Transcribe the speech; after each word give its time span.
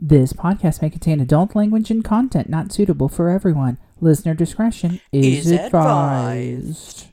This 0.00 0.32
podcast 0.32 0.80
may 0.80 0.90
contain 0.90 1.18
adult 1.18 1.56
language 1.56 1.90
and 1.90 2.04
content 2.04 2.48
not 2.48 2.70
suitable 2.70 3.08
for 3.08 3.30
everyone. 3.30 3.78
Listener 4.00 4.32
discretion 4.32 5.00
is, 5.10 5.50
Is 5.50 5.58
advised. 5.58 7.08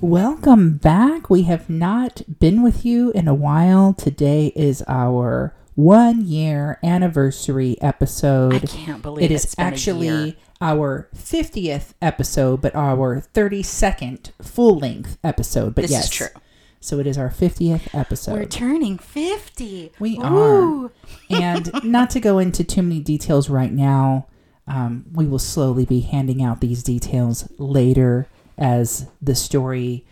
Welcome 0.00 0.78
back. 0.78 1.30
We 1.30 1.42
have 1.42 1.70
not 1.70 2.22
been 2.40 2.64
with 2.64 2.84
you 2.84 3.12
in 3.12 3.28
a 3.28 3.34
while. 3.34 3.94
Today 3.94 4.52
is 4.56 4.82
our 4.88 5.54
one 5.80 6.26
year 6.26 6.78
anniversary 6.82 7.76
episode. 7.80 8.54
I 8.54 8.58
can't 8.60 9.02
believe 9.02 9.24
It 9.24 9.34
is 9.34 9.44
it's 9.44 9.54
been 9.54 9.64
a 9.64 9.68
actually 9.68 10.38
our 10.60 11.08
50th 11.16 11.94
episode, 12.02 12.60
but 12.60 12.74
our 12.74 13.22
32nd 13.34 14.32
full 14.42 14.78
length 14.78 15.18
episode. 15.24 15.74
But 15.74 15.82
This 15.82 15.90
yes, 15.92 16.04
is 16.04 16.10
true. 16.10 16.40
So 16.80 16.98
it 16.98 17.06
is 17.06 17.16
our 17.16 17.30
50th 17.30 17.94
episode. 17.94 18.32
We're 18.32 18.44
turning 18.44 18.98
50. 18.98 19.92
We 19.98 20.18
Ooh. 20.18 20.86
are. 20.86 20.92
and 21.30 21.70
not 21.82 22.10
to 22.10 22.20
go 22.20 22.38
into 22.38 22.62
too 22.62 22.82
many 22.82 23.00
details 23.00 23.48
right 23.48 23.72
now, 23.72 24.26
um, 24.66 25.06
we 25.12 25.26
will 25.26 25.38
slowly 25.38 25.86
be 25.86 26.00
handing 26.00 26.42
out 26.42 26.60
these 26.60 26.82
details 26.82 27.50
later 27.58 28.28
as 28.58 29.08
the 29.20 29.34
story 29.34 30.06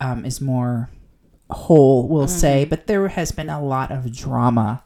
um, 0.00 0.24
is 0.24 0.40
more 0.40 0.90
whole, 1.50 2.08
we'll 2.08 2.28
say. 2.28 2.64
But 2.64 2.86
there 2.86 3.08
has 3.08 3.32
been 3.32 3.48
a 3.48 3.62
lot 3.62 3.90
of 3.90 4.14
drama 4.14 4.82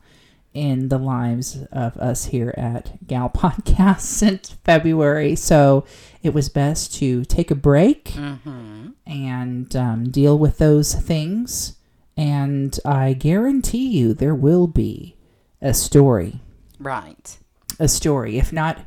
in 0.59 0.89
the 0.89 0.99
lives 0.99 1.59
of 1.71 1.97
us 1.99 2.27
here 2.27 2.53
at 2.57 3.07
Gal 3.07 3.29
Podcast 3.35 4.01
since 4.01 4.51
February. 4.65 5.37
So 5.37 5.85
it 6.23 6.35
was 6.35 6.49
best 6.49 6.93
to 6.95 7.25
take 7.25 7.51
a 7.51 7.55
break 7.55 8.07
Mm-hmm. 8.07 8.89
and 9.07 9.77
um, 9.77 10.11
deal 10.11 10.37
with 10.39 10.59
those 10.59 10.95
things. 10.95 11.77
And 12.17 12.77
I 12.85 13.13
guarantee 13.13 13.87
you 13.89 14.13
there 14.15 14.35
will 14.35 14.67
be 14.67 15.17
a 15.63 15.73
story. 15.73 16.41
Right. 16.81 17.39
A 17.79 17.87
story. 17.89 18.39
If 18.39 18.53
not 18.53 18.81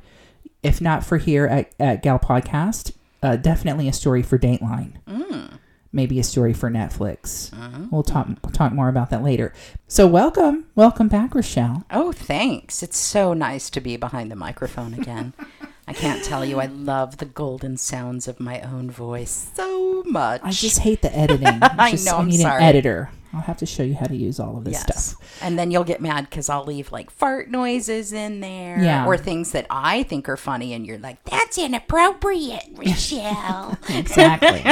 if 0.64 0.80
not 0.82 1.04
for 1.06 1.18
here 1.18 1.46
at, 1.48 1.74
at 1.80 2.04
Gal 2.04 2.20
Podcast, 2.20 2.92
uh, 3.24 3.36
definitely 3.38 3.88
a 3.88 3.94
story 3.94 4.22
for 4.22 4.38
Dateline. 4.38 4.94
Mm. 5.08 5.58
Maybe 5.94 6.20
a 6.20 6.24
story 6.24 6.54
for 6.54 6.70
Netflix. 6.70 7.50
Mhm. 7.52 7.92
We'll 7.92 8.04
talk 8.04 8.28
talk 8.54 8.72
more 8.72 8.88
about 8.88 9.10
that 9.10 9.24
later. 9.24 9.54
So 9.88 10.08
welcome. 10.08 10.66
Welcome 10.74 11.10
back, 11.10 11.36
Rochelle. 11.36 11.84
Oh, 11.92 12.12
thanks. 12.14 12.82
It's 12.82 12.98
so 12.98 13.34
nice 13.34 13.70
to 13.72 13.82
be 13.82 13.98
behind 13.98 14.32
the 14.32 14.38
microphone 14.38 14.94
again. 14.94 15.34
I 15.88 15.94
can't 15.94 16.24
tell 16.24 16.46
you, 16.46 16.62
I 16.62 16.68
love 16.68 17.18
the 17.18 17.26
golden 17.26 17.76
sounds 17.76 18.30
of 18.30 18.40
my 18.40 18.62
own 18.62 18.90
voice 18.90 19.50
so 19.56 20.04
much. 20.06 20.40
I 20.44 20.52
just 20.52 20.80
hate 20.80 21.02
the 21.02 21.14
editing. 21.14 21.48
I 21.62 21.92
Just- 21.92 22.06
know, 22.06 22.16
I 22.16 22.20
I'm 22.20 22.28
need 22.28 22.40
sorry. 22.40 22.62
an 22.64 22.70
editor. 22.70 23.10
I'll 23.34 23.42
have 23.42 23.58
to 23.58 23.66
show 23.66 23.84
you 23.84 23.96
how 23.96 24.06
to 24.08 24.16
use 24.16 24.40
all 24.42 24.58
of 24.58 24.64
this 24.66 24.74
Yes. 24.74 25.06
stuff. 25.16 25.40
And 25.42 25.58
then 25.58 25.72
you'll 25.72 25.84
get 25.86 26.02
mad 26.02 26.30
because 26.30 26.50
I'll 26.50 26.66
leave 26.66 26.92
like 26.92 27.10
fart 27.10 27.50
noises 27.50 28.12
in 28.14 28.40
there. 28.42 28.82
Yeah. 28.82 29.06
Or 29.06 29.18
things 29.18 29.52
that 29.52 29.66
I 29.70 30.04
think 30.04 30.30
are 30.30 30.38
funny, 30.38 30.74
and 30.74 30.86
you're 30.86 30.98
like, 31.00 31.22
that's 31.26 31.58
inappropriate, 31.58 32.70
Rochelle. 32.76 33.78
Exactly. 33.90 34.64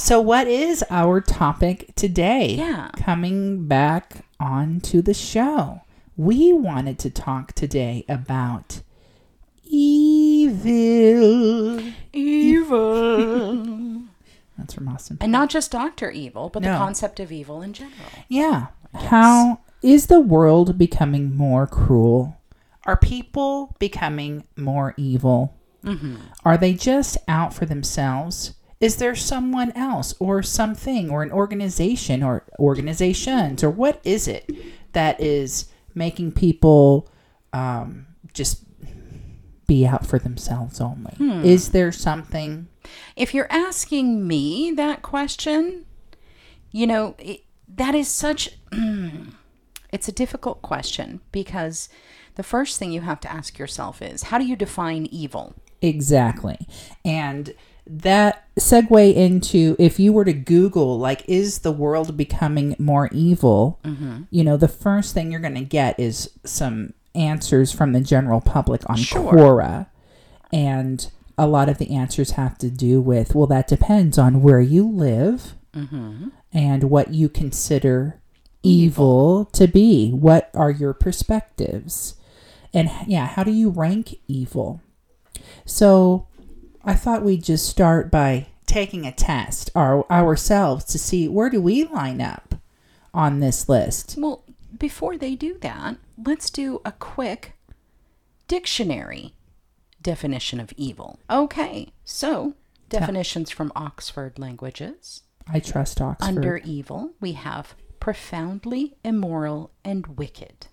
So, 0.00 0.20
what 0.20 0.46
is 0.48 0.84
our 0.90 1.20
topic 1.20 1.94
today? 1.94 2.54
Yeah. 2.58 2.90
Coming 2.96 3.66
back 3.68 4.24
onto 4.38 5.02
the 5.02 5.14
show, 5.14 5.82
we 6.16 6.52
wanted 6.52 6.98
to 7.00 7.10
talk 7.10 7.52
today 7.52 8.04
about 8.08 8.80
evil. 10.60 11.80
Evil. 12.12 14.02
That's 14.58 14.74
from 14.74 14.88
Austin. 14.88 15.16
and 15.20 15.32
not 15.32 15.48
just 15.48 15.70
Dr. 15.70 16.10
Evil, 16.10 16.48
but 16.50 16.62
No. 16.62 16.72
the 16.72 16.78
concept 16.78 17.18
of 17.20 17.32
evil 17.32 17.62
in 17.62 17.72
general. 17.72 17.94
Yeah. 18.28 18.66
How 18.94 19.60
is 19.82 20.06
the 20.06 20.20
world 20.20 20.76
becoming 20.76 21.34
more 21.34 21.66
cruel? 21.66 22.36
Are 22.86 22.96
people 22.96 23.74
becoming 23.78 24.44
more 24.56 24.94
evil? 24.96 25.54
Mm-hmm. 25.84 26.16
Are 26.44 26.58
they 26.58 26.74
just 26.74 27.16
out 27.28 27.54
for 27.54 27.64
themselves? 27.64 28.52
Is 28.80 28.96
there 28.96 29.14
someone 29.14 29.72
else 29.72 30.14
or 30.18 30.42
something 30.42 31.10
or 31.10 31.22
an 31.22 31.30
organization 31.30 32.22
or 32.22 32.44
organizations 32.58 33.62
or 33.62 33.70
what 33.70 34.00
is 34.04 34.26
it 34.26 34.50
that 34.92 35.20
is 35.20 35.66
making 35.94 36.32
people 36.32 37.10
um, 37.52 38.06
just 38.32 38.64
be 39.66 39.86
out 39.86 40.06
for 40.06 40.18
themselves 40.18 40.80
only? 40.80 41.12
Is 41.46 41.70
there 41.70 41.92
something? 41.92 42.68
If 43.16 43.34
you're 43.34 43.52
asking 43.52 44.26
me 44.26 44.72
that 44.72 45.02
question, 45.02 45.84
you 46.72 46.86
know, 46.86 47.14
it, 47.18 47.44
that 47.68 47.94
is 47.94 48.08
such 48.08 48.58
it's 49.92 50.08
a 50.08 50.12
difficult 50.12 50.62
question 50.62 51.20
because 51.32 51.88
the 52.36 52.42
first 52.42 52.78
thing 52.78 52.92
you 52.92 53.02
have 53.02 53.20
to 53.20 53.30
ask 53.30 53.58
yourself 53.58 54.00
is 54.00 54.24
how 54.24 54.38
do 54.38 54.46
you 54.46 54.56
define 54.56 55.06
evil? 55.06 55.54
Exactly. 55.82 56.66
And 57.04 57.54
that 57.98 58.44
segue 58.58 59.14
into 59.14 59.74
if 59.78 59.98
you 59.98 60.12
were 60.12 60.24
to 60.24 60.32
Google, 60.32 60.98
like, 60.98 61.28
is 61.28 61.60
the 61.60 61.72
world 61.72 62.16
becoming 62.16 62.76
more 62.78 63.08
evil? 63.12 63.80
You 64.30 64.44
know, 64.44 64.56
the 64.56 64.68
first 64.68 65.12
thing 65.14 65.30
you're 65.30 65.40
going 65.40 65.54
to 65.54 65.60
get 65.62 65.98
is 65.98 66.30
some 66.44 66.94
answers 67.14 67.72
from 67.72 67.92
the 67.92 68.00
general 68.00 68.40
public 68.40 68.88
on 68.88 68.96
Sure. 68.96 69.32
Quora. 69.32 69.86
And 70.52 71.10
a 71.36 71.46
lot 71.46 71.68
of 71.68 71.78
the 71.78 71.94
answers 71.94 72.32
have 72.32 72.58
to 72.58 72.70
do 72.70 73.00
with, 73.00 73.34
well, 73.34 73.46
that 73.48 73.66
depends 73.66 74.18
on 74.18 74.42
where 74.42 74.60
you 74.60 74.88
live 74.88 75.54
Mm-hmm. 75.72 76.28
and 76.52 76.84
what 76.90 77.14
you 77.14 77.28
consider 77.28 78.20
evil 78.64 79.44
to 79.52 79.68
be. 79.68 80.10
What 80.10 80.50
are 80.52 80.70
your 80.70 80.92
perspectives? 80.92 82.14
And 82.74 82.90
yeah, 83.06 83.26
how 83.26 83.44
do 83.44 83.52
you 83.52 83.70
rank 83.70 84.16
evil? 84.26 84.80
So 85.64 86.26
I 86.84 86.94
thought 86.94 87.22
we'd 87.22 87.44
just 87.44 87.68
start 87.68 88.10
by 88.10 88.48
taking 88.66 89.04
a 89.06 89.12
test 89.12 89.70
our, 89.74 90.10
ourselves 90.10 90.84
to 90.86 90.98
see 90.98 91.28
where 91.28 91.50
do 91.50 91.60
we 91.60 91.84
line 91.84 92.20
up 92.20 92.54
on 93.12 93.40
this 93.40 93.68
list. 93.68 94.14
Well, 94.16 94.44
before 94.78 95.18
they 95.18 95.34
do 95.34 95.58
that, 95.60 95.96
let's 96.24 96.50
do 96.50 96.80
a 96.84 96.92
quick 96.92 97.54
dictionary 98.46 99.34
definition 100.00 100.60
of 100.60 100.72
evil. 100.76 101.18
Okay, 101.28 101.92
so 102.04 102.54
definitions 102.88 103.50
from 103.50 103.72
Oxford 103.74 104.38
Languages. 104.38 105.22
I 105.52 105.60
trust 105.60 106.00
Oxford. 106.00 106.28
Under 106.28 106.58
evil, 106.58 107.10
we 107.20 107.32
have 107.32 107.74
profoundly 107.98 108.96
immoral 109.04 109.72
and 109.84 110.18
wicked 110.18 110.68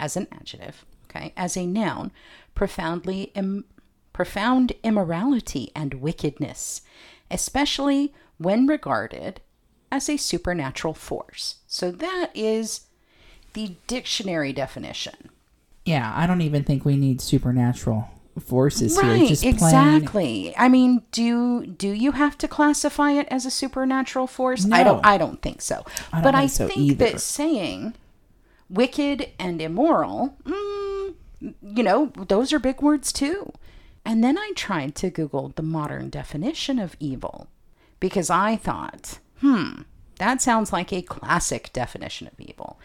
as 0.00 0.16
an 0.16 0.26
adjective. 0.32 0.84
Okay, 1.08 1.32
as 1.36 1.56
a 1.56 1.66
noun, 1.66 2.10
profoundly 2.54 3.24
Im- 3.34 3.66
profound 4.14 4.72
immorality 4.82 5.70
and 5.76 5.94
wickedness, 5.94 6.80
especially 7.30 8.14
when 8.38 8.66
regarded 8.66 9.42
as 9.92 10.08
a 10.08 10.16
supernatural 10.16 10.94
force. 10.94 11.56
So 11.66 11.90
that 11.90 12.30
is 12.34 12.86
the 13.52 13.76
dictionary 13.86 14.52
definition. 14.54 15.28
yeah, 15.84 16.12
I 16.16 16.26
don't 16.26 16.40
even 16.40 16.64
think 16.64 16.84
we 16.86 16.96
need 16.96 17.20
supernatural 17.20 18.08
forces 18.40 18.98
here. 19.00 19.10
Right, 19.10 19.28
Just 19.28 19.42
plain 19.42 19.54
exactly. 19.54 20.54
I 20.56 20.68
mean, 20.68 21.02
do 21.12 21.66
do 21.66 21.88
you 21.90 22.12
have 22.12 22.36
to 22.38 22.48
classify 22.48 23.10
it 23.12 23.28
as 23.30 23.46
a 23.46 23.50
supernatural 23.50 24.26
force? 24.26 24.64
I 24.64 24.82
No. 24.82 24.84
don't 24.94 25.06
I 25.06 25.18
don't 25.18 25.40
think 25.42 25.60
so. 25.62 25.84
I 26.12 26.16
don't 26.16 26.22
but 26.24 26.34
I 26.34 26.40
think 26.48 26.50
so 26.52 26.66
think 26.68 26.78
either. 26.80 27.04
that 27.12 27.20
saying 27.20 27.94
wicked 28.68 29.28
and 29.38 29.60
immoral, 29.62 30.36
mm, 30.44 31.14
you 31.62 31.82
know, 31.84 32.10
those 32.28 32.52
are 32.52 32.58
big 32.58 32.80
words 32.82 33.12
too. 33.12 33.52
And 34.04 34.22
then 34.22 34.36
I 34.36 34.52
tried 34.54 34.94
to 34.96 35.10
Google 35.10 35.52
the 35.54 35.62
modern 35.62 36.10
definition 36.10 36.78
of 36.78 36.96
evil 37.00 37.48
because 38.00 38.28
I 38.28 38.56
thought, 38.56 39.18
hmm, 39.40 39.82
that 40.18 40.42
sounds 40.42 40.72
like 40.72 40.92
a 40.92 41.02
classic 41.02 41.72
definition 41.72 42.26
of 42.26 42.38
evil. 42.38 42.78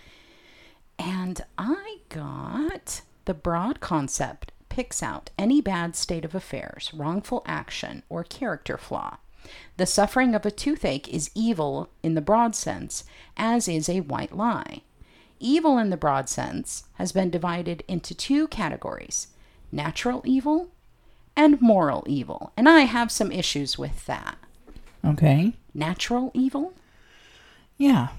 And 0.97 1.41
I 1.57 1.97
got 2.09 3.01
the 3.25 3.33
broad 3.33 3.79
concept 3.79 4.51
picks 4.69 5.03
out 5.03 5.29
any 5.37 5.61
bad 5.61 5.95
state 5.95 6.23
of 6.23 6.35
affairs, 6.35 6.91
wrongful 6.93 7.43
action, 7.45 8.03
or 8.07 8.23
character 8.23 8.77
flaw. 8.77 9.17
The 9.77 9.85
suffering 9.85 10.35
of 10.35 10.45
a 10.45 10.51
toothache 10.51 11.07
is 11.07 11.31
evil 11.33 11.89
in 12.03 12.13
the 12.13 12.21
broad 12.21 12.55
sense, 12.55 13.03
as 13.35 13.67
is 13.67 13.89
a 13.89 14.01
white 14.01 14.35
lie. 14.35 14.83
Evil 15.39 15.77
in 15.77 15.89
the 15.89 15.97
broad 15.97 16.29
sense 16.29 16.83
has 16.95 17.11
been 17.11 17.29
divided 17.29 17.83
into 17.87 18.13
two 18.13 18.47
categories 18.47 19.27
natural 19.71 20.21
evil 20.25 20.71
and 21.35 21.61
moral 21.61 22.03
evil. 22.07 22.51
And 22.57 22.67
I 22.69 22.81
have 22.81 23.11
some 23.11 23.31
issues 23.31 23.77
with 23.77 24.05
that. 24.05 24.37
Okay. 25.05 25.53
Natural 25.73 26.31
evil? 26.33 26.73
Yeah. 27.77 28.09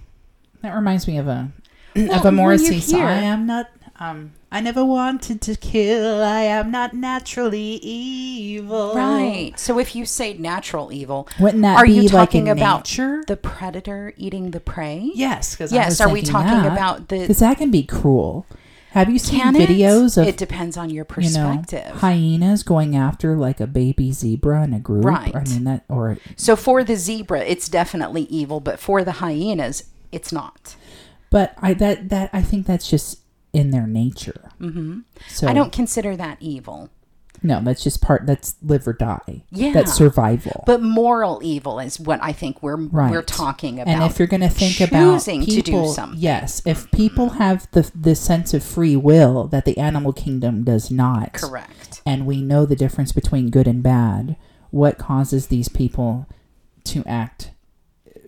That 0.63 0.75
reminds 0.75 1.07
me 1.07 1.19
of 1.19 1.29
a 1.29 1.51
Well, 1.97 2.15
of 2.15 2.25
a 2.25 2.33
Morrissey 2.33 2.81
song. 2.81 3.03
I 3.03 3.21
am 3.23 3.47
not 3.47 3.71
um 3.99 4.33
I 4.53 4.61
never 4.61 4.85
wanted 4.85 5.41
to 5.43 5.55
kill. 5.57 6.23
I 6.23 6.41
am 6.43 6.71
not 6.71 6.93
naturally 6.95 7.79
evil. 7.83 8.95
Right. 8.95 9.53
So 9.57 9.79
if 9.79 9.95
you 9.95 10.05
say 10.07 10.35
natural 10.35 10.93
evil, 10.93 11.29
Wouldn't 11.39 11.63
that 11.63 11.77
are 11.79 11.85
be 11.87 11.93
you 11.93 12.03
like 12.03 12.11
talking 12.11 12.47
in 12.49 12.57
about 12.59 12.81
nature? 12.81 13.23
the 13.27 13.37
predator 13.37 14.13
eating 14.17 14.51
the 14.51 14.61
prey? 14.61 15.11
Yes, 15.15 15.55
because 15.55 15.73
Yes, 15.73 16.01
are 16.01 16.09
we 16.09 16.23
talking 16.23 16.67
about 16.71 17.09
the- 17.09 17.21
Because 17.21 17.39
that 17.41 17.59
can 17.59 17.71
be 17.71 17.83
cruel. 17.85 18.47
Have 18.91 19.09
you 19.09 19.19
seen 19.19 19.41
Can 19.41 19.57
it? 19.57 19.69
videos 19.69 20.21
of 20.21 20.27
it 20.27 20.37
depends 20.37 20.77
on 20.77 20.91
your 20.91 21.07
you 21.19 21.31
know 21.31 21.61
perspective. 21.61 21.97
hyenas 22.01 22.63
going 22.65 22.97
after 22.97 23.37
like 23.37 23.61
a 23.61 23.67
baby 23.67 24.13
zebra 24.13 24.65
in 24.65 24.73
a 24.75 24.81
group? 24.81 25.05
Right. 25.05 25.35
I 25.35 25.45
mean 25.45 25.65
that, 25.65 25.85
or 25.89 26.19
so 26.37 26.57
for 26.57 26.83
the 26.83 26.97
zebra, 26.97 27.41
it's 27.41 27.69
definitely 27.69 28.23
evil, 28.23 28.59
but 28.61 28.81
for 28.81 29.05
the 29.05 29.13
hyenas, 29.13 29.85
it's 30.11 30.33
not. 30.33 30.75
but 31.31 31.55
I 31.59 31.75
that 31.75 32.09
that 32.09 32.31
I 32.33 32.43
think 32.43 32.67
that's 32.67 32.89
just 32.91 33.21
in 33.53 33.71
their 33.71 33.87
nature. 33.87 34.51
Mm-hmm. 34.61 35.01
So 35.29 35.47
I 35.49 35.53
don't 35.53 35.73
consider 35.73 36.17
that 36.17 36.39
evil. 36.41 36.91
No, 37.43 37.61
that's 37.63 37.83
just 37.83 38.03
part. 38.03 38.27
That's 38.27 38.55
live 38.63 38.87
or 38.87 38.93
die. 38.93 39.45
Yeah. 39.51 39.73
that's 39.73 39.93
survival. 39.95 40.65
But 40.67 40.83
moral 40.83 41.41
evil 41.43 41.79
is 41.81 41.99
what 41.99 42.23
I 42.23 42.33
think 42.33 42.63
we're 42.63 42.77
Right. 42.77 43.11
we're 43.11 43.23
talking 43.23 43.81
about. 43.81 43.93
and 43.93 44.03
if 44.05 44.19
you're 44.19 44.29
going 44.29 44.41
to 44.43 44.49
think 44.49 44.81
about 44.81 45.15
choosing 45.15 45.45
to 45.47 45.63
do 45.63 45.89
something, 45.89 46.19
yes, 46.21 46.61
if 46.67 46.91
people 46.91 47.31
have 47.31 47.67
the 47.73 47.91
the 47.95 48.15
sense 48.15 48.53
of 48.55 48.63
free 48.63 48.97
will 48.97 49.47
that 49.49 49.65
the 49.65 49.79
animal 49.79 50.13
kingdom 50.13 50.65
does 50.65 50.91
not, 50.91 51.33
correct. 51.35 52.03
and 52.05 52.27
we 52.27 52.43
know 52.43 52.67
the 52.67 52.77
difference 52.77 53.13
between 53.13 53.51
good 53.51 53.67
and 53.67 53.83
bad, 53.83 54.37
what 54.71 54.99
causes 54.99 55.47
these 55.47 55.69
people 55.69 56.27
to 56.85 57.05
act 57.07 57.51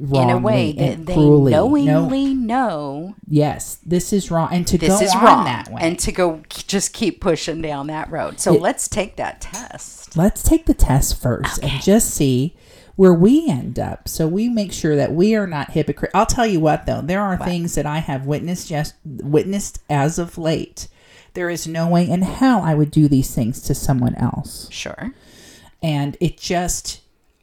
In 0.03 0.31
a 0.31 0.39
way 0.39 0.73
that 0.73 1.07
they 1.07 1.15
cruelly? 1.15 1.53
No, 1.53 1.69
knowingly 1.69 2.35
know 2.35 3.15
yes, 3.29 3.79
this 3.87 4.13
is 4.13 4.31
wrong, 4.33 4.49
and 4.51 4.67
to 4.67 4.77
this 4.77 4.89
go 4.99 5.01
is 5.05 5.15
on 5.15 5.25
wrong, 5.25 5.45
that 5.45 5.71
way. 5.71 5.81
and 5.83 5.97
to 6.01 6.11
go 6.11 6.41
just 6.49 6.93
keep 6.93 7.21
pushing 7.21 7.63
down 7.63 7.87
that 7.87 8.11
road. 8.11 8.41
So 8.41 8.55
It- 8.55 8.61
let's 8.61 8.89
take 8.89 9.15
that 9.17 9.41
test. 9.41 10.17
Let's 10.17 10.43
take 10.43 10.67
the 10.67 10.75
test 10.75 11.21
first 11.23 11.63
and 11.63 11.81
just 11.83 12.11
see 12.11 12.57
where 12.97 13.15
we 13.15 13.49
end 13.49 13.79
up 13.79 14.09
so 14.09 14.27
we 14.27 14.49
make 14.49 14.73
sure 14.73 14.97
that 14.97 15.15
we 15.15 15.35
are 15.37 15.47
not 15.47 15.71
hypocrite. 15.71 16.11
I'll 16.15 16.27
tell 16.27 16.47
you 16.47 16.59
what 16.59 16.85
though, 16.87 17.01
there 17.01 17.23
are 17.23 17.37
things 17.39 17.75
that 17.77 17.87
I 17.87 17.99
have 17.99 18.27
witnessed 18.27 18.69
just 18.69 18.95
witnessed 19.05 19.79
as 19.89 20.19
of 20.19 20.37
late. 20.37 20.89
There 21.35 21.49
is 21.49 21.67
no 21.67 21.87
way 21.89 22.09
in 22.09 22.23
hell 22.23 22.61
I 22.63 22.75
would 22.75 22.91
do 22.91 23.07
these 23.09 23.33
things 23.35 23.61
to 23.63 23.75
someone 23.75 24.17
else. 24.17 24.67
Sure. 24.71 25.15
And 25.83 26.17
it 26.21 26.39
just 26.39 27.02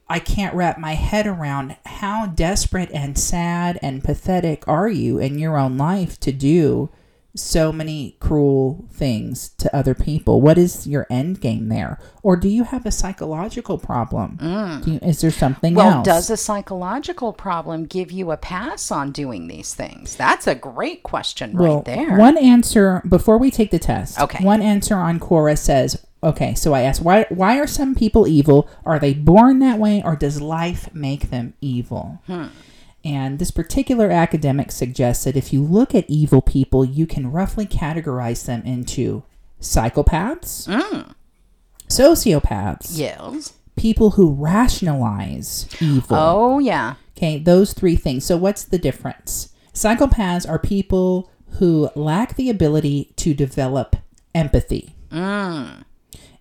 I 0.10 0.20
can't 0.20 0.56
wrap 0.56 0.78
my 0.80 0.94
head 0.94 1.28
around 1.28 1.78
how 1.86 2.26
desperate 2.26 2.90
and 2.92 3.18
sad 3.18 3.78
and 3.82 4.04
pathetic 4.04 4.68
are 4.68 4.90
you 4.90 5.20
in 5.20 5.38
your 5.38 5.58
own 5.58 5.78
life 5.78 6.20
to 6.22 6.32
do 6.32 6.90
so 7.36 7.72
many 7.72 8.18
cruel 8.20 8.86
things 8.92 9.50
to 9.50 9.74
other 9.74 9.94
people. 9.94 10.42
What 10.42 10.58
is 10.58 10.88
your 10.88 11.06
end 11.12 11.40
game 11.40 11.70
there? 11.70 12.00
Or 12.24 12.36
do 12.36 12.50
you 12.50 12.64
have 12.64 12.88
a 12.88 12.92
psychological 12.92 13.78
problem? 13.78 14.82
Do 14.84 14.92
you, 14.94 15.00
is 15.04 15.22
there 15.22 15.30
something 15.32 15.74
Mm. 15.76 15.78
Well, 15.78 15.94
else? 15.98 16.06
does 16.06 16.30
a 16.32 16.38
psychological 16.38 17.32
problem 17.32 17.86
give 17.86 18.12
you 18.12 18.32
a 18.32 18.38
pass 18.38 18.90
on 18.92 19.12
doing 19.12 19.48
these 19.48 19.76
things? 19.76 20.16
That's 20.16 20.48
a 20.48 20.56
great 20.56 21.04
question 21.04 21.54
well, 21.54 21.76
right 21.78 21.86
there. 21.86 22.18
One 22.18 22.36
answer 22.38 23.04
before 23.08 23.38
we 23.38 23.52
take 23.52 23.70
the 23.70 23.80
test. 23.80 24.20
Okay. 24.20 24.44
One 24.44 24.64
answer 24.64 24.96
on 24.96 25.20
Quora 25.20 25.56
says, 25.58 26.04
okay, 26.24 26.54
so 26.56 26.74
I 26.74 26.82
asked, 26.82 27.02
why 27.02 27.26
why 27.30 27.60
are 27.60 27.68
some 27.68 27.96
people 27.96 28.28
evil? 28.28 28.70
Are 28.86 29.00
they 29.00 29.14
born 29.14 29.60
that 29.60 29.80
way 29.80 30.02
or 30.04 30.16
does 30.16 30.42
life 30.42 30.94
make 30.94 31.30
them 31.30 31.54
evil? 31.62 32.22
Hmm. 32.28 32.48
And 33.04 33.40
this 33.40 33.52
particular 33.52 34.10
academic 34.10 34.72
suggests 34.72 35.24
that 35.24 35.38
if 35.38 35.54
you 35.54 35.64
look 35.64 35.96
at 35.96 36.10
evil 36.10 36.42
people, 36.42 36.84
you 36.84 37.08
can 37.08 37.32
roughly 37.32 37.66
categorize 37.66 38.46
them 38.46 38.62
into 38.64 39.24
psychopaths, 39.62 40.68
sociopaths, 41.88 42.98
yes. 42.98 43.54
people 43.78 44.12
who 44.12 44.34
rationalize 44.34 45.68
evil. 45.80 46.18
Oh, 46.18 46.60
yeah. 46.60 46.96
Okay, 47.18 47.38
those 47.38 47.74
three 47.74 47.96
things. 47.96 48.26
So, 48.26 48.36
what's 48.36 48.66
the 48.66 48.78
difference? 48.78 49.54
Psychopaths 49.74 50.48
are 50.48 50.60
people 50.60 51.32
who 51.60 51.90
lack 51.96 52.36
the 52.36 52.50
ability 52.50 53.14
to 53.18 53.34
develop 53.34 53.96
empathy. 54.36 54.96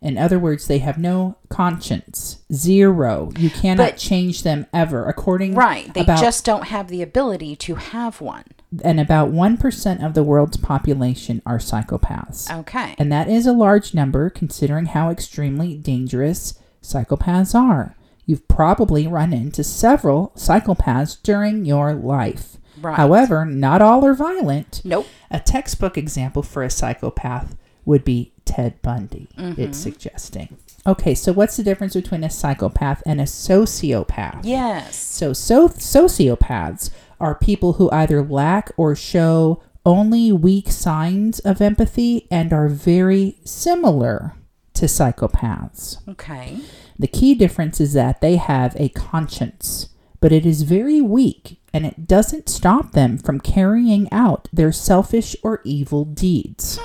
In 0.01 0.17
other 0.17 0.39
words, 0.39 0.67
they 0.69 0.79
have 0.79 0.97
no 0.99 1.37
conscience, 1.49 2.39
zero. 2.53 3.31
You 3.37 3.51
cannot 3.51 3.77
But- 3.93 3.97
change 3.97 4.43
them 4.45 4.67
ever. 4.73 5.07
According 5.07 5.55
Right. 5.55 5.93
They 5.93 6.03
about, 6.03 6.21
just 6.21 6.45
don't 6.45 6.67
have 6.69 6.89
the 6.89 7.03
ability 7.03 7.57
to 7.57 7.75
have 7.75 8.21
one. 8.21 8.45
and 8.85 9.01
about 9.01 9.31
one 9.31 9.57
percent 9.57 10.03
of 10.05 10.13
the 10.15 10.23
world's 10.23 10.57
population 10.59 11.41
are 11.47 11.59
psychopaths. 11.59 12.55
Okay. 12.61 12.95
And 12.99 13.11
that 13.11 13.29
is 13.29 13.47
a 13.47 13.53
large 13.53 13.95
number 13.95 14.29
considering 14.31 14.87
how 14.87 15.09
extremely 15.11 15.75
dangerous 15.75 16.55
psychopaths 16.83 17.55
are. 17.55 17.97
You've 18.27 18.47
probably 18.47 19.07
run 19.07 19.33
into 19.33 19.65
several 19.65 20.33
psychopaths 20.37 21.17
during 21.23 21.65
your 21.65 21.95
life. 21.95 22.59
Right. 22.81 22.97
However, 22.97 23.45
not 23.47 23.81
all 23.83 24.05
are 24.05 24.15
violent. 24.15 24.83
Nope. 24.85 25.07
A 25.31 25.41
textbook 25.41 25.97
example 25.99 26.43
for 26.43 26.63
a 26.63 26.71
psychopath 26.71 27.57
would 27.87 28.05
be 28.05 28.33
Ted 28.49 28.81
Bundy, 28.83 29.29
Mm-hmm. 29.39 29.61
it's 29.61 29.79
suggesting. 29.79 30.57
Okay, 30.87 31.15
so 31.15 31.33
what's 31.33 31.57
the 31.57 31.63
difference 31.63 31.95
between 31.95 32.25
a 32.25 32.31
psychopath 32.31 33.03
and 33.05 33.21
a 33.21 33.25
sociopath? 33.25 34.41
Yes. 34.43 34.97
So, 34.97 35.33
so 35.33 35.69
sociopaths 35.69 36.91
are 37.21 37.35
people 37.35 37.75
who 37.75 37.91
either 37.91 38.23
lack 38.23 38.73
or 38.77 38.95
show 38.97 39.63
only 39.85 40.33
weak 40.33 40.71
signs 40.71 41.41
of 41.41 41.61
empathy 41.61 42.27
and 42.31 42.53
are 42.53 42.69
very 42.69 43.37
similar 43.45 44.35
to 44.75 44.87
psychopaths. 44.87 46.07
Okay. 46.09 46.59
The 46.99 47.07
key 47.07 47.35
difference 47.35 47.81
is 47.81 47.93
that 47.95 48.21
they 48.21 48.37
have 48.37 48.75
a 48.77 48.89
conscience, 48.91 49.89
but 50.21 50.33
it 50.33 50.47
is 50.47 50.63
very 50.63 51.01
weak 51.01 51.61
and 51.75 51.85
it 51.85 52.07
doesn't 52.07 52.49
stop 52.49 52.93
them 52.93 53.19
from 53.19 53.41
carrying 53.41 54.11
out 54.13 54.49
their 54.53 54.73
selfish 54.73 55.37
or 55.43 55.61
evil 55.65 56.05
deeds. 56.05 56.79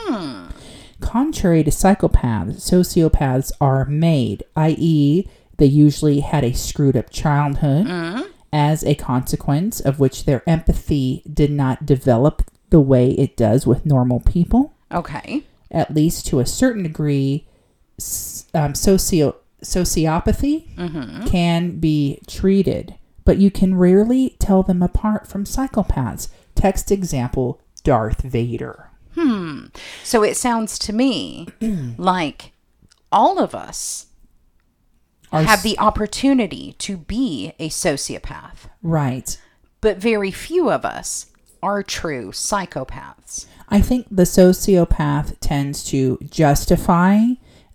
Contrary 1.04 1.64
to 1.64 1.70
psychopaths, 1.72 2.56
sociopaths 2.56 3.52
are 3.62 3.86
made, 3.86 4.44
i.e., 4.56 5.28
they 5.58 5.66
usually 5.66 6.22
had 6.22 6.44
a 6.44 6.54
screwed 6.54 6.98
up 6.98 7.10
childhood 7.12 7.86
as 8.52 8.84
a 8.84 8.96
consequence 8.96 9.80
of 9.80 10.00
which 10.00 10.26
their 10.26 10.42
empathy 10.48 11.22
did 11.32 11.52
not 11.52 11.86
develop 11.86 12.42
the 12.70 12.80
way 12.80 13.12
it 13.12 13.38
does 13.38 13.68
with 13.68 13.86
normal 13.86 14.20
people 14.22 14.74
Okay. 14.92 15.44
at 15.70 15.94
least 15.94 16.26
to 16.28 16.40
a 16.40 16.46
certain 16.46 16.84
degree, 16.84 17.48
um, 18.54 18.74
socio 18.74 19.36
sociopathy 19.64 20.76
can 21.30 21.80
be 21.80 22.20
treated, 22.28 22.96
but 23.26 23.38
you 23.38 23.50
can 23.52 23.76
rarely 23.76 24.36
tell 24.40 24.64
them 24.64 24.82
apart 24.82 25.28
from 25.28 25.44
psychopaths. 25.46 26.30
Text 26.56 26.92
example: 26.92 27.60
Darth 27.84 28.22
Vader. 28.22 28.90
Hmm. 29.16 29.66
So 30.04 30.24
it 30.24 30.38
sounds 30.38 30.80
to 30.80 30.94
me 30.94 31.48
like 31.98 32.52
all 33.12 33.40
of 33.40 33.54
us 33.54 34.08
Are 35.32 35.44
have 35.44 35.64
the 35.64 35.78
opportunity 35.80 36.76
to 36.80 36.98
be 36.98 37.54
a 37.60 37.70
sociopath, 37.70 38.70
right. 38.82 39.40
but 39.82 39.98
very 39.98 40.32
few 40.32 40.70
of 40.70 40.84
us 40.84 41.28
are 41.62 41.82
true 41.82 42.32
psychopaths. 42.32 43.46
I 43.70 43.82
think 43.82 44.08
the 44.12 44.24
sociopath 44.24 45.38
tends 45.40 45.84
to 45.86 46.20
justify 46.30 47.20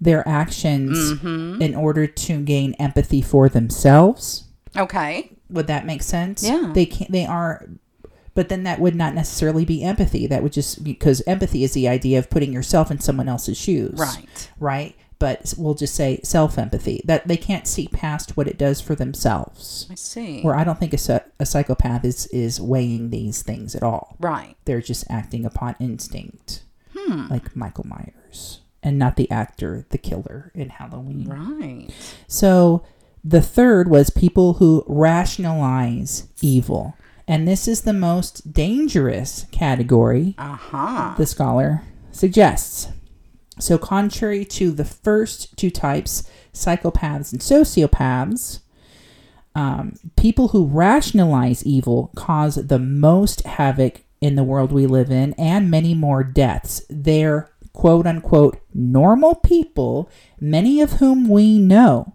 their 0.00 0.26
actions 0.28 0.96
mm-hmm. 1.12 1.60
in 1.60 1.74
order 1.74 2.06
to 2.06 2.40
gain 2.42 2.74
empathy 2.74 3.22
for 3.22 3.48
themselves. 3.48 4.44
Okay. 4.76 5.32
Would 5.50 5.66
that 5.66 5.86
make 5.86 6.02
sense? 6.02 6.44
Yeah. 6.44 6.70
They 6.74 6.86
can 6.86 7.06
not 7.08 7.12
They 7.12 7.26
are, 7.26 7.66
but 8.38 8.50
then 8.50 8.62
that 8.62 8.78
would 8.78 8.94
not 8.94 9.16
necessarily 9.16 9.64
be 9.64 9.82
empathy. 9.82 10.24
That 10.28 10.44
would 10.44 10.52
just 10.52 10.84
because 10.84 11.20
empathy 11.26 11.64
is 11.64 11.72
the 11.72 11.88
idea 11.88 12.20
of 12.20 12.30
putting 12.30 12.52
yourself 12.52 12.88
in 12.88 13.00
someone 13.00 13.28
else's 13.28 13.58
shoes. 13.58 13.98
Right. 13.98 14.48
Right. 14.60 14.94
But 15.18 15.54
we'll 15.58 15.74
just 15.74 15.96
say 15.96 16.20
self 16.22 16.56
empathy. 16.56 17.02
That 17.04 17.26
they 17.26 17.36
can't 17.36 17.66
see 17.66 17.88
past 17.88 18.36
what 18.36 18.46
it 18.46 18.56
does 18.56 18.80
for 18.80 18.94
themselves. 18.94 19.88
I 19.90 19.96
see. 19.96 20.40
Where 20.42 20.54
I 20.54 20.62
don't 20.62 20.78
think 20.78 20.94
a, 20.94 21.24
a 21.40 21.44
psychopath 21.44 22.04
is 22.04 22.26
is 22.28 22.60
weighing 22.60 23.10
these 23.10 23.42
things 23.42 23.74
at 23.74 23.82
all. 23.82 24.14
Right. 24.20 24.54
They're 24.66 24.80
just 24.80 25.04
acting 25.10 25.44
upon 25.44 25.74
instinct, 25.80 26.62
Hmm. 26.96 27.26
like 27.28 27.56
Michael 27.56 27.88
Myers, 27.88 28.60
and 28.84 29.00
not 29.00 29.16
the 29.16 29.28
actor, 29.32 29.84
the 29.88 29.98
killer 29.98 30.52
in 30.54 30.68
Halloween. 30.68 31.26
Right. 31.28 31.88
So 32.28 32.84
the 33.24 33.42
third 33.42 33.88
was 33.88 34.10
people 34.10 34.54
who 34.54 34.84
rationalize 34.86 36.28
evil. 36.40 36.94
And 37.28 37.46
this 37.46 37.68
is 37.68 37.82
the 37.82 37.92
most 37.92 38.52
dangerous 38.54 39.44
category, 39.52 40.34
Uh 40.38 40.56
huh. 40.56 41.14
the 41.18 41.26
scholar 41.26 41.82
suggests. 42.10 42.88
So, 43.60 43.76
contrary 43.76 44.44
to 44.46 44.70
the 44.70 44.84
first 44.84 45.56
two 45.56 45.70
types, 45.70 46.28
psychopaths 46.54 47.32
and 47.32 47.40
sociopaths, 47.42 48.60
um, 49.54 49.94
people 50.16 50.48
who 50.48 50.66
rationalize 50.66 51.64
evil 51.66 52.10
cause 52.16 52.54
the 52.54 52.78
most 52.78 53.42
havoc 53.44 54.04
in 54.20 54.36
the 54.36 54.44
world 54.44 54.72
we 54.72 54.86
live 54.86 55.10
in 55.10 55.34
and 55.34 55.70
many 55.70 55.94
more 55.94 56.22
deaths. 56.24 56.82
They're 56.88 57.50
quote 57.72 58.06
unquote 58.06 58.58
normal 58.72 59.34
people, 59.36 60.08
many 60.40 60.80
of 60.80 60.92
whom 60.94 61.28
we 61.28 61.58
know. 61.58 62.14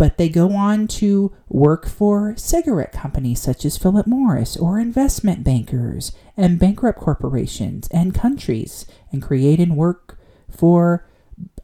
But 0.00 0.16
they 0.16 0.30
go 0.30 0.52
on 0.52 0.88
to 0.88 1.30
work 1.50 1.86
for 1.86 2.34
cigarette 2.34 2.90
companies 2.90 3.38
such 3.38 3.66
as 3.66 3.76
Philip 3.76 4.06
Morris 4.06 4.56
or 4.56 4.80
investment 4.80 5.44
bankers 5.44 6.12
and 6.38 6.58
bankrupt 6.58 6.98
corporations 6.98 7.86
and 7.90 8.14
countries 8.14 8.86
and 9.12 9.20
create 9.20 9.60
and 9.60 9.76
work 9.76 10.18
for 10.50 11.06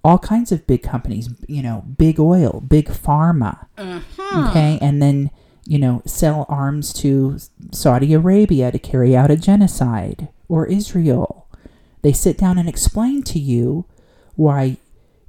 all 0.04 0.18
kinds 0.18 0.52
of 0.52 0.66
big 0.66 0.82
companies, 0.82 1.30
you 1.48 1.62
know, 1.62 1.86
big 1.96 2.20
oil, 2.20 2.62
big 2.68 2.88
pharma. 2.88 3.68
Uh-huh. 3.78 4.50
Okay. 4.50 4.78
And 4.82 5.00
then, 5.00 5.30
you 5.64 5.78
know, 5.78 6.02
sell 6.04 6.44
arms 6.50 6.92
to 6.92 7.38
Saudi 7.72 8.12
Arabia 8.12 8.70
to 8.70 8.78
carry 8.78 9.16
out 9.16 9.30
a 9.30 9.38
genocide 9.38 10.28
or 10.46 10.66
Israel. 10.66 11.48
They 12.02 12.12
sit 12.12 12.36
down 12.36 12.58
and 12.58 12.68
explain 12.68 13.22
to 13.22 13.38
you 13.38 13.86
why 14.34 14.76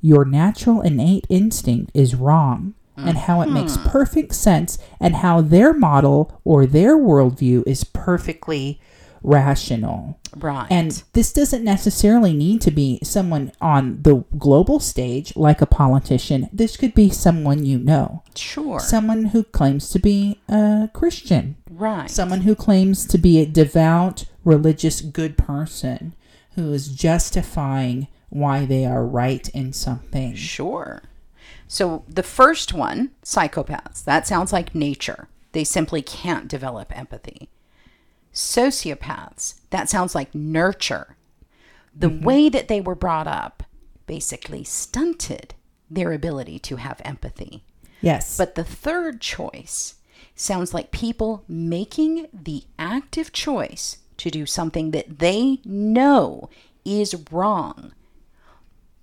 your 0.01 0.25
natural 0.25 0.81
innate 0.81 1.25
instinct 1.29 1.91
is 1.93 2.13
wrong 2.13 2.73
and 2.97 3.17
mm. 3.17 3.21
how 3.21 3.41
it 3.41 3.49
makes 3.49 3.75
hmm. 3.75 3.87
perfect 3.87 4.33
sense 4.33 4.79
and 4.99 5.17
how 5.17 5.39
their 5.39 5.71
model 5.71 6.41
or 6.43 6.65
their 6.65 6.97
worldview 6.97 7.63
is 7.67 7.83
perfectly 7.83 8.81
rational. 9.23 10.19
Right. 10.35 10.67
And 10.69 11.03
this 11.13 11.33
doesn't 11.33 11.63
necessarily 11.63 12.33
need 12.33 12.61
to 12.61 12.71
be 12.71 12.99
someone 13.03 13.51
on 13.61 14.01
the 14.01 14.23
global 14.37 14.79
stage 14.79 15.35
like 15.35 15.61
a 15.61 15.65
politician. 15.65 16.49
This 16.51 16.77
could 16.77 16.93
be 16.93 17.09
someone 17.09 17.65
you 17.65 17.77
know, 17.77 18.23
sure. 18.35 18.79
someone 18.79 19.25
who 19.25 19.43
claims 19.43 19.89
to 19.89 19.99
be 19.99 20.39
a 20.47 20.89
Christian, 20.93 21.57
right. 21.69 22.09
someone 22.09 22.41
who 22.41 22.55
claims 22.55 23.05
to 23.07 23.17
be 23.17 23.39
a 23.39 23.45
devout, 23.45 24.25
religious, 24.43 25.01
good 25.01 25.37
person 25.37 26.15
who 26.55 26.71
is 26.73 26.89
justifying 26.89 28.07
why 28.29 28.65
they 28.65 28.85
are 28.85 29.05
right 29.05 29.47
in 29.49 29.73
something. 29.73 30.35
Sure. 30.35 31.01
So 31.67 32.03
the 32.07 32.23
first 32.23 32.73
one, 32.73 33.11
psychopaths, 33.23 34.03
that 34.05 34.25
sounds 34.25 34.53
like 34.53 34.73
nature. 34.73 35.27
They 35.51 35.63
simply 35.63 36.01
can't 36.01 36.47
develop 36.47 36.97
empathy. 36.97 37.49
Sociopaths, 38.33 39.55
that 39.69 39.89
sounds 39.89 40.15
like 40.15 40.33
nurture. 40.33 41.17
The 41.95 42.09
mm-hmm. 42.09 42.23
way 42.23 42.49
that 42.49 42.67
they 42.67 42.79
were 42.79 42.95
brought 42.95 43.27
up 43.27 43.63
basically 44.05 44.63
stunted 44.63 45.55
their 45.89 46.13
ability 46.13 46.59
to 46.59 46.77
have 46.77 47.01
empathy. 47.03 47.63
Yes. 48.01 48.37
But 48.37 48.55
the 48.55 48.63
third 48.63 49.19
choice 49.19 49.95
sounds 50.35 50.73
like 50.73 50.91
people 50.91 51.43
making 51.47 52.27
the 52.31 52.63
active 52.77 53.33
choice 53.33 53.97
to 54.17 54.29
do 54.29 54.45
something 54.45 54.91
that 54.91 55.19
they 55.19 55.59
know 55.65 56.49
is 56.85 57.23
wrong 57.31 57.93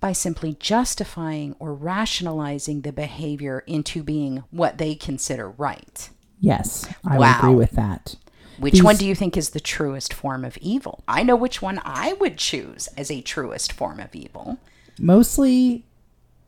by 0.05 0.11
simply 0.11 0.55
justifying 0.59 1.55
or 1.57 1.73
rationalizing 1.73 2.81
the 2.81 2.93
behavior 2.93 3.63
into 3.65 4.03
being 4.03 4.43
what 4.51 4.77
they 4.77 4.93
consider 4.93 5.49
right. 5.49 6.11
yes, 6.39 6.87
I 7.03 7.17
Wow. 7.17 7.39
agree 7.39 7.55
with 7.55 7.71
that. 7.71 8.15
Which 8.59 8.73
These- 8.73 8.83
one 8.83 8.97
do 8.97 9.07
you 9.07 9.15
think 9.15 9.35
is 9.35 9.49
the 9.49 9.59
truest 9.59 10.13
form 10.13 10.45
of 10.45 10.57
evil? 10.59 11.03
I 11.07 11.23
know 11.23 11.35
which 11.35 11.59
one 11.59 11.81
I 11.83 12.13
would 12.19 12.37
choose 12.37 12.85
as 12.95 13.09
a 13.09 13.21
truest 13.21 13.73
form 13.73 13.99
of 13.99 14.13
evil. 14.13 14.59
Mostly 14.99 15.85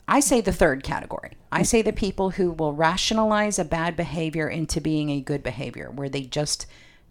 I 0.08 0.20
say 0.20 0.40
the 0.40 0.54
third 0.54 0.84
category. 0.84 1.32
I 1.52 1.64
say 1.64 1.82
the 1.82 1.92
people 1.92 2.30
who 2.30 2.52
will 2.52 2.74
rationalize 2.74 3.58
a 3.58 3.66
bad 3.66 3.96
behavior 3.96 4.48
into 4.48 4.80
being 4.80 5.10
a 5.10 5.20
good 5.20 5.42
behavior, 5.42 5.90
where 5.90 6.10
they 6.10 6.22
just 6.22 6.68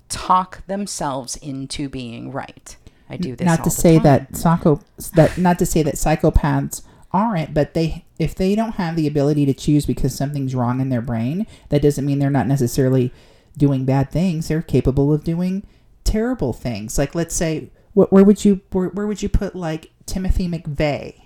talk 0.09 0.65
themselves 0.69 1.35
into 1.35 1.89
being 1.89 2.31
right. 2.31 2.77
I 3.09 3.17
do 3.17 3.37
this. 3.37 3.47
not 3.47 3.63
to 3.65 3.71
say 3.71 3.95
time. 3.95 4.03
that 4.05 4.37
psycho 4.37 4.81
that 5.15 5.39
not 5.39 5.59
to 5.61 5.67
say 5.67 5.83
that 5.83 5.95
psychopaths 5.95 6.83
aren't 7.13 7.55
but 7.55 7.75
they 7.75 8.05
if 8.19 8.35
they 8.35 8.55
don't 8.55 8.73
have 8.73 8.97
the 8.97 9.07
ability 9.07 9.47
to 9.47 9.55
choose 9.55 9.87
because 9.87 10.15
something's 10.15 10.55
wrong 10.55 10.81
in 10.81 10.89
their 10.89 11.01
brain 11.01 11.47
that 11.69 11.83
doesn't 11.83 12.05
mean 12.05 12.19
they're 12.19 12.31
not 12.31 12.47
necessarily 12.49 13.13
doing 13.57 13.85
bad 13.85 14.11
things 14.11 14.49
they're 14.49 14.61
capable 14.63 15.13
of 15.13 15.25
doing 15.25 15.65
terrible 16.05 16.53
things 16.53 16.99
like 16.99 17.15
let's 17.15 17.35
say 17.35 17.71
wh- 17.95 18.11
where 18.13 18.25
would 18.25 18.45
you 18.45 18.61
where, 18.73 18.89
where 18.89 19.07
would 19.07 19.23
you 19.23 19.29
put 19.29 19.55
like 19.55 19.91
timothy 20.05 20.49
mcveigh 20.49 21.23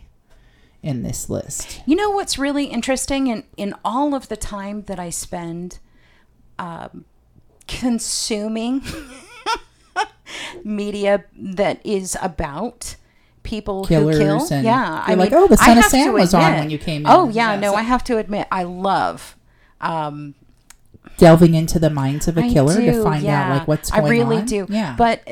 in 0.82 1.02
this 1.02 1.28
list 1.28 1.82
You 1.86 1.94
know 1.96 2.08
what's 2.10 2.38
really 2.38 2.64
interesting? 2.64 3.26
In, 3.26 3.44
in 3.58 3.74
all 3.84 4.14
of 4.14 4.28
the 4.28 4.36
time 4.36 4.84
that 4.84 4.98
I 4.98 5.10
spend 5.10 5.78
um, 6.58 7.04
consuming 7.68 8.82
media 10.64 11.24
that 11.36 11.80
is 11.84 12.16
about 12.22 12.96
people 13.42 13.84
Killers 13.84 14.16
who 14.18 14.22
kill, 14.22 14.52
and 14.52 14.64
yeah, 14.64 15.06
you're 15.08 15.16
like, 15.16 15.32
"Oh, 15.32 15.46
the 15.46 15.56
Son 15.56 15.78
of 15.78 15.84
Sam 15.84 16.12
was 16.12 16.34
on 16.34 16.54
when 16.54 16.70
you 16.70 16.78
came 16.78 17.04
Oh 17.06 17.28
in." 17.28 17.32
yeah, 17.34 17.52
Yeah, 17.54 17.60
no, 17.60 17.70
so- 17.72 17.76
I 17.76 17.82
have 17.82 18.04
to 18.04 18.18
admit, 18.18 18.46
I 18.50 18.64
love. 18.64 19.36
Um, 19.80 20.34
delving 21.16 21.54
into 21.54 21.78
the 21.78 21.88
minds 21.90 22.28
of 22.28 22.36
a 22.36 22.42
I 22.42 22.50
killer 22.52 22.74
to 22.76 22.92
do, 22.92 23.02
find 23.02 23.24
out 23.26 23.50
like 23.58 23.68
what's 23.68 23.90
going 23.90 24.02
on 24.02 24.08
I 24.08 24.10
really 24.10 24.42
do. 24.42 24.66
yeah 24.68 24.94
But 24.96 25.22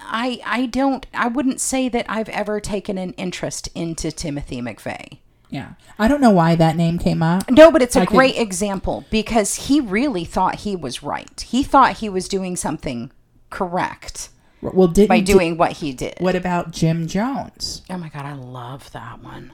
I 0.00 0.40
I 0.44 0.66
don't 0.66 1.06
I 1.14 1.28
wouldn't 1.28 1.60
say 1.60 1.88
that 1.88 2.06
I've 2.08 2.28
ever 2.28 2.60
taken 2.60 2.98
an 2.98 3.12
interest 3.12 3.68
into 3.74 4.10
Timothy 4.10 4.60
McVeigh. 4.60 5.18
yeah 5.48 5.74
i 5.98 6.08
don't 6.08 6.20
know 6.20 6.30
why 6.30 6.56
that 6.56 6.76
name 6.76 6.98
came 6.98 7.22
up 7.22 7.48
No, 7.50 7.70
but 7.70 7.82
it's 7.82 7.94
a 7.96 8.00
could- 8.00 8.16
great 8.16 8.36
example 8.36 9.04
because 9.10 9.54
he 9.68 9.80
really 9.80 10.24
thought 10.24 10.56
he 10.66 10.74
was 10.74 11.02
right. 11.04 11.40
He 11.40 11.62
thought 11.62 11.98
he 11.98 12.08
was 12.08 12.26
doing 12.28 12.56
something 12.56 13.12
correct 13.56 14.28
well 14.60 14.88
didn't 14.88 15.08
by 15.08 15.20
doing 15.20 15.56
what 15.56 15.72
he 15.72 15.92
did. 15.92 16.14
what 16.18 16.34
about 16.34 16.70
jim 16.72 17.06
jones 17.06 17.82
Oh 17.88 17.96
my 17.98 18.08
god, 18.08 18.24
I 18.24 18.32
love 18.34 18.90
that 18.92 19.22
one. 19.22 19.52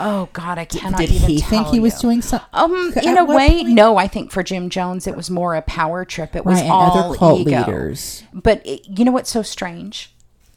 Oh 0.00 0.28
god, 0.32 0.58
I 0.58 0.64
cannot 0.80 0.98
Did 1.00 1.10
even 1.10 1.28
he 1.28 1.40
think 1.40 1.66
he 1.68 1.80
was 1.80 1.94
doing 2.00 2.22
something? 2.22 2.48
Um, 2.52 2.92
At 2.96 3.04
in 3.04 3.18
a 3.18 3.24
way, 3.24 3.62
point- 3.62 3.68
no. 3.70 3.96
I 3.98 4.06
think 4.08 4.30
for 4.30 4.42
Jim 4.42 4.70
Jones, 4.70 5.06
it 5.06 5.16
was 5.16 5.28
more 5.30 5.54
a 5.54 5.62
power 5.62 6.04
trip. 6.04 6.34
It 6.34 6.44
was 6.46 6.60
right, 6.60 6.70
all 6.70 6.98
other 6.98 7.16
cult 7.18 7.40
ego. 7.40 7.58
leaders. 7.58 8.22
But 8.32 8.64
it, 8.66 8.86
you 8.98 9.04
know 9.04 9.12
what's 9.12 9.30
so 9.30 9.42
strange? 9.42 10.12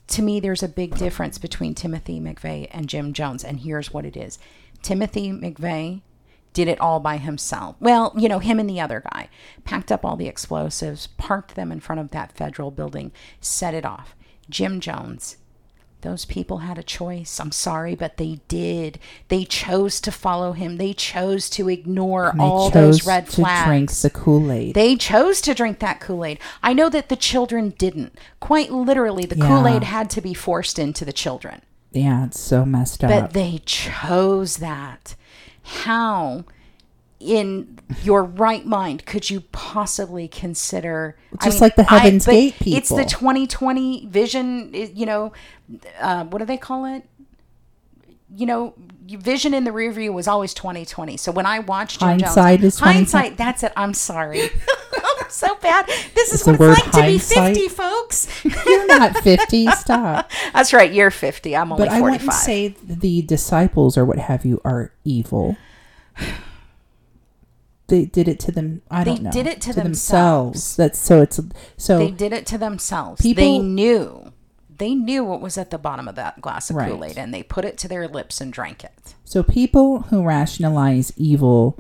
To 0.10 0.22
me, 0.22 0.40
there's 0.40 0.64
a 0.64 0.70
big 0.70 0.98
difference 0.98 1.38
between 1.38 1.74
Timothy 1.76 2.20
McVeigh 2.20 2.68
and 2.72 2.88
Jim 2.88 3.12
Jones, 3.14 3.44
and 3.44 3.60
here's 3.60 3.92
what 3.94 4.06
it 4.06 4.16
is: 4.16 4.38
Timothy 4.82 5.32
McVeigh 5.32 6.02
did 6.56 6.68
it 6.68 6.82
all 6.82 7.00
by 7.00 7.18
himself. 7.18 7.76
Well, 7.80 8.12
you 8.18 8.28
know, 8.28 8.40
him 8.40 8.60
and 8.60 8.68
the 8.68 8.80
other 8.82 9.04
guy 9.14 9.30
packed 9.66 9.92
up 9.92 10.04
all 10.04 10.16
the 10.16 10.28
explosives, 10.28 11.06
parked 11.18 11.54
them 11.54 11.72
in 11.72 11.80
front 11.82 12.02
of 12.02 12.10
that 12.12 12.32
federal 12.32 12.72
building, 12.72 13.12
set 13.40 13.76
it 13.76 13.86
off. 13.86 14.16
Jim 14.50 14.80
Jones. 14.80 15.38
Those 16.02 16.26
people 16.26 16.60
had 16.60 16.78
a 16.78 16.84
choice. 16.84 17.40
I'm 17.40 17.52
sorry, 17.52 17.96
but 17.96 18.18
they 18.18 18.40
did. 18.48 19.00
They 19.30 19.44
chose 19.44 20.00
to 20.02 20.12
follow 20.12 20.52
him. 20.52 20.78
They 20.78 20.94
chose 20.94 21.50
to 21.52 21.68
ignore 21.68 22.32
They 22.36 22.44
all 22.44 22.70
those 22.70 23.08
red 23.08 23.26
to 23.26 23.32
flags. 23.38 23.66
drink 23.68 23.92
the 23.92 24.10
Kool 24.12 24.52
Aid. 24.52 24.76
They 24.76 24.96
chose 24.98 25.42
to 25.42 25.56
drink 25.56 25.80
that 25.80 26.00
Kool 26.00 26.24
Aid. 26.24 26.38
I 26.62 26.74
know 26.74 26.90
that 26.90 27.10
the 27.10 27.16
children 27.16 27.74
didn't. 27.80 28.20
Quite 28.40 28.72
literally, 28.72 29.26
the 29.26 29.36
Yeah. 29.38 29.48
Kool 29.48 29.68
Aid 29.68 29.84
had 29.84 30.12
to 30.12 30.22
be 30.22 30.36
forced 30.36 30.78
into 30.78 31.06
the 31.06 31.14
children. 31.14 31.64
Yeah, 31.92 32.26
it's 32.26 32.40
so 32.40 32.66
messed 32.66 33.04
up. 33.04 33.10
But 33.10 33.34
they 33.34 33.62
chose 33.66 34.58
that. 34.58 35.16
How, 35.66 36.46
in 37.20 37.80
your 38.04 38.24
right 38.24 38.66
mind, 38.66 39.06
could 39.06 39.30
you 39.30 39.42
possibly 39.52 40.28
consider? 40.28 41.18
Just 41.44 41.60
like 41.60 41.76
the 41.76 41.84
Heaven's 41.84 42.26
but 42.26 42.32
Gate 42.32 42.56
It's 42.62 42.90
the 42.90 43.04
2020 43.04 44.06
vision. 44.08 44.72
You 44.74 45.06
know, 45.06 45.34
uh, 46.00 46.26
what 46.26 46.40
do 46.40 46.46
they 46.46 46.58
call 46.58 46.86
it? 46.86 47.04
You 48.36 48.46
know, 48.46 48.74
vision 49.08 49.54
in 49.54 49.64
the 49.64 49.72
rear 49.72 49.92
view 49.92 50.14
was 50.14 50.28
always 50.28 50.54
2020. 50.54 51.18
So 51.18 51.32
when 51.32 51.46
I 51.46 51.60
watched 51.60 52.00
Jim 52.00 52.10
Hindsight 52.10 52.60
Jones, 52.62 52.74
is 52.74 52.80
2020. 52.80 52.94
hindsight. 52.94 53.38
That's 53.38 53.64
it. 53.64 53.74
I'm 53.76 53.94
sorry. 53.94 54.50
So 55.36 55.54
bad. 55.56 55.86
This 56.16 56.34
is 56.34 56.46
what 56.48 56.56
it's 56.62 56.62
like 56.86 56.92
to 56.94 57.02
be 57.02 57.20
50, 57.20 57.68
folks. 57.68 58.46
You're 58.66 58.88
not 58.88 59.18
50. 59.18 59.68
Stop. 59.72 60.32
That's 60.54 60.72
right. 60.72 60.92
You're 60.94 61.12
50. 61.12 61.56
I'm 61.58 61.74
only 61.74 61.86
But 61.86 61.94
I 61.94 62.00
45. 62.00 62.22
wouldn't 62.22 62.34
say 62.34 62.70
the 62.84 63.22
disciples 63.22 63.98
or 63.98 64.06
what 64.06 64.18
have 64.18 64.46
you 64.46 64.62
are 64.64 64.94
evil. 65.04 65.58
They 67.88 68.06
did 68.06 68.28
it 68.28 68.40
to 68.42 68.52
them. 68.52 68.82
I 68.90 69.04
They 69.04 69.12
don't 69.12 69.24
know. 69.24 69.32
They 69.32 69.44
did 69.44 69.48
it 69.48 69.62
to 69.62 69.74
themselves. 69.74 70.76
That's 70.78 70.98
so. 70.98 71.22
It's 71.22 71.40
so. 71.78 72.00
They 72.00 72.12
did 72.12 72.32
it 72.34 72.46
to 72.48 72.58
themselves. 72.58 73.22
People- 73.22 73.44
they 73.44 73.60
knew. 73.60 74.32
They 74.78 74.96
knew 74.96 75.24
what 75.24 75.40
was 75.42 75.58
at 75.58 75.70
the 75.70 75.78
bottom 75.78 76.08
of 76.08 76.16
that 76.16 76.42
glass 76.42 76.70
of 76.70 76.76
Right. 76.78 76.92
Kool 76.92 77.06
Aid 77.06 77.18
and 77.18 77.34
they 77.34 77.44
put 77.44 77.64
it 77.64 77.78
to 77.80 77.88
their 77.88 78.08
lips 78.08 78.42
and 78.42 78.52
drank 78.52 78.84
it. 78.84 79.16
So 79.24 79.42
people 79.44 80.00
who 80.10 80.22
rationalize 80.24 81.14
evil 81.16 81.78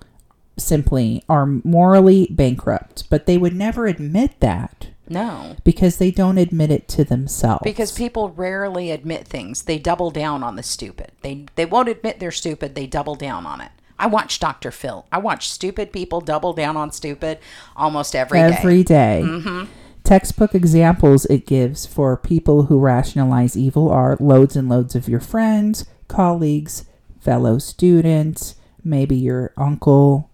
simply 0.57 1.23
are 1.27 1.45
morally 1.45 2.27
bankrupt, 2.31 3.09
but 3.09 3.25
they 3.25 3.37
would 3.37 3.55
never 3.55 3.87
admit 3.87 4.39
that 4.39 4.87
No. 5.09 5.55
because 5.63 5.97
they 5.97 6.11
don't 6.11 6.37
admit 6.37 6.71
it 6.71 6.87
to 6.89 7.03
themselves. 7.03 7.61
Because 7.63 7.91
people 7.91 8.29
rarely 8.29 8.91
admit 8.91 9.27
things. 9.27 9.63
They 9.63 9.77
double 9.77 10.11
down 10.11 10.43
on 10.43 10.55
the 10.55 10.63
stupid. 10.63 11.11
They 11.21 11.45
they 11.55 11.65
won't 11.65 11.89
admit 11.89 12.19
they're 12.19 12.31
stupid. 12.31 12.75
They 12.75 12.87
double 12.87 13.15
down 13.15 13.45
on 13.45 13.61
it. 13.61 13.71
I 13.97 14.07
watch 14.07 14.39
Dr. 14.39 14.71
Phil. 14.71 15.05
I 15.11 15.19
watch 15.19 15.49
stupid 15.49 15.93
people 15.93 16.19
double 16.19 16.51
down 16.53 16.75
on 16.75 16.91
stupid 16.91 17.39
almost 17.77 18.13
every 18.15 18.39
day. 18.39 18.55
every 18.57 18.83
day. 18.83 19.21
Mm-hmm. 19.25 19.65
textbook 20.03 20.53
examples 20.53 21.25
it 21.25 21.45
gives 21.47 21.85
for 21.85 22.15
people 22.17 22.63
who 22.63 22.77
rationalize 22.79 23.55
evil 23.57 23.89
are 23.89 24.17
loads 24.19 24.55
and 24.55 24.67
loads 24.69 24.95
of 24.95 25.07
your 25.09 25.19
friends, 25.21 25.85
colleagues, 26.09 26.85
fellow 27.19 27.57
students, 27.57 28.55
maybe 28.83 29.15
your 29.15 29.51
uncle. 29.57 30.29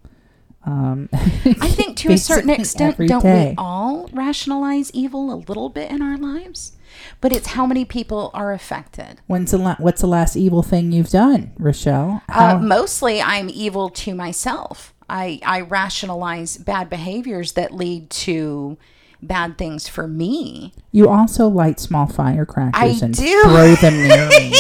Um, 0.63 1.09
I 1.13 1.67
think 1.69 1.97
to 1.97 2.11
a 2.13 2.17
certain 2.19 2.49
extent, 2.51 2.97
don't 3.07 3.23
day. 3.23 3.49
we 3.49 3.55
all 3.57 4.09
rationalize 4.13 4.91
evil 4.93 5.33
a 5.33 5.37
little 5.47 5.69
bit 5.69 5.89
in 5.91 6.01
our 6.01 6.17
lives? 6.17 6.73
But 7.19 7.31
it's 7.33 7.47
how 7.47 7.65
many 7.65 7.85
people 7.85 8.29
are 8.33 8.51
affected. 8.51 9.21
When's 9.27 9.51
the 9.51 9.57
la- 9.57 9.75
what's 9.79 10.01
the 10.01 10.07
last 10.07 10.35
evil 10.35 10.61
thing 10.61 10.91
you've 10.91 11.09
done, 11.09 11.51
Rochelle? 11.57 12.21
Uh, 12.29 12.59
mostly, 12.61 13.21
I'm 13.21 13.49
evil 13.49 13.89
to 13.89 14.13
myself. 14.13 14.93
I, 15.09 15.39
I 15.45 15.61
rationalize 15.61 16.57
bad 16.57 16.89
behaviors 16.89 17.53
that 17.53 17.73
lead 17.73 18.09
to 18.11 18.77
bad 19.21 19.57
things 19.57 19.87
for 19.87 20.07
me. 20.07 20.73
you 20.91 21.07
also 21.07 21.47
light 21.47 21.79
small 21.79 22.07
firecrackers 22.07 23.01
I 23.03 23.05
and 23.05 23.13
do. 23.15 23.41
throw 23.43 23.75
them 23.75 23.93
near 23.95 24.27
me. 24.39 24.53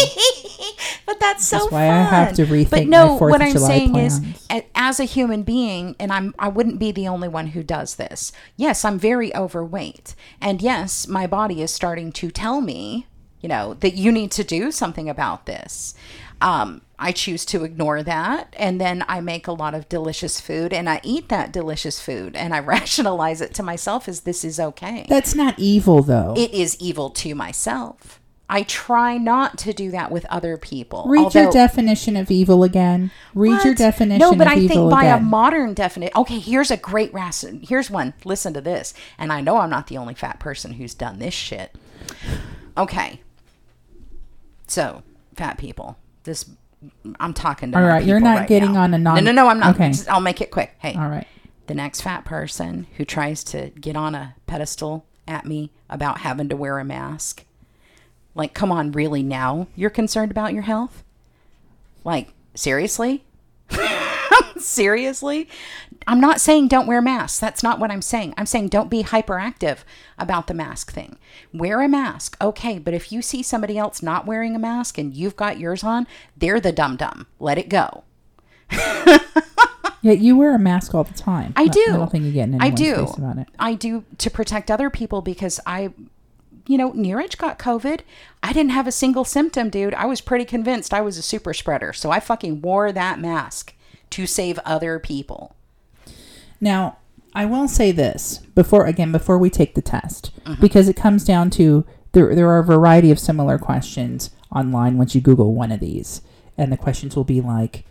but 1.05 1.19
that's 1.19 1.45
so 1.45 1.57
That's 1.59 1.71
why 1.71 1.83
I 1.89 2.01
have 2.03 2.33
to 2.35 2.45
fun. 2.45 2.55
rethink 2.55 2.69
But 2.69 2.87
no, 2.87 3.17
what 3.17 3.41
I'm 3.41 3.51
July 3.53 3.67
saying 3.67 3.91
plans. 3.91 4.19
is, 4.49 4.63
as 4.75 4.99
a 4.99 5.05
human 5.05 5.43
being, 5.43 5.95
and 5.99 6.11
I'm 6.11 6.33
I 6.39 6.47
wouldn't 6.47 6.79
be 6.79 6.91
the 6.91 7.07
only 7.07 7.27
one 7.27 7.47
who 7.47 7.63
does 7.63 7.95
this. 7.95 8.31
Yes, 8.57 8.83
I'm 8.85 8.99
very 8.99 9.35
overweight, 9.35 10.15
and 10.39 10.61
yes, 10.61 11.07
my 11.07 11.27
body 11.27 11.61
is 11.61 11.71
starting 11.71 12.11
to 12.13 12.31
tell 12.31 12.61
me, 12.61 13.07
you 13.41 13.49
know, 13.49 13.75
that 13.75 13.95
you 13.95 14.11
need 14.11 14.31
to 14.31 14.43
do 14.43 14.71
something 14.71 15.09
about 15.09 15.45
this. 15.45 15.93
Um, 16.41 16.81
I 16.97 17.11
choose 17.11 17.45
to 17.45 17.63
ignore 17.63 18.01
that, 18.03 18.55
and 18.57 18.81
then 18.81 19.03
I 19.07 19.21
make 19.21 19.45
a 19.47 19.51
lot 19.51 19.75
of 19.75 19.87
delicious 19.89 20.39
food, 20.41 20.73
and 20.73 20.89
I 20.89 20.99
eat 21.03 21.29
that 21.29 21.51
delicious 21.51 21.99
food, 22.01 22.35
and 22.35 22.53
I 22.53 22.59
rationalize 22.75 23.41
it 23.41 23.53
to 23.55 23.63
myself 23.63 24.07
as 24.07 24.21
this 24.21 24.43
is 24.43 24.59
okay. 24.59 25.05
That's 25.09 25.35
not 25.35 25.59
evil, 25.59 26.01
though. 26.01 26.33
it 26.37 26.51
is 26.51 26.77
evil 26.79 27.09
to 27.11 27.35
myself. 27.35 28.20
I 28.53 28.63
try 28.63 29.17
not 29.17 29.57
to 29.59 29.71
do 29.71 29.91
that 29.91 30.11
with 30.11 30.25
other 30.25 30.57
people. 30.57 31.05
Read 31.07 31.33
your 31.33 31.49
definition 31.49 32.17
of 32.17 32.29
evil 32.29 32.65
again. 32.65 33.09
Read 33.33 33.63
your 33.63 33.73
definition 33.73 34.19
No, 34.19 34.35
but 34.35 34.45
I 34.45 34.67
think 34.67 34.91
by 34.91 35.05
a 35.05 35.21
modern 35.21 35.73
definition. 35.73 36.11
Okay, 36.17 36.37
here's 36.37 36.69
a 36.69 36.75
great 36.75 37.13
ras- 37.13 37.45
Here's 37.63 37.89
one. 37.89 38.13
Listen 38.25 38.53
to 38.53 38.59
this. 38.59 38.93
And 39.17 39.31
I 39.31 39.39
know 39.39 39.57
I'm 39.57 39.69
not 39.69 39.87
the 39.87 39.97
only 39.97 40.13
fat 40.15 40.39
person 40.41 40.73
who's 40.73 40.93
done 40.93 41.19
this 41.19 41.33
shit. 41.33 41.73
Okay. 42.77 43.21
So, 44.67 45.01
fat 45.35 45.57
people. 45.57 45.97
This 46.23 46.49
I'm 47.21 47.33
talking 47.33 47.71
to. 47.71 47.77
All 47.79 47.85
right, 47.87 48.03
you're 48.03 48.19
not 48.19 48.39
right 48.39 48.47
getting 48.49 48.73
now. 48.73 48.81
on 48.81 48.93
a 48.93 48.97
non- 48.97 49.15
No, 49.15 49.21
no, 49.21 49.31
no. 49.31 49.47
I'm 49.47 49.59
not. 49.59 49.75
Okay. 49.75 49.93
I'll 50.09 50.19
make 50.19 50.41
it 50.41 50.51
quick. 50.51 50.75
Hey, 50.79 50.93
All 50.95 51.07
right. 51.09 51.27
the 51.67 51.73
next 51.73 52.01
fat 52.01 52.25
person 52.25 52.87
who 52.97 53.05
tries 53.05 53.43
to 53.45 53.69
get 53.79 53.95
on 53.95 54.13
a 54.13 54.35
pedestal 54.45 55.05
at 55.27 55.45
me 55.45 55.71
about 55.89 56.19
having 56.19 56.49
to 56.49 56.55
wear 56.57 56.79
a 56.79 56.83
mask. 56.83 57.45
Like, 58.33 58.53
come 58.53 58.71
on, 58.71 58.91
really 58.91 59.23
now? 59.23 59.67
You're 59.75 59.89
concerned 59.89 60.31
about 60.31 60.53
your 60.53 60.63
health? 60.63 61.03
Like, 62.03 62.29
seriously? 62.55 63.23
seriously? 64.57 65.49
I'm 66.07 66.19
not 66.21 66.41
saying 66.41 66.69
don't 66.69 66.87
wear 66.87 67.01
masks. 67.01 67.39
That's 67.39 67.61
not 67.61 67.79
what 67.79 67.91
I'm 67.91 68.01
saying. 68.01 68.33
I'm 68.37 68.45
saying 68.45 68.69
don't 68.69 68.89
be 68.89 69.03
hyperactive 69.03 69.79
about 70.17 70.47
the 70.47 70.53
mask 70.53 70.91
thing. 70.91 71.17
Wear 71.53 71.81
a 71.81 71.87
mask. 71.87 72.37
Okay, 72.41 72.79
but 72.79 72.93
if 72.93 73.11
you 73.11 73.21
see 73.21 73.43
somebody 73.43 73.77
else 73.77 74.01
not 74.01 74.25
wearing 74.25 74.55
a 74.55 74.59
mask 74.59 74.97
and 74.97 75.13
you've 75.13 75.35
got 75.35 75.59
yours 75.59 75.83
on, 75.83 76.07
they're 76.35 76.59
the 76.59 76.71
dum 76.71 76.95
dum. 76.95 77.27
Let 77.39 77.57
it 77.57 77.69
go. 77.69 78.03
Yeah, 80.01 80.13
you 80.13 80.35
wear 80.35 80.55
a 80.55 80.59
mask 80.59 80.95
all 80.95 81.03
the 81.03 81.13
time. 81.13 81.53
I 81.55 81.67
do. 81.67 81.85
I 81.89 81.97
don't 81.97 82.11
think 82.11 82.25
you 82.25 82.31
get 82.31 82.49
in 82.49 82.59
I 82.59 82.71
do. 82.71 83.07
about 83.17 83.37
it. 83.37 83.47
I 83.59 83.75
do 83.75 84.03
to 84.17 84.31
protect 84.31 84.71
other 84.71 84.89
people 84.89 85.21
because 85.21 85.59
I, 85.65 85.93
you 86.71 86.77
know, 86.77 86.91
Neeraj 86.93 87.37
got 87.37 87.59
COVID. 87.59 87.99
I 88.41 88.53
didn't 88.53 88.71
have 88.71 88.87
a 88.87 88.91
single 89.03 89.25
symptom, 89.25 89.69
dude. 89.69 89.93
I 89.93 90.05
was 90.05 90.21
pretty 90.21 90.45
convinced 90.45 90.93
I 90.93 91.01
was 91.01 91.17
a 91.17 91.21
super 91.21 91.53
spreader. 91.53 91.91
So 91.93 92.11
I 92.11 92.19
fucking 92.19 92.61
wore 92.61 92.91
that 92.91 93.19
mask 93.19 93.73
to 94.11 94.25
save 94.25 94.57
other 94.65 94.97
people. 94.99 95.55
Now, 96.59 96.97
I 97.33 97.45
will 97.45 97.67
say 97.67 97.91
this 97.91 98.39
before 98.55 98.85
again 98.85 99.11
before 99.11 99.37
we 99.37 99.49
take 99.49 99.75
the 99.75 99.81
test 99.81 100.31
Mm-hmm. 100.45 100.61
because 100.61 100.87
it 100.89 100.95
comes 100.95 101.23
down 101.23 101.49
to 101.51 101.85
there 102.13 102.33
there 102.35 102.49
are 102.49 102.59
a 102.59 102.63
variety 102.63 103.11
of 103.11 103.19
similar 103.19 103.57
questions 103.57 104.31
online 104.53 104.97
once 104.97 105.13
you 105.15 105.21
Google 105.21 105.53
one 105.53 105.71
of 105.71 105.79
these, 105.79 106.21
and 106.57 106.71
the 106.71 106.77
questions 106.77 107.15
will 107.15 107.23
be 107.23 107.39
like, 107.41 107.85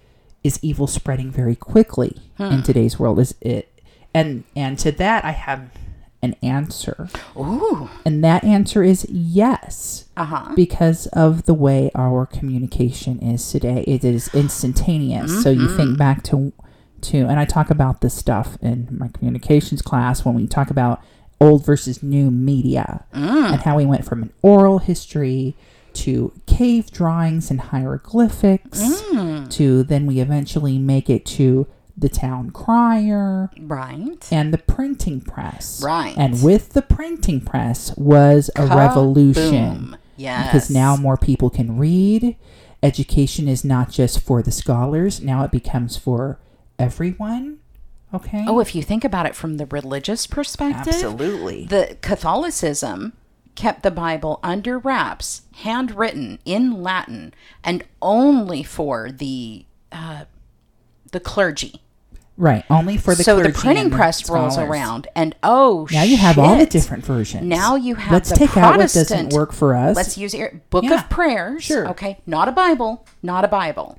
"Is 0.45 0.59
evil 0.63 0.87
spreading 0.87 1.31
very 1.31 1.57
quickly 1.57 2.13
Hmm. 2.37 2.45
in 2.55 2.63
today's 2.63 2.99
world?" 2.99 3.19
Is 3.19 3.35
it? 3.41 3.67
And 4.13 4.45
and 4.57 4.79
to 4.81 4.91
that 4.93 5.25
I 5.25 5.31
have 5.31 5.71
an 6.23 6.35
answer, 6.43 7.09
Ooh. 7.37 7.89
and 8.05 8.23
that 8.23 8.45
answer 8.45 8.83
is 8.83 9.07
yes. 9.11 10.05
Uh 10.17 10.25
huh. 10.25 10.53
because 10.55 11.07
of 11.09 11.45
the 11.47 11.55
way 11.55 11.91
our 11.95 12.27
communication 12.27 13.19
is 13.21 13.51
today 13.51 13.83
it 13.87 14.05
is 14.05 14.29
instantaneous 14.35 15.43
so 15.43 15.49
you 15.51 15.61
Mm-hmm. 15.67 15.77
think 15.77 15.99
back 15.99 16.23
to 16.25 16.53
to 17.01 17.21
and 17.21 17.41
i 17.41 17.47
talk 17.47 17.71
about 17.71 18.03
this 18.03 18.13
stuff 18.13 18.59
in 18.61 18.87
my 18.91 19.09
communications 19.09 19.81
class 19.81 20.23
when 20.25 20.35
we 20.35 20.47
talk 20.47 20.69
about 20.71 21.01
old 21.41 21.65
versus 21.65 22.03
new 22.03 22.31
media 22.31 23.03
Mm. 23.15 23.53
and 23.53 23.61
how 23.63 23.79
we 23.79 23.87
went 23.87 24.05
from 24.05 24.23
an 24.25 24.33
oral 24.43 24.79
history 24.81 25.57
to 25.95 26.33
cave 26.47 26.91
drawings 26.91 27.51
and 27.51 27.61
hieroglyphics 27.63 28.83
Mm. 29.13 29.49
to 29.51 29.83
then 29.85 30.07
we 30.07 30.21
eventually 30.21 30.79
make 30.79 31.09
it 31.09 31.25
to 31.27 31.67
the 32.01 32.09
town 32.09 32.51
crier 32.51 33.51
Right. 33.61 34.27
and 34.33 34.53
the 34.53 34.59
printing 34.59 35.21
press 35.21 35.83
Right. 35.85 36.15
and 36.17 36.43
with 36.43 36.71
the 36.71 36.83
printing 36.83 37.41
press 37.41 37.95
was 37.97 38.51
a 38.57 38.67
revolution 38.67 39.53
Kaboom. 39.95 39.99
Yes. 40.17 40.47
because 40.47 40.71
now 40.71 40.97
more 40.97 41.17
people 41.17 41.51
can 41.51 41.77
read. 41.79 42.37
Education 42.83 43.47
is 43.49 43.65
not 43.65 43.91
just 43.91 44.21
for 44.21 44.43
the 44.43 44.51
scholars, 44.51 45.21
now 45.21 45.45
it 45.45 45.51
becomes 45.51 45.97
for 45.97 46.39
everyone. 46.79 47.59
Okay? 48.13 48.45
Oh, 48.49 48.59
if 48.61 48.75
you 48.75 48.83
think 48.83 49.05
about 49.05 49.27
it 49.27 49.37
from 49.37 49.57
the 49.59 49.67
religious 49.67 50.27
perspective, 50.27 50.95
absolutely. 50.95 51.67
the 51.67 51.97
Catholicism 52.01 53.13
kept 53.55 53.83
the 53.83 53.91
Bible 53.91 54.41
under 54.43 54.79
wraps, 54.79 55.43
handwritten 55.57 56.39
in 56.45 56.83
Latin, 56.83 57.33
and 57.63 57.85
only 58.01 58.63
for 58.63 59.11
the 59.13 59.65
uh, 59.93 60.25
the 61.13 61.21
clergy. 61.21 61.83
Right, 62.41 62.65
only 62.71 62.97
for 62.97 63.15
the 63.15 63.23
so 63.23 63.37
the 63.43 63.51
printing 63.51 63.85
and 63.85 63.93
the 63.93 63.97
press 63.97 64.31
rolls 64.31 64.57
around, 64.57 65.09
and 65.15 65.37
oh, 65.43 65.87
Now 65.93 66.05
you 66.05 66.17
have 66.17 66.39
all 66.39 66.57
the 66.57 66.65
different 66.65 67.05
versions. 67.05 67.45
Now 67.45 67.77
you 67.77 67.97
have 67.97 68.13
Let's 68.15 68.31
the 68.31 68.37
take 68.37 68.57
out 68.57 68.79
what 68.79 68.91
doesn't 68.91 69.35
work 69.35 69.53
for 69.53 69.77
us. 69.77 69.95
Let's 69.95 70.17
use 70.17 70.33
it. 70.33 70.71
Book 70.71 70.85
Yeah. 70.85 70.95
of 70.95 71.11
Prayers. 71.11 71.65
Sure. 71.65 71.87
Okay, 71.91 72.19
not 72.27 72.49
a 72.49 72.53
Bible. 72.53 73.07
Not 73.23 73.45
a 73.45 73.49
Bible. 73.49 73.99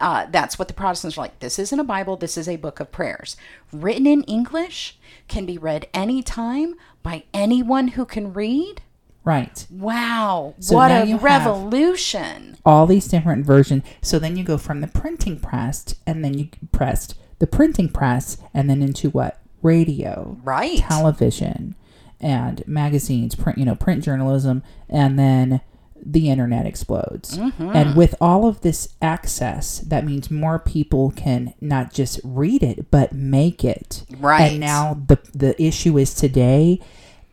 Uh, 0.00 0.26
that's 0.30 0.56
what 0.56 0.68
the 0.68 0.74
Protestants 0.74 1.18
are 1.18 1.22
like. 1.22 1.40
This 1.40 1.58
isn't 1.58 1.80
a 1.80 1.82
Bible. 1.82 2.16
This 2.16 2.36
is 2.38 2.48
a 2.48 2.54
book 2.54 2.78
of 2.78 2.92
prayers, 2.92 3.36
written 3.72 4.06
in 4.06 4.22
English, 4.24 4.96
can 5.26 5.46
be 5.46 5.58
read 5.58 5.88
anytime 5.92 6.76
by 7.02 7.24
anyone 7.34 7.88
who 7.88 8.04
can 8.04 8.32
read. 8.32 8.82
Right. 9.26 9.66
Wow, 9.68 10.54
So 10.58 10.74
what 10.74 10.90
a 10.90 11.16
revolution! 11.16 12.56
All 12.64 12.86
these 12.86 13.06
different 13.08 13.44
versions. 13.44 13.82
So 14.00 14.18
then 14.18 14.38
you 14.38 14.44
go 14.44 14.56
from 14.56 14.80
the 14.80 14.86
printing 14.86 15.38
press 15.38 15.94
and 16.06 16.24
then 16.24 16.38
you 16.38 16.48
pressed 16.72 17.14
the 17.38 17.46
printing 17.46 17.90
press 17.90 18.38
and 18.54 18.70
then 18.70 18.80
into 18.80 19.10
what? 19.10 19.40
Radio. 19.62 20.38
Right. 20.42 20.78
television 20.78 21.74
and 22.20 22.66
magazines, 22.66 23.34
print, 23.34 23.58
you 23.58 23.64
know, 23.64 23.74
print 23.74 24.04
journalism, 24.04 24.62
and 24.88 25.18
then 25.18 25.60
the 26.04 26.30
internet 26.30 26.66
explodes. 26.66 27.36
Mm-hmm. 27.36 27.70
And 27.74 27.96
with 27.96 28.14
all 28.20 28.46
of 28.46 28.60
this 28.60 28.94
access, 29.02 29.80
that 29.80 30.04
means 30.04 30.30
more 30.30 30.58
people 30.58 31.10
can 31.10 31.54
not 31.60 31.92
just 31.92 32.20
read 32.22 32.62
it, 32.62 32.90
but 32.90 33.12
make 33.12 33.64
it. 33.64 34.04
Right. 34.18 34.52
And 34.52 34.60
now 34.60 35.02
the 35.08 35.18
the 35.34 35.60
issue 35.62 35.98
is 35.98 36.14
today, 36.14 36.80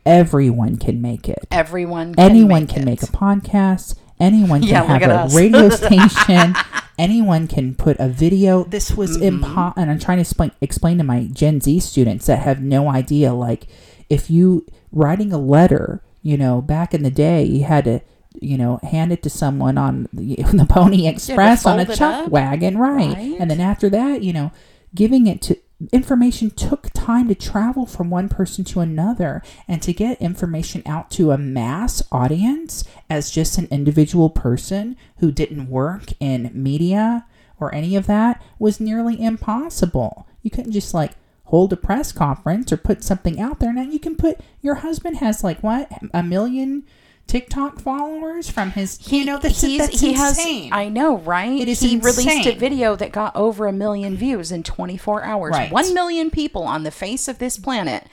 everyone 0.06 0.76
can 0.76 1.00
make 1.02 1.28
it. 1.28 1.46
Everyone, 1.50 2.14
can 2.14 2.30
Anyone 2.30 2.62
make 2.62 2.68
can 2.70 2.82
it. 2.82 2.86
make 2.86 3.02
a 3.02 3.06
podcast. 3.06 3.96
Anyone 4.20 4.60
can 4.60 4.70
Yeah, 4.70 4.84
have 4.84 5.02
a 5.02 5.14
us. 5.14 5.34
radio 5.34 5.68
station. 5.70 6.54
anyone 6.98 7.48
can 7.48 7.74
put 7.74 7.96
a 7.98 8.08
video. 8.08 8.64
This 8.64 8.92
was 8.92 9.18
Mm-hmm. 9.18 9.44
impo- 9.44 9.74
and 9.76 9.90
I'm 9.90 9.98
trying 9.98 10.18
to 10.18 10.22
explain 10.22 10.52
explain 10.60 10.98
to 10.98 11.04
my 11.04 11.24
Gen 11.32 11.60
Z 11.60 11.80
students 11.80 12.26
that 12.26 12.40
have 12.40 12.62
no 12.62 12.88
idea. 12.88 13.32
Like, 13.34 13.66
if 14.08 14.30
you 14.30 14.66
writing 14.92 15.32
a 15.32 15.38
letter, 15.38 16.02
you 16.22 16.36
know, 16.36 16.62
back 16.62 16.94
in 16.94 17.02
the 17.02 17.10
day, 17.10 17.42
you 17.42 17.64
had 17.64 17.84
to, 17.84 18.00
you 18.40 18.56
know, 18.56 18.78
hand 18.84 19.12
it 19.12 19.22
to 19.24 19.30
someone 19.30 19.76
on 19.76 20.08
the, 20.12 20.36
the 20.52 20.66
Pony 20.68 21.08
Express 21.08 21.66
on 21.66 21.80
a 21.80 21.86
chuck 21.86 22.26
up. 22.26 22.28
wagon, 22.30 22.78
right? 22.78 23.14
Right. 23.16 23.36
And 23.40 23.50
then 23.50 23.60
after 23.60 23.90
that, 23.90 24.22
you 24.22 24.32
know, 24.32 24.52
giving 24.94 25.26
it 25.26 25.42
to 25.42 25.58
information 25.92 26.50
took 26.50 26.90
time 26.92 27.28
to 27.28 27.34
travel 27.34 27.86
from 27.86 28.10
one 28.10 28.28
person 28.28 28.64
to 28.64 28.80
another 28.80 29.42
and 29.66 29.82
to 29.82 29.92
get 29.92 30.20
information 30.20 30.82
out 30.86 31.10
to 31.12 31.30
a 31.30 31.38
mass 31.38 32.02
audience 32.12 32.84
as 33.10 33.30
just 33.30 33.58
an 33.58 33.68
individual 33.70 34.30
person 34.30 34.96
who 35.18 35.32
didn't 35.32 35.68
work 35.68 36.04
in 36.20 36.50
media 36.54 37.26
or 37.60 37.74
any 37.74 37.96
of 37.96 38.06
that 38.06 38.42
was 38.58 38.80
nearly 38.80 39.20
impossible. 39.20 40.26
You 40.42 40.50
couldn't 40.50 40.72
just 40.72 40.94
like 40.94 41.12
hold 41.44 41.72
a 41.72 41.76
press 41.76 42.12
conference 42.12 42.72
or 42.72 42.76
put 42.76 43.04
something 43.04 43.40
out 43.40 43.60
there. 43.60 43.72
Now 43.72 43.82
you 43.82 43.98
can 43.98 44.16
put 44.16 44.40
your 44.60 44.76
husband 44.76 45.18
has 45.18 45.44
like 45.44 45.62
what 45.62 45.90
a 46.12 46.22
million 46.22 46.84
TikTok 47.26 47.80
followers 47.80 48.50
from 48.50 48.70
his. 48.72 49.10
you 49.10 49.24
know 49.24 49.38
that's, 49.38 49.60
He's- 49.62 49.78
that's 49.88 50.00
he 50.00 50.10
insane. 50.10 50.70
has 50.70 50.72
I 50.72 50.88
know, 50.88 51.18
right? 51.18 51.60
It 51.60 51.68
is 51.68 51.80
he 51.80 51.96
released 51.96 52.46
a 52.46 52.54
video 52.54 52.94
that 52.96 53.12
got 53.12 53.34
over 53.34 53.66
a 53.66 53.72
million 53.72 54.16
views 54.16 54.52
in 54.52 54.62
24 54.62 55.24
hours. 55.24 55.52
Right. 55.52 55.72
1 55.72 55.94
million 55.94 56.30
people 56.30 56.62
on 56.64 56.82
the 56.84 56.90
face 56.90 57.26
of 57.28 57.38
this 57.38 57.58
planet 57.58 58.06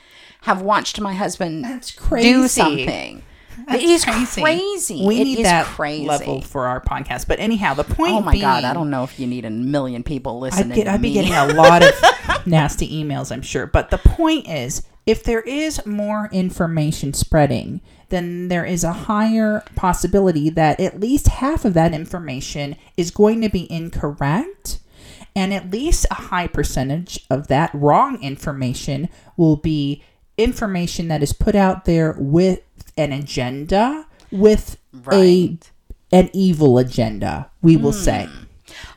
have 0.44 0.62
watched 0.62 1.00
my 1.00 1.14
husband 1.14 1.64
That's 1.64 1.92
crazy. 1.92 2.32
do 2.32 2.48
something. 2.48 3.24
That's 3.68 3.84
it 3.84 3.90
is 3.90 4.06
crazy. 4.06 5.06
We 5.06 5.22
It 5.22 5.24
need 5.26 5.46
that 5.46 5.66
crazy. 5.68 6.06
level 6.08 6.42
for 6.42 6.66
our 6.68 6.82
podcast. 6.82 7.28
But 7.28 7.40
anyhow, 7.40 7.74
the 7.76 7.84
point. 7.84 8.14
Oh 8.14 8.22
my 8.22 8.32
being, 8.32 8.42
god, 8.42 8.64
I 8.64 8.74
don't 8.74 8.90
know 8.90 9.04
if 9.04 9.20
you 9.20 9.28
need 9.28 9.46
a 9.46 9.50
million 9.52 10.04
people 10.04 10.40
listening 10.40 10.72
I'd, 10.72 10.76
get, 10.76 10.88
I'd 10.88 11.02
be 11.02 11.12
getting 11.12 11.34
a 11.34 11.48
lot 11.54 11.84
of 11.84 11.94
nasty 12.48 13.04
emails, 13.04 13.32
I'm 13.32 13.42
sure. 13.44 13.68
But 13.68 13.92
the 13.92 13.98
point 14.00 14.48
is, 14.48 14.82
if 15.06 15.24
there 15.24 15.42
is 15.42 15.86
more 15.86 16.30
information 16.32 17.14
spreading, 17.14 17.82
then 18.10 18.50
there 18.50 18.66
is 18.66 18.84
a 18.84 18.94
higher 18.94 19.64
possibility 19.76 20.50
that 20.50 20.80
at 20.80 21.00
least 21.00 21.28
half 21.28 21.66
of 21.66 21.74
that 21.74 21.94
information 21.94 22.76
is 22.98 23.10
going 23.10 23.42
to 23.42 23.50
be 23.50 23.72
incorrect. 23.72 24.80
And 25.36 25.54
at 25.54 25.72
least 25.72 26.06
a 26.12 26.16
high 26.16 26.48
percentage 26.48 27.26
of 27.30 27.48
that 27.48 27.72
wrong 27.74 28.22
information 28.22 29.10
will 29.38 29.56
be 29.56 30.04
information 30.38 31.08
that 31.08 31.24
is 31.24 31.34
put 31.34 31.56
out 31.56 31.86
there 31.86 32.16
with 32.18 32.62
an 32.98 33.14
agenda, 33.14 34.06
with 34.30 34.78
a 35.12 35.58
an 36.12 36.30
evil 36.34 36.78
agenda, 36.78 37.50
we 37.62 37.78
will 37.78 37.94
hmm. 37.94 37.98
say. 37.98 38.30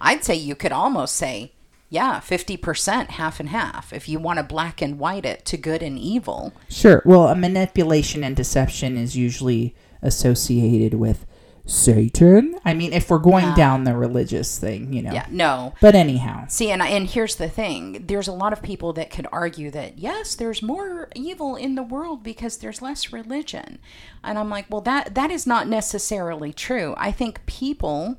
I'd 0.00 0.24
say 0.24 0.34
you 0.34 0.54
could 0.54 0.72
almost 0.72 1.14
say, 1.14 1.52
yeah, 1.94 2.18
50%, 2.20 3.10
half 3.10 3.38
and 3.40 3.48
half. 3.50 3.92
If 3.92 4.08
you 4.08 4.18
want 4.18 4.38
to 4.38 4.42
black 4.42 4.82
and 4.82 4.98
white 4.98 5.24
it 5.24 5.44
to 5.46 5.56
good 5.56 5.82
and 5.82 5.96
evil. 5.98 6.52
Sure. 6.68 7.02
Well, 7.04 7.28
a 7.28 7.36
manipulation 7.36 8.24
and 8.24 8.34
deception 8.34 8.96
is 8.96 9.16
usually 9.16 9.74
associated 10.02 10.94
with 10.94 11.24
Satan. 11.66 12.58
I 12.64 12.74
mean, 12.74 12.92
if 12.92 13.08
we're 13.08 13.18
going 13.18 13.46
Yeah. 13.46 13.54
down 13.54 13.84
the 13.84 13.96
religious 13.96 14.58
thing, 14.58 14.92
you 14.92 15.00
know. 15.02 15.12
Yeah, 15.12 15.26
no. 15.30 15.72
But 15.80 15.94
anyhow, 15.94 16.44
See, 16.48 16.70
and 16.70 16.82
and 16.82 17.08
here's 17.08 17.36
the 17.36 17.48
thing: 17.48 18.04
there's 18.06 18.28
a 18.28 18.32
lot 18.32 18.52
of 18.52 18.60
people 18.60 18.92
that 18.94 19.08
could 19.10 19.26
argue 19.32 19.70
that 19.70 19.98
yes, 19.98 20.34
there's 20.34 20.62
more 20.62 21.08
evil 21.14 21.56
in 21.56 21.74
the 21.74 21.82
world 21.82 22.22
because 22.22 22.58
there's 22.58 22.82
less 22.82 23.14
religion, 23.14 23.78
and 24.22 24.38
I'm 24.38 24.50
like, 24.50 24.66
well, 24.68 24.82
that 24.82 25.14
that 25.14 25.30
is 25.30 25.46
not 25.46 25.66
necessarily 25.66 26.52
true. 26.52 26.94
I 26.98 27.10
think 27.12 27.46
people 27.46 28.16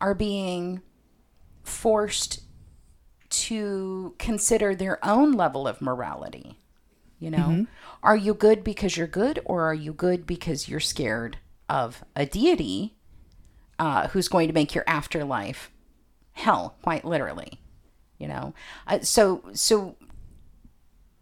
are 0.00 0.14
being 0.14 0.80
forced 1.62 2.40
to 3.30 4.14
consider 4.18 4.74
their 4.74 5.04
own 5.04 5.32
level 5.32 5.66
of 5.68 5.80
morality. 5.82 6.58
You 7.18 7.30
know, 7.32 7.66
are 8.02 8.16
you 8.16 8.32
good 8.32 8.62
because 8.62 8.96
you're 8.96 9.08
good, 9.08 9.40
or 9.44 9.62
are 9.62 9.74
you 9.74 9.92
good 9.92 10.26
because 10.26 10.68
you're 10.68 10.78
scared 10.78 11.38
of 11.68 12.04
a 12.14 12.24
deity 12.24 12.96
uh, 13.78 14.08
who's 14.08 14.28
going 14.28 14.46
to 14.46 14.54
make 14.54 14.74
your 14.74 14.84
afterlife 14.86 15.70
hell, 16.32 16.76
quite 16.82 17.04
literally? 17.04 17.60
You 18.18 18.28
know, 18.28 18.54
uh, 18.86 19.00
so 19.00 19.42
so 19.52 19.96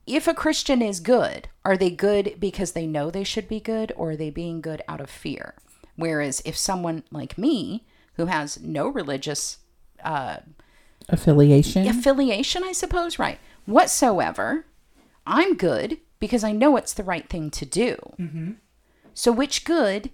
if 0.06 0.28
a 0.28 0.34
Christian 0.34 0.82
is 0.82 1.00
good, 1.00 1.48
are 1.64 1.76
they 1.78 1.90
good 1.90 2.36
because 2.38 2.72
they 2.72 2.86
know 2.86 3.10
they 3.10 3.24
should 3.24 3.48
be 3.48 3.60
good, 3.60 3.90
or 3.96 4.10
are 4.10 4.16
they 4.16 4.30
being 4.30 4.60
good 4.60 4.82
out 4.88 5.00
of 5.00 5.08
fear? 5.08 5.54
Whereas 5.96 6.42
if 6.44 6.56
someone 6.58 7.04
like 7.10 7.38
me, 7.38 7.86
who 8.16 8.26
has 8.26 8.60
no 8.60 8.88
religious 8.88 9.58
affiliation. 11.08 11.86
affiliation, 11.86 12.62
I 12.64 12.72
suppose, 12.72 13.18
right, 13.18 13.38
whatsoever, 13.66 14.66
I'm 15.26 15.54
good 15.56 15.98
because 16.20 16.44
I 16.44 16.52
know 16.52 16.76
it's 16.76 16.92
the 16.94 17.02
right 17.04 17.28
thing 17.28 17.50
to 17.50 17.66
do. 17.66 17.96
Mm-hmm. 18.18 18.52
So 19.14 19.32
which 19.32 19.64
good, 19.64 20.10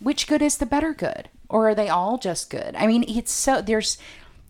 which 0.00 0.26
good 0.26 0.42
is 0.42 0.58
the 0.58 0.66
better 0.66 0.92
good, 0.92 1.28
or 1.48 1.68
are 1.70 1.74
they 1.74 1.88
all 1.88 2.18
just 2.18 2.50
good? 2.50 2.74
I 2.76 2.86
mean, 2.86 3.04
it's 3.08 3.32
so 3.32 3.60
there's 3.62 3.98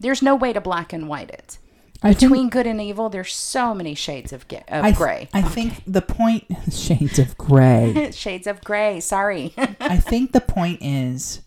there's 0.01 0.23
no 0.23 0.35
way 0.35 0.53
to 0.53 0.61
black 0.61 0.93
and 0.93 1.09
white 1.09 1.31
it. 1.31 1.59
I 2.03 2.13
think- 2.13 2.33
Between 2.33 2.49
good 2.51 2.67
and 2.67 2.81
evil, 2.81 3.09
there's 3.09 3.33
so 3.33 3.73
many 3.75 3.95
shades 3.95 4.33
of, 4.33 4.45
of 4.51 4.85
I, 4.85 4.89
th- 4.91 4.97
gray. 4.97 5.29
I 5.33 5.43
think 5.43 5.83
the 5.87 6.03
point 6.03 6.45
shades 6.73 7.21
of 7.21 7.39
gray. 7.39 8.11
shades 8.13 8.49
of 8.49 8.61
gray. 8.65 8.99
Sorry. 8.99 9.55
I 9.57 9.99
think 9.99 10.33
the 10.33 10.41
point 10.41 10.81
is 10.83 11.43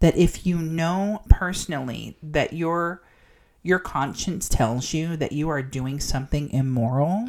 that 0.00 0.16
if 0.16 0.44
you 0.44 0.58
know 0.58 1.22
personally 1.28 2.16
that 2.24 2.52
your 2.52 3.02
your 3.62 3.78
conscience 3.78 4.48
tells 4.48 4.94
you 4.94 5.16
that 5.16 5.32
you 5.32 5.48
are 5.50 5.62
doing 5.62 6.00
something 6.00 6.50
immoral, 6.50 7.24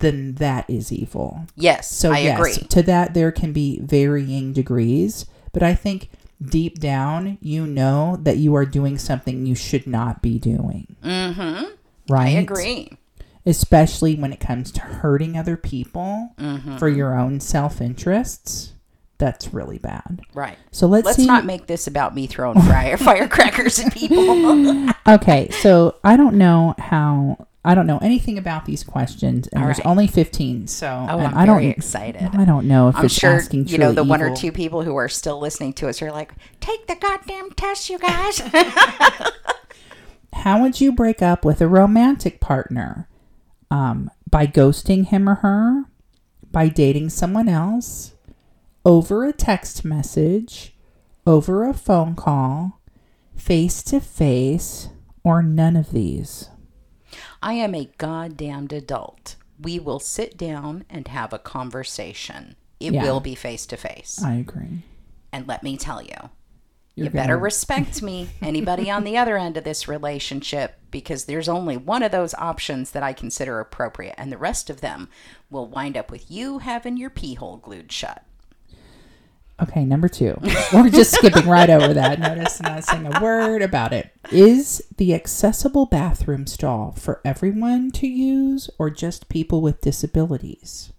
then 0.00 0.34
that 0.34 0.68
is 0.68 0.92
evil. 0.92 1.46
yes, 1.56 1.90
So 1.90 2.12
I 2.12 2.18
yes, 2.18 2.38
agree. 2.38 2.52
to 2.68 2.82
that 2.82 3.14
there 3.14 3.32
can 3.32 3.52
be 3.52 3.80
varying 3.80 4.52
degrees, 4.52 5.26
but 5.52 5.62
I 5.62 5.74
think 5.74 6.10
deep 6.42 6.78
down 6.78 7.38
you 7.40 7.66
know 7.66 8.18
that 8.22 8.36
you 8.36 8.54
are 8.54 8.66
doing 8.66 8.98
something 8.98 9.46
you 9.46 9.54
should 9.54 9.86
not 9.86 10.20
be 10.20 10.38
doing. 10.38 10.94
Mm-hmm. 11.02 11.64
Right. 12.10 12.26
I 12.36 12.40
agree. 12.40 12.92
Especially 13.46 14.16
when 14.16 14.32
it 14.32 14.40
comes 14.40 14.70
to 14.72 14.80
hurting 14.80 15.38
other 15.38 15.56
people 15.56 16.34
Mm-hmm. 16.38 16.76
for 16.76 16.88
your 16.88 17.18
own 17.18 17.40
self 17.40 17.80
interests. 17.80 18.74
That's 19.18 19.54
really 19.54 19.78
bad. 19.78 20.20
Right. 20.34 20.58
So 20.72 20.86
let's, 20.86 21.06
Let's 21.06 21.16
see. 21.18 21.26
not 21.26 21.44
make 21.46 21.66
this 21.66 21.86
about 21.86 22.14
me 22.14 22.26
throwing 22.26 22.60
fire 22.60 22.96
firecrackers 22.98 23.78
at 23.78 23.94
people. 23.94 24.88
okay, 25.08 25.48
so 25.62 25.96
I 26.04 26.16
don't 26.16 26.36
know 26.36 26.74
how. 26.78 27.46
I 27.64 27.74
don't 27.74 27.88
know 27.88 27.98
anything 27.98 28.38
about 28.38 28.64
these 28.66 28.84
questions, 28.84 29.48
and 29.48 29.60
All 29.60 29.66
there's 29.66 29.78
right. 29.78 29.86
only 29.86 30.06
15. 30.06 30.68
So 30.68 30.86
Oh, 30.86 31.18
I'm 31.18 31.36
I 31.36 31.44
don't. 31.46 31.56
very 31.56 31.70
excited. 31.70 32.22
I 32.34 32.44
don't 32.44 32.68
know 32.68 32.88
if 32.88 32.96
I'm 32.96 33.06
it's 33.06 33.14
sure 33.14 33.32
asking 33.32 33.66
you 33.68 33.78
know 33.78 33.88
the 33.88 34.02
truly 34.02 34.08
one 34.10 34.22
or 34.22 34.36
two 34.36 34.52
people 34.52 34.82
who 34.82 34.94
are 34.94 35.08
still 35.08 35.40
listening 35.40 35.72
to 35.74 35.88
us 35.88 36.00
are 36.02 36.12
like, 36.12 36.32
"Take 36.60 36.86
the 36.86 36.94
goddamn 36.94 37.50
test, 37.52 37.90
you 37.90 37.98
guys." 37.98 38.40
How 40.32 40.60
would 40.62 40.80
you 40.80 40.92
break 40.92 41.22
up 41.22 41.44
with 41.44 41.60
a 41.60 41.66
romantic 41.68 42.40
partner? 42.40 43.08
Um, 43.70 44.10
by 44.30 44.46
ghosting 44.46 45.06
him 45.06 45.28
or 45.28 45.36
her, 45.36 45.84
by 46.52 46.68
dating 46.68 47.08
someone 47.10 47.48
else, 47.48 48.12
over 48.86 49.24
a 49.24 49.32
text 49.32 49.84
message, 49.84 50.72
over 51.26 51.64
a 51.68 51.74
phone 51.74 52.14
call, 52.14 52.80
face 53.34 53.82
to 53.82 53.98
face, 53.98 54.90
or 55.24 55.42
none 55.42 55.74
of 55.74 55.90
these. 55.90 56.50
I 57.42 57.54
am 57.54 57.74
a 57.74 57.90
goddamned 57.98 58.72
adult. 58.72 59.34
We 59.60 59.80
will 59.80 59.98
sit 59.98 60.36
down 60.36 60.84
and 60.88 61.08
have 61.08 61.32
a 61.32 61.38
conversation. 61.40 62.54
It 62.78 62.92
Yeah. 62.92 63.02
will 63.02 63.18
be 63.18 63.34
face 63.34 63.66
to 63.66 63.76
face. 63.76 64.22
I 64.22 64.34
agree. 64.34 64.84
And 65.32 65.48
let 65.48 65.64
me 65.64 65.76
tell 65.76 66.00
you, 66.00 66.30
You're 66.94 67.06
you 67.06 67.10
better 67.10 67.32
gonna- 67.34 67.42
respect 67.42 68.02
me, 68.02 68.28
anybody 68.40 68.88
on 68.88 69.02
the 69.02 69.18
other 69.18 69.36
end 69.36 69.56
of 69.56 69.64
this 69.64 69.88
relationship, 69.88 70.78
because 70.92 71.24
there's 71.24 71.48
only 71.48 71.76
one 71.76 72.04
of 72.04 72.12
those 72.12 72.34
options 72.34 72.92
that 72.92 73.02
I 73.02 73.12
consider 73.12 73.58
appropriate, 73.58 74.14
and 74.16 74.30
the 74.30 74.38
rest 74.38 74.70
of 74.70 74.80
them 74.80 75.08
will 75.50 75.66
wind 75.66 75.96
up 75.96 76.08
with 76.12 76.30
you 76.30 76.58
having 76.58 76.96
your 76.96 77.10
pee 77.10 77.34
hole 77.34 77.56
glued 77.56 77.90
shut. 77.90 78.22
Okay, 79.62 79.84
number 79.86 80.08
two. 80.08 80.38
We're 80.72 80.90
just 80.90 81.12
skipping 81.12 81.48
right 81.48 81.70
over 81.70 81.94
that. 81.94 82.18
Notice 82.20 82.60
not 82.60 82.84
saying 82.84 83.06
a 83.06 83.22
word 83.22 83.62
about 83.62 83.94
it. 83.94 84.10
Is 84.30 84.82
the 84.98 85.14
accessible 85.14 85.86
bathroom 85.86 86.46
stall 86.46 86.92
for 86.92 87.22
everyone 87.24 87.90
to 87.92 88.06
use 88.06 88.68
or 88.78 88.90
just 88.90 89.30
people 89.30 89.62
with 89.62 89.80
disabilities? 89.80 90.92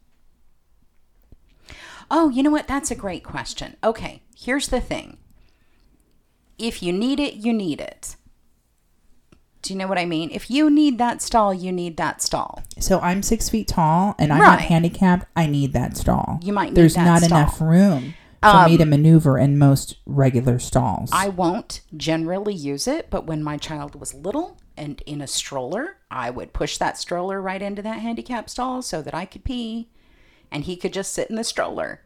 Oh, 2.10 2.30
you 2.30 2.42
know 2.42 2.50
what? 2.50 2.68
That's 2.68 2.90
a 2.90 2.96
great 2.96 3.24
question. 3.24 3.76
Okay, 3.84 4.24
here's 4.36 4.70
the 4.70 4.82
thing. 4.82 5.18
If 6.58 6.82
you 6.82 6.92
need 6.92 7.20
it, 7.20 7.36
you 7.36 7.54
need 7.54 7.80
it. 7.80 8.16
Do 9.62 9.74
you 9.74 9.78
know 9.80 9.88
what 9.88 9.98
I 10.00 10.06
mean? 10.06 10.32
If 10.32 10.50
you 10.50 10.70
need 10.70 10.98
that 10.98 11.22
stall, 11.22 11.54
you 11.54 11.72
need 11.72 11.98
that 11.98 12.22
stall. 12.22 12.64
So 12.80 13.00
I'm 13.02 13.22
six 13.22 13.50
feet 13.50 13.68
tall 13.68 14.16
and 14.18 14.32
I'm 14.32 14.40
Right. 14.40 14.48
not 14.48 14.62
handicapped. 14.62 15.28
I 15.36 15.46
need 15.46 15.74
that 15.74 15.98
stall. 15.98 16.40
You 16.42 16.54
might 16.54 16.68
need 16.70 16.76
There's 16.76 16.96
that 16.96 17.06
not 17.06 17.22
stall. 17.24 17.40
Enough 17.40 17.62
room 17.62 18.14
for 18.42 18.66
me 18.66 18.78
to 18.78 18.84
um, 18.84 18.90
maneuver 18.90 19.38
in 19.38 19.58
most 19.58 19.98
regular 20.06 20.60
stalls. 20.60 21.10
I 21.12 21.30
won't 21.30 21.82
generally 21.96 22.54
use 22.54 22.88
it, 22.88 23.10
but 23.10 23.26
when 23.26 23.44
my 23.44 23.58
child 23.58 24.00
was 24.00 24.14
little 24.14 24.58
and 24.76 25.02
in 25.06 25.22
a 25.22 25.28
stroller, 25.28 25.98
I 26.12 26.30
would 26.30 26.54
push 26.54 26.78
that 26.78 26.98
stroller 26.98 27.42
right 27.42 27.62
into 27.62 27.82
that 27.82 28.00
handicap 28.00 28.50
stall 28.50 28.82
so 28.82 29.02
that 29.02 29.14
I 29.16 29.26
could 29.26 29.44
pee 29.44 29.90
and 30.52 30.64
he 30.64 30.76
could 30.76 30.94
just 30.94 31.14
sit 31.14 31.30
in 31.30 31.36
the 31.36 31.44
stroller. 31.44 32.02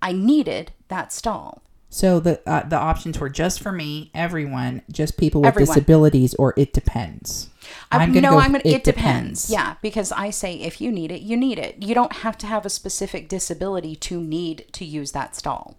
I 0.00 0.12
needed 0.12 0.72
that 0.88 1.12
stall. 1.12 1.62
So 1.96 2.20
the 2.20 2.46
uh, 2.46 2.68
the 2.68 2.76
options 2.76 3.18
were 3.18 3.30
just 3.30 3.58
for 3.58 3.72
me, 3.72 4.10
everyone, 4.12 4.82
just 4.92 5.16
people 5.16 5.40
with 5.40 5.48
Everyone. 5.48 5.74
disabilities, 5.74 6.34
or 6.34 6.52
it 6.54 6.74
depends. 6.74 7.48
I, 7.90 7.96
I'm 7.96 8.10
gonna 8.10 8.20
no, 8.20 8.30
go 8.32 8.38
I'm 8.38 8.52
gonna. 8.52 8.60
It, 8.66 8.84
depends. 8.84 9.48
Yeah, 9.48 9.76
because 9.80 10.12
I 10.12 10.28
say 10.28 10.56
if 10.56 10.78
you 10.78 10.92
need 10.92 11.10
it, 11.10 11.22
you 11.22 11.38
need 11.38 11.58
it. 11.58 11.82
You 11.82 11.94
don't 11.94 12.12
have 12.16 12.36
to 12.36 12.46
have 12.46 12.66
a 12.66 12.68
specific 12.68 13.30
disability 13.30 13.96
to 13.96 14.20
need 14.20 14.66
to 14.72 14.84
use 14.84 15.12
that 15.12 15.34
stall. 15.34 15.78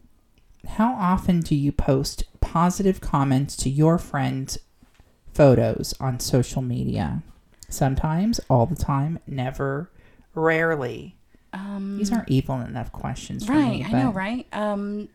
How 0.67 0.95
often 0.95 1.41
do 1.41 1.53
you 1.53 1.71
post 1.71 2.23
positive 2.41 2.99
comments 2.99 3.55
to 3.57 3.69
your 3.69 3.99
friends' 3.99 4.57
photos 5.35 5.93
on 5.99 6.19
social 6.19 6.63
media? 6.63 7.21
Sometimes, 7.69 8.39
all 8.49 8.65
the 8.65 8.75
time, 8.75 9.19
never, 9.27 9.91
rarely. 10.33 11.15
Um, 11.53 11.99
These 11.99 12.11
aren't 12.11 12.29
evil 12.29 12.59
enough 12.59 12.91
questions 12.91 13.45
for 13.45 13.53
right. 13.53 13.69
me. 13.69 13.85
I 13.85 13.91
know, 13.91 14.11
right? 14.11 14.47
Um, 14.51 15.09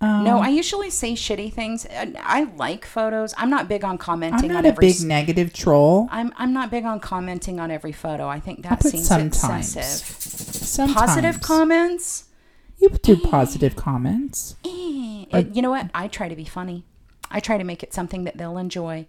um, 0.00 0.24
no, 0.24 0.38
I 0.38 0.48
usually 0.48 0.90
say 0.90 1.12
shitty 1.12 1.52
things. 1.52 1.86
I 1.90 2.50
like 2.56 2.84
photos. 2.84 3.34
I'm 3.38 3.50
not 3.50 3.68
big 3.68 3.84
on 3.84 3.98
commenting. 3.98 4.50
I'm 4.50 4.56
not 4.56 4.64
on 4.66 4.72
a 4.72 4.76
big 4.76 4.96
s- 4.96 5.02
negative 5.02 5.52
troll. 5.52 6.08
I'm 6.10 6.32
I'm 6.36 6.52
not 6.52 6.70
big 6.72 6.84
on 6.84 6.98
commenting 6.98 7.60
on 7.60 7.70
every 7.70 7.92
photo. 7.92 8.26
I 8.28 8.40
think 8.40 8.62
that 8.64 8.80
put 8.80 8.90
seems 8.90 9.06
sometimes. 9.06 9.76
excessive. 9.76 10.66
Sometimes 10.66 10.96
Positive 10.98 11.40
comments. 11.40 12.24
You 12.78 12.88
do 12.88 13.16
positive 13.16 13.76
comments. 13.76 14.56
Eh, 14.64 15.26
it- 15.30 15.54
you 15.54 15.62
know 15.62 15.70
what? 15.70 15.88
I 15.94 16.08
try 16.08 16.28
to 16.28 16.34
be 16.34 16.44
funny. 16.46 16.84
I 17.30 17.38
try 17.38 17.56
to 17.56 17.64
make 17.64 17.84
it 17.84 17.94
something 17.94 18.24
that 18.24 18.36
they'll 18.36 18.58
enjoy, 18.58 19.06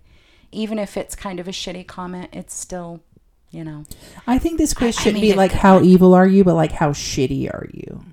even 0.52 0.78
if 0.78 0.96
it's 0.96 1.16
kind 1.16 1.40
of 1.40 1.48
a 1.48 1.52
shitty 1.52 1.88
comment. 1.88 2.30
It's 2.34 2.54
still, 2.54 3.02
you 3.50 3.64
know. 3.64 3.86
I 4.28 4.38
think 4.38 4.60
this 4.60 4.76
quiz 4.76 4.96
I- 4.96 5.00
I 5.00 5.04
shouldn't 5.06 5.22
made 5.24 5.32
be 5.32 5.34
like 5.34 5.52
how 5.54 5.82
evil 5.82 6.14
are 6.14 6.28
you, 6.28 6.44
but 6.44 6.54
like 6.54 6.72
how 6.74 6.92
shitty 6.92 7.50
are 7.52 7.68
you. 7.74 8.06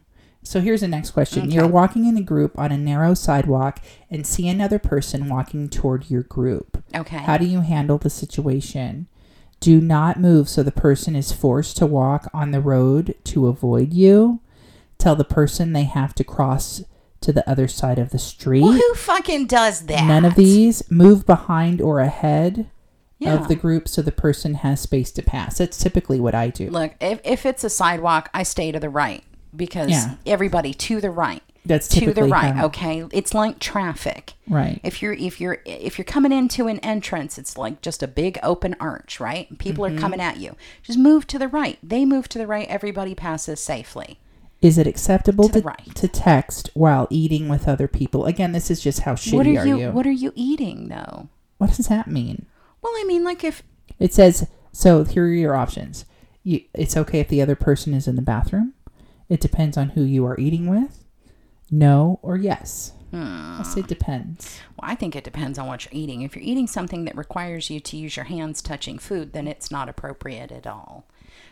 So 0.43 0.61
here's 0.61 0.81
the 0.81 0.89
next 0.89 1.11
question. 1.11 1.51
You're 1.51 1.67
walking 1.69 2.07
in 2.07 2.17
a 2.17 2.23
group 2.23 2.59
on 2.59 2.73
a 2.73 2.79
narrow 2.79 3.15
sidewalk 3.15 3.81
and 4.11 4.27
see 4.27 4.49
another 4.49 4.79
person 4.79 5.29
walking 5.29 5.69
toward 5.69 6.11
your 6.11 6.23
group. 6.23 6.83
Okay. 6.95 7.19
How 7.19 7.37
do 7.37 7.45
you 7.45 7.61
handle 7.61 7.99
the 7.99 8.11
situation? 8.11 9.07
Do 9.61 9.81
not 9.81 10.19
move 10.19 10.49
so 10.49 10.63
the 10.63 10.73
person 10.73 11.15
is 11.15 11.33
forced 11.33 11.77
to 11.77 11.87
walk 11.87 12.29
on 12.33 12.51
the 12.51 12.61
road 12.63 13.15
to 13.25 13.47
avoid 13.49 13.93
you. 13.93 14.41
Tell 14.97 15.15
the 15.15 15.25
person 15.25 15.73
they 15.73 15.85
have 15.85 16.15
to 16.15 16.25
cross 16.25 16.83
to 17.21 17.33
the 17.35 17.49
other 17.49 17.69
side 17.69 17.99
of 17.99 18.09
the 18.11 18.19
street. 18.19 18.63
well, 18.63 18.73
who 18.73 18.95
fucking 18.95 19.47
does 19.47 19.83
that? 19.87 20.07
None 20.07 20.25
of 20.25 20.37
these. 20.37 20.91
Move 20.91 21.27
behind 21.27 21.83
or 21.83 22.01
ahead 22.01 22.71
Yeah. 23.19 23.35
of 23.35 23.49
the 23.49 23.55
group 23.55 23.87
so 23.89 24.01
the 24.01 24.11
person 24.11 24.55
has 24.55 24.81
space 24.81 25.11
to 25.13 25.23
pass. 25.23 25.59
That's 25.59 25.77
typically 25.77 26.19
what 26.19 26.35
I 26.35 26.49
do. 26.49 26.71
Look, 26.71 26.95
if 26.99 27.21
if 27.23 27.45
it's 27.45 27.63
a 27.63 27.69
sidewalk, 27.69 28.31
I 28.33 28.43
stay 28.43 28.73
to 28.73 28.81
the 28.81 28.89
right 28.89 29.23
because 29.55 29.91
Yeah. 29.91 30.15
everybody 30.27 30.73
to 30.75 31.01
the 31.01 31.11
right. 31.11 31.43
That's 31.67 31.89
To 31.89 32.15
the 32.15 32.25
right, 32.25 32.55
how- 32.55 32.67
okay? 32.67 33.05
It's 33.13 33.35
like 33.35 33.59
traffic. 33.59 34.33
Right. 34.49 34.81
If 34.83 35.03
you're 35.03 35.13
if 35.13 35.41
you're 35.43 35.59
if 35.67 35.99
you're 35.99 36.07
coming 36.07 36.33
into 36.33 36.69
an 36.69 36.79
entrance, 36.81 37.37
it's 37.37 37.59
like 37.59 37.83
just 37.83 38.03
a 38.03 38.09
big 38.09 38.39
open 38.43 38.75
arch, 38.81 39.21
right? 39.21 39.57
People 39.59 39.85
Mm-hmm. 39.85 39.99
are 39.99 40.01
coming 40.01 40.21
at 40.21 40.39
you. 40.39 40.57
Just 40.83 40.99
move 40.99 41.27
to 41.27 41.39
the 41.39 41.49
right. 41.49 41.79
They 41.83 42.07
move 42.07 42.29
to 42.31 42.39
the 42.39 42.47
right. 42.47 42.67
Everybody 42.69 43.15
passes 43.15 43.61
safely. 43.61 44.19
Is 44.63 44.79
it 44.79 44.87
acceptable 44.87 45.49
To 45.49 45.61
to, 45.61 45.67
right. 45.67 45.95
to 45.97 46.09
text 46.09 46.71
while 46.75 47.07
eating 47.11 47.49
with 47.49 47.69
other 47.69 47.89
people? 47.89 48.25
Again, 48.25 48.53
this 48.53 48.71
is 48.71 48.81
just 48.81 49.01
how 49.01 49.13
shitty 49.13 49.35
what 49.35 49.47
are, 49.47 49.61
are 49.61 49.67
you, 49.67 49.79
you? 49.81 49.91
What 49.91 50.07
are 50.07 50.11
you 50.13 50.33
eating 50.35 50.89
though? 50.89 51.29
what 51.59 51.75
does 51.77 51.89
that 51.89 52.07
mean? 52.07 52.47
Well, 52.81 52.93
I 52.97 53.05
mean, 53.07 53.23
like 53.23 53.45
if 53.45 53.63
It 53.99 54.15
says 54.15 54.47
so. 54.73 55.05
Here 55.05 55.25
are 55.25 55.29
your 55.29 55.55
options. 55.55 56.07
You, 56.43 56.63
it's 56.73 56.97
okay 56.97 57.21
if 57.21 57.29
the 57.29 57.43
other 57.43 57.55
person 57.55 57.93
is 57.93 58.09
in 58.09 58.17
the 58.17 58.23
bathroom. 58.23 58.73
It 59.31 59.41
depends 59.41 59.79
on 59.79 59.91
who 59.91 60.03
you 60.03 60.27
are 60.27 60.39
eating 60.39 60.69
with. 60.69 61.05
No 61.71 62.19
or 62.21 62.37
yes. 62.37 62.93
Hmm. 63.13 63.61
I 63.61 63.63
say 63.63 63.83
depends. 63.83 64.61
Well, 64.77 64.91
I 64.91 64.95
think 64.95 65.17
it 65.17 65.25
depends 65.25 65.59
on 65.59 65.67
what 65.67 65.85
you're 65.85 66.01
eating. 66.01 66.23
If 66.23 66.37
you're 66.37 66.45
eating 66.45 66.67
something 66.67 67.05
that 67.07 67.17
requires 67.17 67.71
you 67.71 67.81
to 67.81 67.97
use 67.97 68.17
your 68.17 68.25
hands 68.25 68.61
touching 68.61 68.99
food, 68.99 69.33
then 69.33 69.49
it's 69.49 69.71
not 69.71 69.89
appropriate 69.89 70.53
at 70.53 70.67
all. 70.67 71.07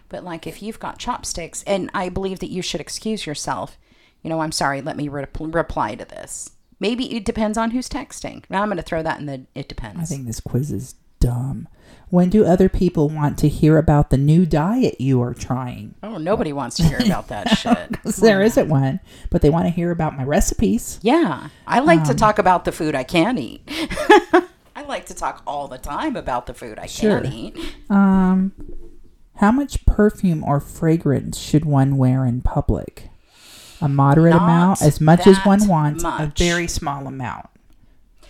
But 0.09 0.25
like 0.25 0.47
if 0.47 0.61
you've 0.61 0.81
got 0.81 0.99
chopsticks, 0.99 1.63
and 1.67 1.91
I 1.95 2.09
believe 2.09 2.41
that 2.41 2.51
you 2.51 2.63
should 2.63 2.81
excuse 2.81 3.27
yourself, 3.27 3.79
you 4.23 4.31
know, 4.31 4.41
I'm 4.41 4.53
sorry, 4.53 4.81
let 4.83 4.97
me 4.97 5.09
re- 5.09 5.27
reply 5.39 5.95
to 5.95 6.05
this. 6.05 6.51
Maybe 6.81 7.17
it 7.17 7.25
depends 7.25 7.59
on 7.59 7.71
who's 7.71 7.89
texting. 7.89 8.45
Now 8.51 8.63
I'm 8.63 8.69
going 8.69 8.77
to 8.77 8.83
throw 8.83 9.03
that 9.03 9.21
in 9.21 9.27
the 9.27 9.47
it 9.55 9.69
depends. 9.69 10.01
I 10.01 10.05
think 10.05 10.27
this 10.27 10.41
quiz 10.41 10.71
is 10.73 10.95
dumb. 11.21 11.69
When 12.11 12.31
do 12.31 12.47
other 12.47 12.69
people 12.71 13.09
want 13.11 13.39
to 13.41 13.49
hear 13.49 13.77
about 13.77 14.09
the 14.11 14.17
new 14.17 14.47
diet 14.47 14.99
you 15.01 15.21
are 15.23 15.35
trying? 15.35 15.95
oh, 16.03 16.17
nobody 16.17 16.53
wants 16.55 16.77
to 16.77 16.83
hear 16.85 16.99
about 17.05 17.29
that 17.29 17.49
shit. 17.59 17.97
there 18.21 18.41
isn't 18.43 18.69
one, 18.69 19.01
but 19.31 19.43
they 19.43 19.51
want 19.51 19.67
to 19.67 19.71
hear 19.71 19.91
about 19.91 20.17
my 20.17 20.25
recipes. 20.25 20.99
Yeah, 21.03 21.49
I 21.67 21.81
like 21.81 22.01
Um, 22.01 22.07
to 22.07 22.15
talk 22.15 22.39
about 22.39 22.65
the 22.65 22.73
food 22.73 22.95
I 22.95 23.05
can 23.05 23.37
eat. 23.37 23.63
I 24.75 24.83
like 24.87 25.07
to 25.07 25.15
talk 25.15 25.43
all 25.47 25.69
the 25.69 25.77
time 25.77 26.17
about 26.17 26.47
the 26.47 26.55
food 26.55 26.79
I 26.79 26.87
Sure. 26.87 27.21
can 27.21 27.33
eat. 27.33 27.57
Um, 27.91 28.53
how 29.37 29.51
much 29.53 29.85
perfume 29.85 30.43
or 30.45 30.61
fragrance 30.61 31.39
should 31.39 31.65
one 31.67 31.97
wear 31.99 32.25
in 32.25 32.41
public? 32.41 33.11
A 33.83 33.89
moderate 33.89 34.33
Not 34.35 34.43
amount, 34.45 34.83
as 34.83 35.01
much 35.01 35.27
as 35.27 35.37
one 35.45 35.69
wants. 35.69 36.03
much. 36.03 36.41
A 36.41 36.45
very 36.45 36.67
small 36.67 37.07
amount, 37.07 37.47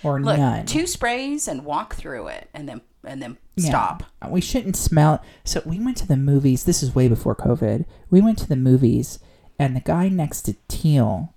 or 0.03 0.21
Look, 0.21 0.37
none. 0.37 0.67
two 0.67 0.87
sprays 0.87 1.47
and 1.49 1.64
walk 1.64 1.95
through 1.95 2.27
it, 2.29 2.51
and 2.53 2.69
then 2.69 2.81
and 3.05 3.23
then 3.23 3.37
Yeah. 3.57 3.69
stop. 3.69 4.03
We 4.29 4.41
shouldn't 4.41 4.77
smell. 4.77 5.23
So 5.45 5.63
we 5.65 5.79
went 5.79 5.97
to 5.99 6.07
the 6.09 6.17
movies. 6.17 6.65
This 6.65 6.83
is 6.83 6.95
way 6.95 7.09
before 7.09 7.35
COVID. 7.35 7.85
We 8.11 8.21
went 8.21 8.39
to 8.39 8.49
the 8.49 8.57
movies, 8.57 9.19
and 9.59 9.75
the 9.77 9.81
guy 9.81 10.09
next 10.09 10.43
to 10.43 10.57
Teal 10.69 11.33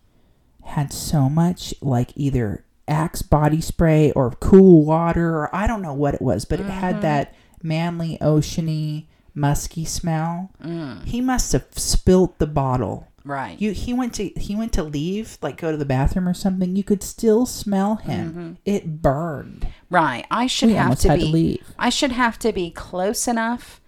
had 0.63 0.93
so 0.93 1.29
much 1.29 1.73
like 1.81 2.11
either 2.15 2.63
Axe 2.87 3.21
body 3.21 3.61
spray 3.61 4.11
or 4.11 4.31
cool 4.39 4.85
water, 4.85 5.35
or 5.35 5.55
I 5.55 5.65
don't 5.67 5.81
know 5.81 5.93
what 5.93 6.13
it 6.13 6.21
was, 6.21 6.45
but 6.45 6.59
it 6.59 6.63
Mm-hmm. 6.63 6.79
had 6.79 7.01
that 7.01 7.33
manly, 7.63 8.17
oceany, 8.21 9.05
musky 9.33 9.85
smell. 9.85 10.51
Mm. 10.63 11.05
He 11.05 11.21
must 11.21 11.53
have 11.53 11.65
spilt 11.73 12.37
the 12.37 12.47
bottle. 12.47 13.07
Right. 13.23 13.59
You 13.61 13.71
he 13.71 13.93
went 13.93 14.13
to 14.15 14.29
he 14.29 14.55
went 14.55 14.73
to 14.73 14.83
leave, 14.83 15.37
like 15.41 15.57
go 15.57 15.71
to 15.71 15.77
the 15.77 15.85
bathroom 15.85 16.27
or 16.27 16.33
something. 16.33 16.75
You 16.75 16.83
could 16.83 17.03
still 17.03 17.45
smell 17.45 17.95
him. 17.95 18.29
Mm-hmm. 18.29 18.51
It 18.65 19.01
burned. 19.01 19.67
right. 19.89 20.25
I 20.31 20.47
should 20.47 20.69
We 20.69 20.75
have 20.75 20.97
to 20.99 21.13
be. 21.13 21.19
to 21.19 21.25
leave. 21.25 21.65
I 21.77 21.89
should 21.89 22.11
have 22.11 22.39
to 22.39 22.51
be 22.51 22.71
close 22.71 23.27
enough 23.27 23.79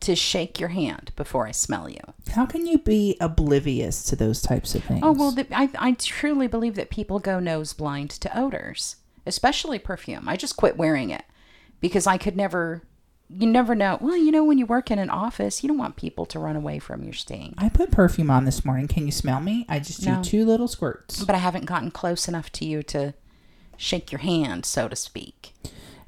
to 0.00 0.16
shake 0.16 0.58
your 0.58 0.70
hand 0.70 1.12
before 1.16 1.46
I 1.46 1.52
smell 1.52 1.88
you. 1.88 2.00
How 2.34 2.44
can 2.44 2.66
you 2.66 2.78
be 2.78 3.16
oblivious 3.20 4.02
to 4.04 4.16
those 4.16 4.42
types 4.42 4.74
of 4.74 4.82
things? 4.84 5.00
Oh 5.02 5.12
well, 5.12 5.30
the, 5.30 5.46
I 5.56 5.70
I 5.78 5.92
truly 5.92 6.46
believe 6.48 6.74
that 6.74 6.90
people 6.90 7.18
go 7.18 7.38
nose 7.40 7.72
blind 7.72 8.10
to 8.10 8.38
odors, 8.38 8.96
especially 9.26 9.78
perfume. 9.78 10.28
I 10.28 10.36
just 10.36 10.56
quit 10.56 10.76
wearing 10.76 11.10
it 11.10 11.24
because 11.80 12.06
I 12.06 12.18
could 12.18 12.36
never. 12.36 12.82
You 13.38 13.46
never 13.46 13.74
know. 13.74 13.98
Well, 14.00 14.16
you 14.16 14.30
know, 14.30 14.44
when 14.44 14.58
you 14.58 14.66
work 14.66 14.90
in 14.90 14.98
an 14.98 15.08
office, 15.10 15.62
you 15.62 15.68
don't 15.68 15.78
want 15.78 15.96
people 15.96 16.26
to 16.26 16.38
run 16.38 16.54
away 16.56 16.78
from 16.78 17.02
your 17.02 17.14
sting. 17.14 17.54
I 17.56 17.68
put 17.68 17.90
perfume 17.90 18.30
on 18.30 18.44
this 18.44 18.64
morning. 18.64 18.88
Can 18.88 19.06
you 19.06 19.12
smell 19.12 19.40
me? 19.40 19.64
I 19.68 19.78
just 19.78 20.02
do 20.02 20.22
two 20.22 20.44
little 20.44 20.68
squirts. 20.68 21.24
But 21.24 21.34
I 21.34 21.38
haven't 21.38 21.64
gotten 21.66 21.90
close 21.90 22.28
enough 22.28 22.50
to 22.52 22.64
you 22.64 22.82
to 22.84 23.14
shake 23.76 24.12
your 24.12 24.18
hand, 24.20 24.66
so 24.66 24.86
to 24.88 24.96
speak. 24.96 25.54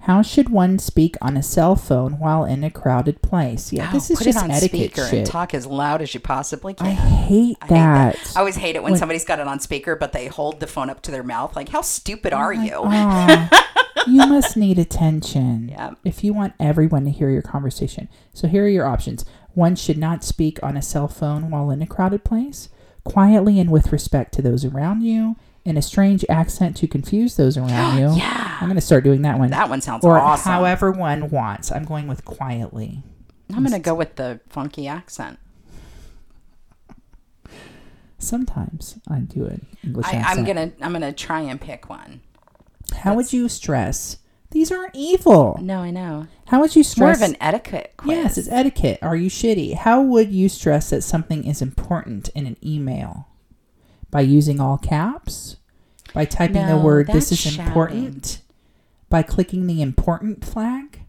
How 0.01 0.21
should 0.21 0.51
one 0.51 0.79
speak 0.79 1.17
on 1.23 1.35
a 1.35 1.43
cell 1.43 1.77
phone 1.77 2.19
while 2.19 2.45
in 2.45 2.63
a 2.63 2.71
crowded 2.71 3.23
place? 3.23 3.73
Yeah, 3.73 3.91
this 3.91 4.11
Oh, 4.11 4.13
is 4.13 4.19
put 4.19 4.25
just 4.27 4.37
it 4.39 4.45
on 4.45 4.51
etiquette 4.51 4.91
speaker 4.93 5.07
shit. 5.09 5.19
and 5.21 5.27
talk 5.27 5.55
as 5.55 5.65
loud 5.67 6.03
as 6.03 6.13
you 6.13 6.21
possibly 6.21 6.75
I 6.79 6.95
can. 6.95 6.95
hate 6.95 7.57
I 7.63 7.65
hate 7.67 7.69
that. 7.71 8.33
I 8.37 8.41
always 8.41 8.57
hate 8.57 8.77
it 8.77 8.83
when, 8.83 8.99
somebody's 8.99 9.25
got 9.25 9.39
it 9.39 9.47
on 9.49 9.61
speaker, 9.61 9.97
but 9.97 10.13
they 10.13 10.27
hold 10.27 10.61
the 10.61 10.67
phone 10.67 10.91
up 10.91 11.01
to 11.03 11.11
their 11.11 11.23
mouth. 11.23 11.57
Like, 11.57 11.71
how 11.71 11.81
stupid 11.81 12.35
oh 12.35 12.37
are 12.37 12.53
you? 12.53 12.83
You 14.07 14.27
must 14.27 14.57
need 14.57 14.79
attention 14.79 15.69
Yeah. 15.73 15.95
if 16.05 16.23
you 16.25 16.33
want 16.35 16.55
everyone 16.61 17.05
to 17.05 17.11
hear 17.11 17.31
your 17.31 17.43
conversation. 17.43 18.09
So 18.33 18.49
here 18.49 18.65
are 18.65 18.69
your 18.69 18.87
options. 18.87 19.25
One 19.55 19.77
should 19.77 19.99
not 19.99 20.25
speak 20.25 20.63
on 20.63 20.77
a 20.77 20.83
cell 20.83 21.09
phone 21.09 21.51
while 21.51 21.71
in 21.71 21.81
a 21.83 21.87
crowded 21.87 22.25
place, 22.25 22.69
quietly 23.05 23.59
and 23.61 23.71
with 23.71 23.93
respect 23.93 24.33
to 24.35 24.43
those 24.43 24.65
around 24.65 25.03
you, 25.03 25.37
in 25.65 25.77
a 25.77 25.83
strange 25.83 26.25
accent 26.29 26.77
to 26.79 26.87
confuse 26.87 27.37
those 27.37 27.57
around 27.59 27.99
you. 27.99 28.15
Yeah. 28.17 28.59
I'm 28.61 28.69
going 28.69 28.77
to 28.77 28.81
start 28.81 29.05
doing 29.05 29.23
that 29.23 29.39
one. 29.39 29.51
That 29.51 29.69
one 29.71 29.81
sounds 29.81 30.05
or 30.05 30.19
awesome. 30.19 30.53
however 30.53 30.91
one 30.91 31.31
wants. 31.31 31.71
I'm 31.73 31.85
going 31.85 32.07
with 32.07 32.25
quietly. 32.25 33.03
I'm 33.51 33.61
going 33.63 33.73
to 33.73 33.79
go 33.79 33.95
with 33.95 34.17
the 34.17 34.41
funky 34.49 34.87
accent. 34.89 35.39
Sometimes 38.19 38.99
I 39.09 39.19
do 39.19 39.45
an 39.45 39.67
English 39.85 40.07
I, 40.07 40.13
accent. 40.15 40.39
I'm 40.39 40.45
gonna 40.47 40.73
I'm 40.81 40.93
gonna 40.93 41.13
try 41.13 41.41
and 41.41 41.61
pick 41.61 41.91
one. 41.91 42.21
How 42.93 43.15
would 43.15 43.33
you 43.33 43.49
stress? 43.49 44.19
These 44.51 44.71
aren't 44.71 44.95
evil. 44.95 45.59
No, 45.61 45.81
I 45.81 45.91
know. 45.91 46.29
How 46.47 46.61
would 46.61 46.77
you 46.77 46.85
stress? 46.85 47.19
More 47.19 47.27
of 47.27 47.31
an 47.33 47.37
etiquette 47.41 47.95
quiz. 47.97 48.17
yes, 48.17 48.39
it's 48.39 48.49
etiquette. 48.49 48.99
Are 49.03 49.17
you 49.17 49.29
shitty? 49.29 49.75
How 49.75 50.01
would 50.01 50.31
you 50.31 50.49
stress 50.49 50.91
that 50.91 51.03
something 51.03 51.45
is 51.45 51.61
important 51.61 52.29
in 52.31 52.47
an 52.47 52.57
email? 52.65 53.29
By 54.11 54.21
using 54.21 54.61
all 54.61 54.79
caps? 54.79 55.57
By 56.13 56.25
typing 56.25 56.67
the 56.69 56.77
word 56.77 57.09
"this 57.09 57.31
that's 57.31 57.47
is 57.47 57.59
important"? 57.59 58.43
By 59.09 59.23
clicking 59.23 59.67
the 59.67 59.83
important 59.83 60.45
flag? 60.45 61.01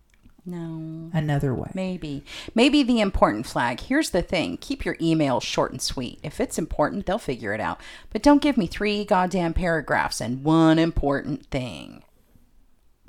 No. 0.45 1.09
Another 1.13 1.53
way. 1.53 1.71
Maybe. 1.73 2.23
Maybe 2.53 2.83
the 2.83 2.99
important 2.99 3.45
flag. 3.45 3.79
Here's 3.79 4.11
the 4.11 4.21
thing 4.21 4.57
keep 4.57 4.85
your 4.85 4.97
email 5.01 5.39
short 5.39 5.71
and 5.71 5.81
sweet. 5.81 6.19
If 6.21 6.39
it's 6.39 6.59
important, 6.59 7.05
they'll 7.05 7.17
figure 7.17 7.53
it 7.53 7.59
out. 7.59 7.79
But 8.11 8.21
don't 8.21 8.41
give 8.41 8.57
me 8.57 8.67
three 8.67 9.05
goddamn 9.05 9.53
paragraphs 9.53 10.21
and 10.21 10.43
one 10.43 10.77
important 10.77 11.47
thing. 11.47 12.03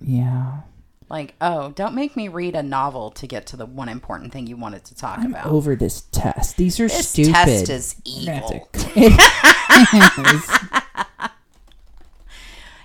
Yeah. 0.00 0.60
Like, 1.08 1.34
oh, 1.40 1.70
don't 1.70 1.94
make 1.94 2.16
me 2.16 2.26
read 2.28 2.56
a 2.56 2.62
novel 2.62 3.10
to 3.12 3.26
get 3.28 3.46
to 3.48 3.56
the 3.56 3.66
one 3.66 3.88
important 3.88 4.32
thing 4.32 4.48
you 4.48 4.56
wanted 4.56 4.84
to 4.86 4.96
talk 4.96 5.18
I'm 5.18 5.26
about. 5.26 5.46
over 5.46 5.76
this 5.76 6.02
test. 6.10 6.56
These 6.56 6.80
are 6.80 6.88
this 6.88 7.08
stupid. 7.08 7.34
This 7.34 7.68
test 7.68 7.70
is 7.70 7.96
evil. 8.04 8.68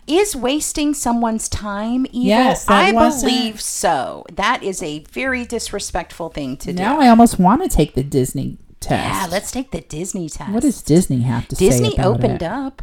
is. 0.08 0.36
Wasting 0.36 0.94
someone's 0.94 1.48
time 1.50 2.06
evil? 2.08 2.22
Yes, 2.28 2.66
I 2.68 2.92
believe 2.92 3.60
so. 3.62 4.26
That 4.32 4.64
is 4.64 4.82
a 4.82 5.00
very 5.12 5.46
disrespectful 5.46 6.30
thing 6.30 6.58
to 6.58 6.74
Now 6.74 6.94
do. 6.94 7.00
Now 7.00 7.06
I 7.06 7.10
almost 7.10 7.40
want 7.40 7.62
to 7.64 7.70
take 7.70 7.94
the 7.96 8.04
Disney 8.04 8.58
test. 8.80 9.14
Yeah, 9.14 9.28
let's 9.32 9.52
take 9.52 9.72
the 9.72 9.82
Disney 9.82 10.30
test. 10.30 10.52
What 10.52 10.62
does 10.64 10.82
Disney 10.82 11.22
have 11.22 11.48
to 11.50 11.56
say 11.56 11.70
Disney 11.70 12.00
opened 12.00 12.42
it? 12.42 12.44
up? 12.44 12.82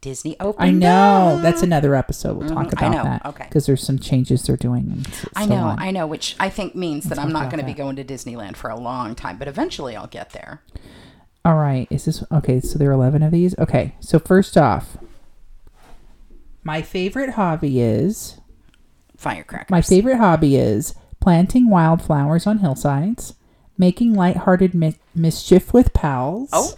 Disney 0.00 0.34
opened 0.40 0.66
I 0.68 0.70
know. 0.72 1.34
up. 1.36 1.42
That's 1.42 1.62
another 1.62 1.94
episode. 1.94 2.36
We'll 2.36 2.48
talk 2.48 2.66
Mhm, 2.68 2.82
I 2.82 2.86
about 2.86 2.92
know. 2.92 3.04
that. 3.04 3.26
Okay. 3.26 3.44
Because 3.44 3.66
there's 3.66 3.84
some 3.84 4.00
changes 4.00 4.42
they're 4.42 4.56
doing. 4.56 4.90
And 4.90 5.06
s- 5.06 5.26
I 5.36 5.44
so 5.44 5.50
know, 5.50 5.64
on. 5.64 5.78
I 5.78 5.92
know, 5.92 6.08
which 6.08 6.34
I 6.40 6.48
think 6.50 6.74
means 6.74 7.04
that 7.04 7.20
I'm 7.20 7.30
not 7.32 7.50
going 7.50 7.60
to 7.60 7.66
be 7.66 7.72
going 7.72 7.94
to 7.96 8.04
Disneyland 8.04 8.56
for 8.56 8.68
a 8.68 8.76
long 8.76 9.14
time, 9.14 9.36
but 9.38 9.46
eventually 9.46 9.94
I'll 9.94 10.08
get 10.08 10.30
there. 10.30 10.60
All 11.44 11.54
right. 11.54 11.86
Is 11.90 12.04
this 12.04 12.24
okay? 12.32 12.60
So 12.60 12.78
there 12.78 12.88
are 12.90 12.92
11 12.94 13.22
of 13.22 13.30
these? 13.30 13.56
Okay. 13.58 13.94
So 14.00 14.18
first 14.18 14.56
off, 14.58 14.96
my 16.64 16.82
favorite 16.82 17.30
hobby 17.30 17.80
is 17.80 18.38
Firecrackers. 19.16 19.70
my 19.70 19.82
favorite 19.82 20.16
hobby 20.18 20.56
is 20.56 20.94
planting 21.20 21.70
wildflowers 21.70 22.46
on 22.46 22.58
hillsides, 22.58 23.34
making 23.78 24.14
lighthearted 24.14 24.74
mi- 24.74 24.96
mischief 25.14 25.72
with 25.72 25.92
pals, 25.92 26.50
Oh. 26.52 26.74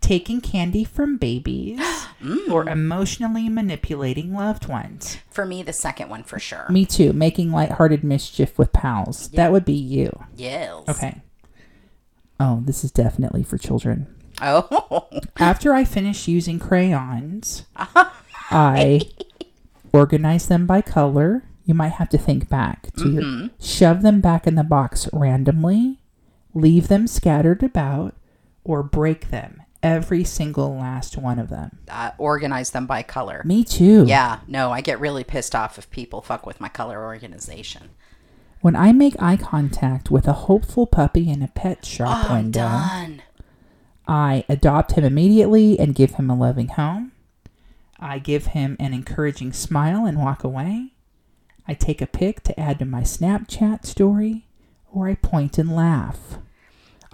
taking 0.00 0.40
candy 0.40 0.84
from 0.84 1.16
babies, 1.18 1.78
Mm. 2.22 2.50
or 2.50 2.68
emotionally 2.68 3.48
manipulating 3.48 4.32
loved 4.32 4.68
ones. 4.68 5.18
For 5.30 5.44
me, 5.44 5.62
the 5.62 5.72
second 5.72 6.08
one 6.08 6.22
for 6.22 6.38
sure. 6.38 6.66
Me 6.70 6.86
too. 6.86 7.12
Making 7.12 7.50
lighthearted 7.50 8.04
mischief 8.04 8.56
with 8.58 8.72
pals. 8.72 9.28
Yeah. 9.32 9.38
That 9.38 9.52
would 9.52 9.64
be 9.64 9.72
you. 9.74 10.24
Yes. 10.36 10.84
Okay. 10.88 11.20
Oh, 12.38 12.62
this 12.64 12.84
is 12.84 12.90
definitely 12.92 13.42
for 13.42 13.58
children. 13.58 14.06
Oh. 14.40 15.08
After 15.38 15.74
I 15.74 15.84
finish 15.84 16.26
using 16.28 16.58
crayons, 16.58 17.64
I 18.52 19.00
organize 19.92 20.48
them 20.48 20.66
by 20.66 20.82
color. 20.82 21.44
You 21.64 21.74
might 21.74 21.92
have 21.92 22.08
to 22.10 22.18
think 22.18 22.48
back 22.48 22.92
to 22.96 23.10
your 23.10 23.50
shove 23.60 24.02
them 24.02 24.20
back 24.20 24.46
in 24.46 24.56
the 24.56 24.64
box 24.64 25.08
randomly, 25.12 26.00
leave 26.54 26.88
them 26.88 27.06
scattered 27.06 27.62
about, 27.62 28.14
or 28.64 28.82
break 28.82 29.30
them. 29.30 29.62
Every 29.82 30.22
single 30.24 30.76
last 30.76 31.16
one 31.16 31.38
of 31.40 31.48
them. 31.50 31.78
uh, 31.88 32.12
organize 32.18 32.70
them 32.70 32.86
by 32.86 33.02
color. 33.02 33.42
Me 33.44 33.64
too. 33.64 34.04
Yeah, 34.06 34.40
no, 34.46 34.70
I 34.70 34.80
get 34.80 35.00
really 35.00 35.24
pissed 35.24 35.54
off 35.56 35.76
if 35.78 35.90
people 35.90 36.20
fuck 36.22 36.46
with 36.46 36.60
my 36.60 36.68
color 36.68 37.04
organization. 37.04 37.90
When 38.60 38.76
I 38.76 38.92
make 38.92 39.20
eye 39.20 39.36
contact 39.36 40.10
with 40.10 40.28
a 40.28 40.32
hopeful 40.32 40.86
puppy 40.86 41.28
in 41.30 41.42
a 41.42 41.48
pet 41.48 41.84
shop 41.84 42.30
Oh, 42.30 42.34
window, 42.34 42.60
done. 42.60 43.22
I 44.06 44.44
adopt 44.48 44.92
him 44.92 45.04
immediately 45.04 45.78
and 45.78 45.94
give 45.94 46.14
him 46.14 46.30
a 46.30 46.36
loving 46.36 46.68
home. 46.68 47.11
I 48.02 48.18
give 48.18 48.46
him 48.46 48.76
an 48.80 48.92
encouraging 48.92 49.52
smile 49.52 50.04
and 50.04 50.18
walk 50.18 50.42
away. 50.44 50.92
I 51.68 51.74
take 51.74 52.02
a 52.02 52.06
pic 52.06 52.42
to 52.44 52.58
add 52.60 52.80
to 52.80 52.84
my 52.84 53.02
Snapchat 53.02 53.86
story, 53.86 54.46
or 54.92 55.08
I 55.08 55.14
point 55.14 55.56
and 55.58 55.74
laugh. 55.74 56.38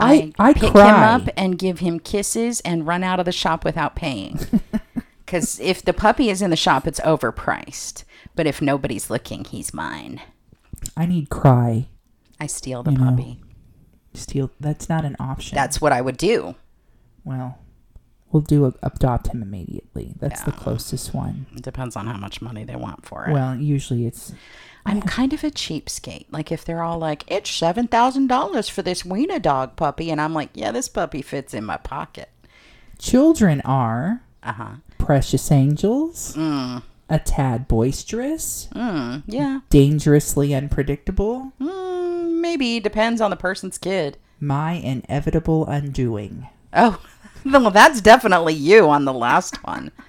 I 0.01 0.33
I, 0.39 0.55
pick 0.55 0.73
cry. 0.73 0.89
him 0.89 1.23
up 1.27 1.29
and 1.37 1.59
give 1.59 1.81
him 1.81 1.99
kisses 2.01 2.61
and 2.61 2.87
run 2.87 3.03
out 3.05 3.19
of 3.21 3.27
the 3.27 3.33
shop 3.33 3.65
without 3.65 3.95
paying. 3.97 4.39
Because 5.25 5.61
if 5.61 5.83
the 5.83 5.93
puppy 5.93 6.31
is 6.31 6.41
in 6.41 6.49
the 6.49 6.57
shop, 6.57 6.87
it's 6.87 7.01
overpriced. 7.01 8.05
But 8.35 8.47
if 8.47 8.63
nobody's 8.63 9.11
looking, 9.11 9.45
he's 9.45 9.75
mine. 9.75 10.23
I 10.97 11.05
need 11.05 11.29
cry. 11.29 11.89
I 12.41 12.47
steal 12.47 12.83
the 12.83 12.93
You 12.93 12.97
know. 12.97 13.11
puppy. 13.11 13.43
Steal. 14.15 14.51
That's 14.59 14.89
not 14.89 15.05
an 15.05 15.17
option. 15.21 15.55
That's 15.55 15.83
what 15.83 15.93
I 15.93 16.01
would 16.01 16.17
do. 16.17 16.55
well. 17.25 17.59
We'll 18.31 18.43
do 18.43 18.67
a, 18.67 18.75
adopt 18.83 19.29
him 19.29 19.43
immediately. 19.43 20.15
That's 20.21 20.43
the 20.43 20.53
closest 20.53 21.15
one. 21.15 21.47
It 21.57 21.63
depends 21.63 21.97
on 21.97 22.07
how 22.07 22.19
much 22.19 22.43
money 22.43 22.63
they 22.65 22.77
want 22.77 23.07
for 23.07 23.27
it. 23.27 23.33
Well, 23.33 23.57
usually 23.57 24.07
it's 24.07 24.33
I'm 24.85 25.01
kind 25.03 25.33
of 25.33 25.43
a 25.45 25.51
cheapskate. 25.51 26.27
Like 26.31 26.53
if 26.53 26.65
they're 26.65 26.83
all 26.83 26.99
like, 26.99 27.25
"It's 27.29 27.51
seven 27.51 27.89
thousand 27.89 28.27
dollars 28.27 28.69
for 28.69 28.83
this 28.83 29.05
wiener 29.05 29.39
dog 29.39 29.77
puppy," 29.77 30.11
and 30.11 30.21
I'm 30.21 30.35
like, 30.35 30.51
"Yeah, 30.55 30.73
this 30.73 30.89
puppy 30.89 31.23
fits 31.23 31.55
in 31.55 31.65
my 31.65 31.77
pocket." 31.79 32.29
children 32.99 33.61
are 33.65 34.23
Uh 34.43 34.53
huh. 34.53 34.71
precious 34.99 35.51
angels, 35.53 36.35
Mm. 36.37 36.83
a 37.09 37.19
tad 37.19 37.69
boisterous, 37.69 38.69
Mm. 38.75 39.23
Yeah. 39.27 39.61
dangerously 39.71 40.53
unpredictable, 40.55 41.53
Mm, 41.61 42.41
maybe 42.41 42.81
depends 42.81 43.21
on 43.21 43.31
the 43.31 43.37
person's 43.37 43.79
kid. 43.79 44.19
my 44.41 44.73
inevitable 44.73 45.67
undoing. 45.67 46.49
Oh, 46.73 47.01
well, 47.51 47.71
that's 47.71 48.01
definitely 48.01 48.55
you 48.55 48.89
on 48.89 49.05
the 49.05 49.13
last 49.15 49.63
one. 49.65 49.91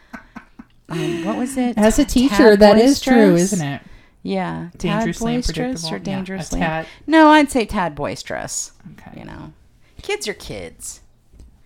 Um, 0.92 1.24
what 1.24 1.38
was 1.38 1.56
it? 1.56 1.78
As 1.78 2.00
a 2.00 2.04
teacher, 2.04 2.58
that 2.58 2.80
is 2.80 3.00
true, 3.00 3.14
boisterous? 3.34 3.54
isn't 3.54 3.68
it? 3.68 3.82
Yeah, 4.24 4.70
Dangerously 4.76 5.34
tad 5.34 5.38
boisterous 5.46 5.84
unpredictable. 5.86 5.90
or 5.90 5.98
Yeah, 5.98 6.02
a 6.02 6.04
dangerously. 6.18 6.60
tad. 6.62 6.88
No, 7.06 7.30
I'd 7.30 7.52
say 7.52 7.66
tad 7.68 7.94
boisterous. 7.94 8.72
Okay. 8.94 9.20
You 9.20 9.26
know, 9.26 9.54
kids 10.02 10.28
are 10.28 10.34
kids. 10.34 11.02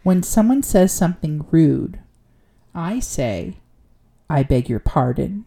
When 0.04 0.24
someone 0.24 0.62
says 0.62 0.92
something 0.92 1.46
rude, 1.52 2.00
I 2.76 3.00
say, 3.00 3.60
I 4.30 4.44
beg 4.44 4.68
your 4.68 4.82
pardon. 4.82 5.46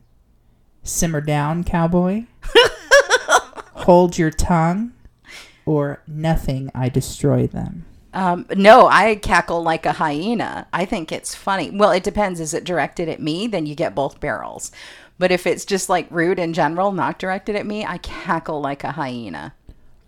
Simmer 0.83 1.21
down, 1.21 1.63
cowboy. 1.63 2.25
Hold 3.75 4.17
your 4.17 4.31
tongue. 4.31 4.95
Or 5.67 6.03
nothing, 6.07 6.71
I 6.75 6.89
destroy 6.89 7.47
them. 7.47 7.85
Um, 8.17 8.47
no, 8.57 8.89
I 8.89 9.17
cackle 9.17 9.63
like 9.63 9.85
a 9.85 9.93
hyena. 9.93 10.67
I 10.73 10.87
think 10.87 11.13
it's 11.13 11.35
funny. 11.35 11.71
Well, 11.71 11.91
it 11.91 12.03
depends. 12.03 12.41
Is 12.41 12.55
it 12.55 12.65
directed 12.65 13.11
at 13.11 13.21
me? 13.21 13.47
Then 13.47 13.67
you 13.67 13.75
get 13.75 13.95
both 13.95 14.21
barrels. 14.21 14.73
But 15.19 15.31
if 15.31 15.47
it's 15.47 15.67
just 15.67 15.91
like 15.91 16.07
rude 16.11 16.39
in 16.39 16.55
general, 16.55 16.93
not 16.93 17.19
directed 17.19 17.57
at 17.57 17.67
me, 17.67 17.85
I 17.85 17.99
cackle 17.99 18.63
like 18.63 18.85
a 18.85 18.93
hyena. 18.93 19.55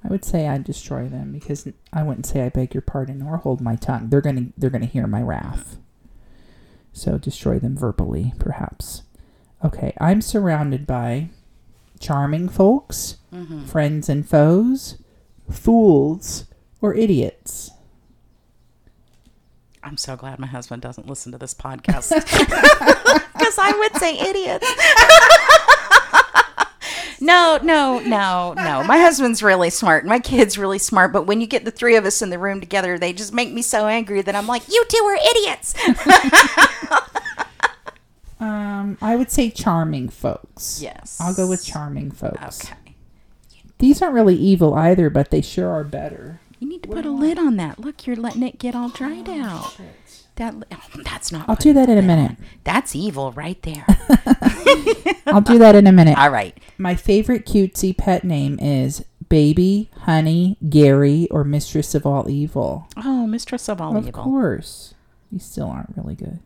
I 0.02 0.08
would 0.08 0.24
say 0.24 0.48
I 0.48 0.56
destroy 0.56 1.06
them 1.06 1.32
because 1.32 1.68
I 1.92 2.02
wouldn't 2.02 2.24
say 2.24 2.42
I 2.42 2.48
beg 2.48 2.72
your 2.72 2.80
pardon 2.80 3.20
or 3.20 3.36
hold 3.36 3.60
my 3.60 3.76
tongue. 3.76 4.08
They're 4.08 4.22
gonna 4.22 4.46
they're 4.56 4.70
gonna 4.70 4.86
hear 4.86 5.06
my 5.06 5.20
wrath. 5.20 5.76
So 6.94 7.18
destroy 7.18 7.58
them 7.58 7.76
verbally, 7.76 8.32
perhaps. 8.38 9.02
Okay, 9.62 9.92
I'm 10.00 10.22
surrounded 10.22 10.86
by 10.86 11.28
charming 12.00 12.48
folks, 12.48 13.18
friends 13.66 14.08
and 14.08 14.26
foes, 14.26 14.96
fools, 15.50 16.46
or 16.80 16.94
idiots. 16.94 17.72
I'm 19.88 19.96
so 19.96 20.16
glad 20.16 20.38
my 20.38 20.46
husband 20.46 20.82
doesn't 20.82 21.06
listen 21.06 21.32
to 21.32 21.38
this 21.38 21.54
podcast 21.54 22.10
because 23.32 23.58
I 23.58 23.72
would 23.78 23.96
say 23.96 24.18
idiots. 24.18 24.68
no, 27.22 27.58
no, 27.62 27.98
no, 28.00 28.52
no. 28.52 28.84
My 28.84 28.98
husband's 28.98 29.42
really 29.42 29.70
smart. 29.70 30.04
My 30.04 30.18
kid's 30.18 30.58
really 30.58 30.78
smart. 30.78 31.10
But 31.14 31.22
when 31.26 31.40
you 31.40 31.46
get 31.46 31.64
the 31.64 31.70
three 31.70 31.96
of 31.96 32.04
us 32.04 32.20
in 32.20 32.28
the 32.28 32.38
room 32.38 32.60
together, 32.60 32.98
they 32.98 33.14
just 33.14 33.32
make 33.32 33.50
me 33.50 33.62
so 33.62 33.86
angry 33.86 34.20
that 34.20 34.34
I'm 34.34 34.46
like, 34.46 34.68
you 34.68 34.84
two 34.88 35.04
are 35.04 35.18
idiots. 35.30 35.74
Um, 38.40 38.96
I 39.02 39.16
would 39.16 39.32
say 39.32 39.50
charming 39.50 40.08
folks. 40.08 40.80
Yes. 40.80 41.18
I'll 41.20 41.34
go 41.34 41.48
with 41.48 41.64
charming 41.64 42.12
folks. 42.12 42.70
Okay. 42.70 42.94
These 43.78 44.00
aren't 44.00 44.14
really 44.14 44.36
evil 44.36 44.74
either, 44.74 45.10
but 45.10 45.32
they 45.32 45.40
sure 45.40 45.68
are 45.70 45.82
better. 45.82 46.38
You 46.58 46.68
need 46.68 46.82
to 46.82 46.88
put 46.88 47.06
a 47.06 47.10
lid 47.10 47.38
on 47.38 47.56
that. 47.56 47.78
Look, 47.78 48.06
you're 48.06 48.16
letting 48.16 48.42
it 48.42 48.58
get 48.58 48.74
all 48.74 48.88
dried 48.88 49.28
out. 49.28 49.76
That 50.36 50.54
oh, 50.72 51.02
that's 51.02 51.32
not. 51.32 51.48
I'll 51.48 51.56
do 51.56 51.72
that 51.72 51.88
in 51.88 51.98
a 51.98 52.02
minute. 52.02 52.30
on. 52.32 52.36
That's 52.64 52.94
evil 52.94 53.32
right 53.32 53.60
there. 53.62 53.84
I'll 55.26 55.40
do 55.40 55.58
that 55.58 55.74
in 55.74 55.86
a 55.86 55.92
minute. 55.92 56.16
all 56.18 56.30
right. 56.30 56.56
My 56.78 56.94
favorite 56.94 57.44
cutesy 57.46 57.96
pet 57.96 58.24
name 58.24 58.58
is 58.60 59.04
Baby, 59.28 59.90
Honey, 60.02 60.56
Gary, 60.68 61.28
or 61.30 61.44
Mistress 61.44 61.94
of 61.94 62.06
All 62.06 62.28
Evil. 62.30 62.88
Oh, 62.96 63.26
mistress 63.26 63.68
of 63.68 63.80
all 63.80 63.96
of 63.96 64.06
evil. 64.06 64.20
Of 64.20 64.24
course. 64.24 64.94
These 65.30 65.44
still 65.44 65.66
aren't 65.68 65.94
really 65.96 66.14
good. 66.14 66.38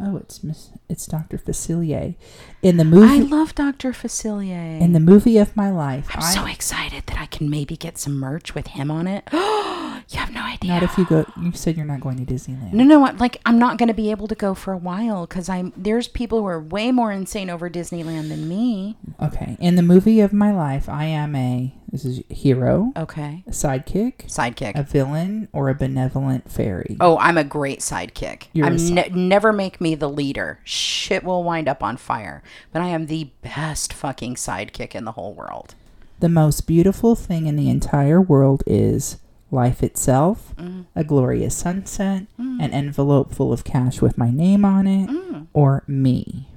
Oh, 0.00 0.16
it's 0.16 0.42
Miss 0.42 0.70
it's 0.88 1.06
Dr. 1.06 1.38
Facilier. 1.38 2.14
In 2.62 2.78
the 2.78 2.84
movie. 2.84 3.14
I 3.14 3.18
love 3.18 3.54
Dr. 3.54 3.92
Facilier. 3.92 4.80
in 4.80 4.92
the 4.92 5.00
movie 5.00 5.38
of 5.38 5.56
my 5.56 5.70
life. 5.70 6.08
I'm 6.10 6.22
I, 6.22 6.34
so 6.34 6.46
excited 6.46 7.04
that 7.06 7.18
I 7.18 7.26
can 7.26 7.48
maybe 7.48 7.76
get 7.76 7.96
some 7.96 8.14
merch 8.18 8.54
with 8.54 8.68
him 8.68 8.90
on 8.90 9.06
it. 9.06 9.28
you 9.32 10.18
have 10.18 10.32
no 10.32 10.42
idea. 10.42 10.72
not 10.72 10.82
if 10.82 10.98
you 10.98 11.04
go 11.06 11.24
you 11.40 11.52
said 11.52 11.76
you're 11.76 11.86
not 11.86 12.00
going 12.00 12.24
to 12.24 12.32
Disneyland. 12.32 12.72
No, 12.72 12.82
no, 12.84 12.98
what? 12.98 13.18
Like 13.18 13.40
I'm 13.46 13.58
not 13.58 13.78
going 13.78 13.88
to 13.88 13.94
be 13.94 14.10
able 14.10 14.26
to 14.28 14.34
go 14.34 14.54
for 14.54 14.72
a 14.72 14.76
while 14.78 15.26
because 15.26 15.48
I'm 15.48 15.72
there's 15.76 16.08
people 16.08 16.40
who 16.40 16.46
are 16.46 16.60
way 16.60 16.90
more 16.90 17.12
insane 17.12 17.48
over 17.48 17.70
Disneyland 17.70 18.28
than 18.28 18.48
me. 18.48 18.96
Okay. 19.22 19.56
In 19.60 19.76
the 19.76 19.82
movie 19.82 20.20
of 20.20 20.32
my 20.32 20.52
life, 20.52 20.88
I 20.88 21.04
am 21.04 21.36
a 21.36 21.72
this 21.94 22.04
is 22.04 22.22
hero, 22.28 22.92
Okay, 22.96 23.44
a 23.46 23.50
sidekick, 23.52 24.26
sidekick. 24.26 24.74
a 24.74 24.82
villain, 24.82 25.46
or 25.52 25.68
a 25.68 25.74
benevolent 25.76 26.50
fairy. 26.50 26.96
Oh, 26.98 27.16
I'm 27.18 27.38
a 27.38 27.44
great 27.44 27.78
sidekick. 27.78 28.48
You're 28.52 28.66
a 28.66 28.70
I'm 28.70 28.94
ne- 28.94 29.10
never 29.10 29.52
make 29.52 29.80
me 29.80 29.94
the 29.94 30.10
leader. 30.10 30.58
Shit 30.64 31.22
will 31.22 31.44
wind 31.44 31.68
up 31.68 31.84
on 31.84 31.96
fire. 31.96 32.42
But 32.72 32.82
I 32.82 32.88
am 32.88 33.06
the 33.06 33.30
best 33.42 33.92
fucking 33.92 34.34
sidekick 34.34 34.96
in 34.96 35.04
the 35.04 35.12
whole 35.12 35.34
world. 35.34 35.76
The 36.18 36.28
most 36.28 36.66
beautiful 36.66 37.14
thing 37.14 37.46
in 37.46 37.54
the 37.54 37.70
entire 37.70 38.20
world 38.20 38.64
is 38.66 39.18
life 39.52 39.80
itself, 39.84 40.52
Mm. 40.56 40.86
a 40.96 41.04
glorious 41.04 41.54
sunset, 41.54 42.26
an 42.38 42.72
envelope 42.72 43.32
full 43.32 43.52
of 43.52 43.62
cash 43.62 44.00
with 44.02 44.18
my 44.18 44.32
name 44.32 44.64
on 44.64 44.88
it, 44.88 45.08
or 45.52 45.84
me. 45.86 46.48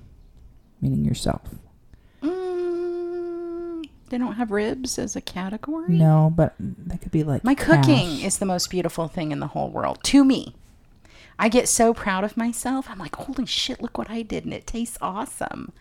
meaning 0.81 1.05
yourself. 1.05 1.41
They 4.09 4.17
don't 4.17 4.33
have 4.33 4.51
ribs 4.51 4.97
as 4.97 5.15
a 5.15 5.21
category. 5.21 5.93
No, 5.93 6.31
but 6.35 6.55
that 6.59 7.01
could 7.01 7.11
be 7.11 7.23
like 7.23 7.43
My 7.43 7.55
cooking 7.55 8.21
is 8.21 8.37
the 8.37 8.45
most 8.45 8.69
beautiful 8.69 9.07
thing 9.07 9.31
in 9.31 9.39
the 9.39 9.47
whole 9.47 9.69
world 9.69 9.99
to 10.05 10.23
me. 10.23 10.55
I 11.39 11.49
get 11.49 11.67
so 11.67 11.93
proud 11.93 12.23
of 12.23 12.35
myself. 12.37 12.87
I'm 12.89 12.97
like, 12.99 13.15
holy 13.15 13.45
shit, 13.45 13.81
look 13.81 13.97
what 13.97 14.09
I 14.09 14.21
did, 14.23 14.43
and 14.45 14.53
it 14.53 14.65
tastes 14.65 14.97
awesome. 15.01 15.71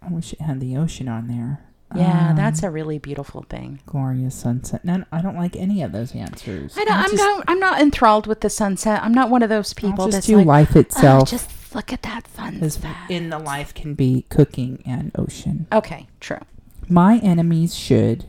I 0.00 0.08
wish 0.08 0.32
it 0.32 0.40
had 0.40 0.60
the 0.60 0.76
ocean 0.76 1.08
on 1.08 1.28
there. 1.28 1.60
Yeah, 1.94 2.30
Um, 2.30 2.36
that's 2.36 2.62
a 2.62 2.70
really 2.70 2.98
beautiful 2.98 3.42
thing. 3.48 3.80
glorious 3.86 4.34
sunset. 4.34 4.84
No, 4.84 5.04
I 5.12 5.20
don't 5.22 5.36
like 5.36 5.54
any 5.54 5.82
of 5.82 5.92
those 5.92 6.14
answers. 6.14 6.76
I 6.76 6.84
don't, 6.84 6.94
I'll 6.96 7.04
I'm 7.04 7.10
just, 7.10 7.22
not. 7.22 7.44
I'm 7.46 7.60
not 7.60 7.80
enthralled 7.80 8.26
with 8.26 8.40
the 8.40 8.50
sunset. 8.50 9.02
I'm 9.04 9.14
not 9.14 9.30
one 9.30 9.42
of 9.42 9.48
those 9.48 9.72
I'll 9.72 9.90
people 9.90 10.06
just 10.06 10.16
that's 10.16 10.26
do 10.26 10.36
like, 10.38 10.46
life 10.46 10.72
"Oh, 10.76 10.80
itself. 10.80 11.30
just 11.30 11.74
look 11.74 11.92
at 11.92 12.02
that 12.02 12.26
sunset. 12.34 12.96
in 13.10 13.30
the 13.30 13.38
life 13.38 13.72
can 13.74 13.94
be 13.94 14.24
cooking 14.30 14.82
and 14.86 15.12
ocean. 15.16 15.66
Okay, 15.72 16.06
true. 16.20 16.40
My 16.88 17.18
enemies 17.18 17.74
should 17.74 18.26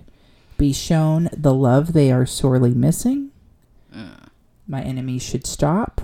be 0.58 0.74
shown 0.74 1.30
the 1.36 1.54
love 1.54 1.94
they 1.94 2.12
are 2.12 2.26
sorely 2.26 2.74
missing. 2.74 3.32
Mm. 3.96 4.28
My 4.68 4.82
enemies 4.82 5.22
should 5.24 5.46
stop. 5.46 6.02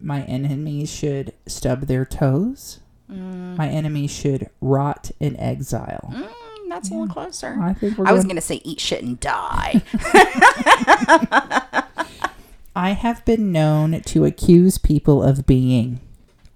My 0.00 0.22
enemies 0.22 0.90
should 0.90 1.34
stub 1.46 1.82
their 1.82 2.04
toes. 2.06 2.80
Mm. 3.10 3.56
My 3.56 3.68
enemies 3.68 4.10
should 4.10 4.48
rot 4.62 5.10
in 5.20 5.36
exile. 5.38 6.10
Mm, 6.14 6.68
that's 6.70 6.90
a 6.90 6.94
little 6.94 7.08
closer. 7.08 7.56
I 7.60 7.70
I 7.70 8.12
was 8.12 8.22
going- 8.24 8.28
gonna 8.28 8.40
say 8.40 8.62
eat 8.64 8.80
shit 8.80 9.02
and 9.02 9.20
die. 9.20 9.82
I 12.74 12.90
have 12.92 13.24
been 13.24 13.52
known 13.52 14.00
to 14.02 14.24
accuse 14.24 14.78
people 14.78 15.22
of 15.22 15.44
being 15.44 16.00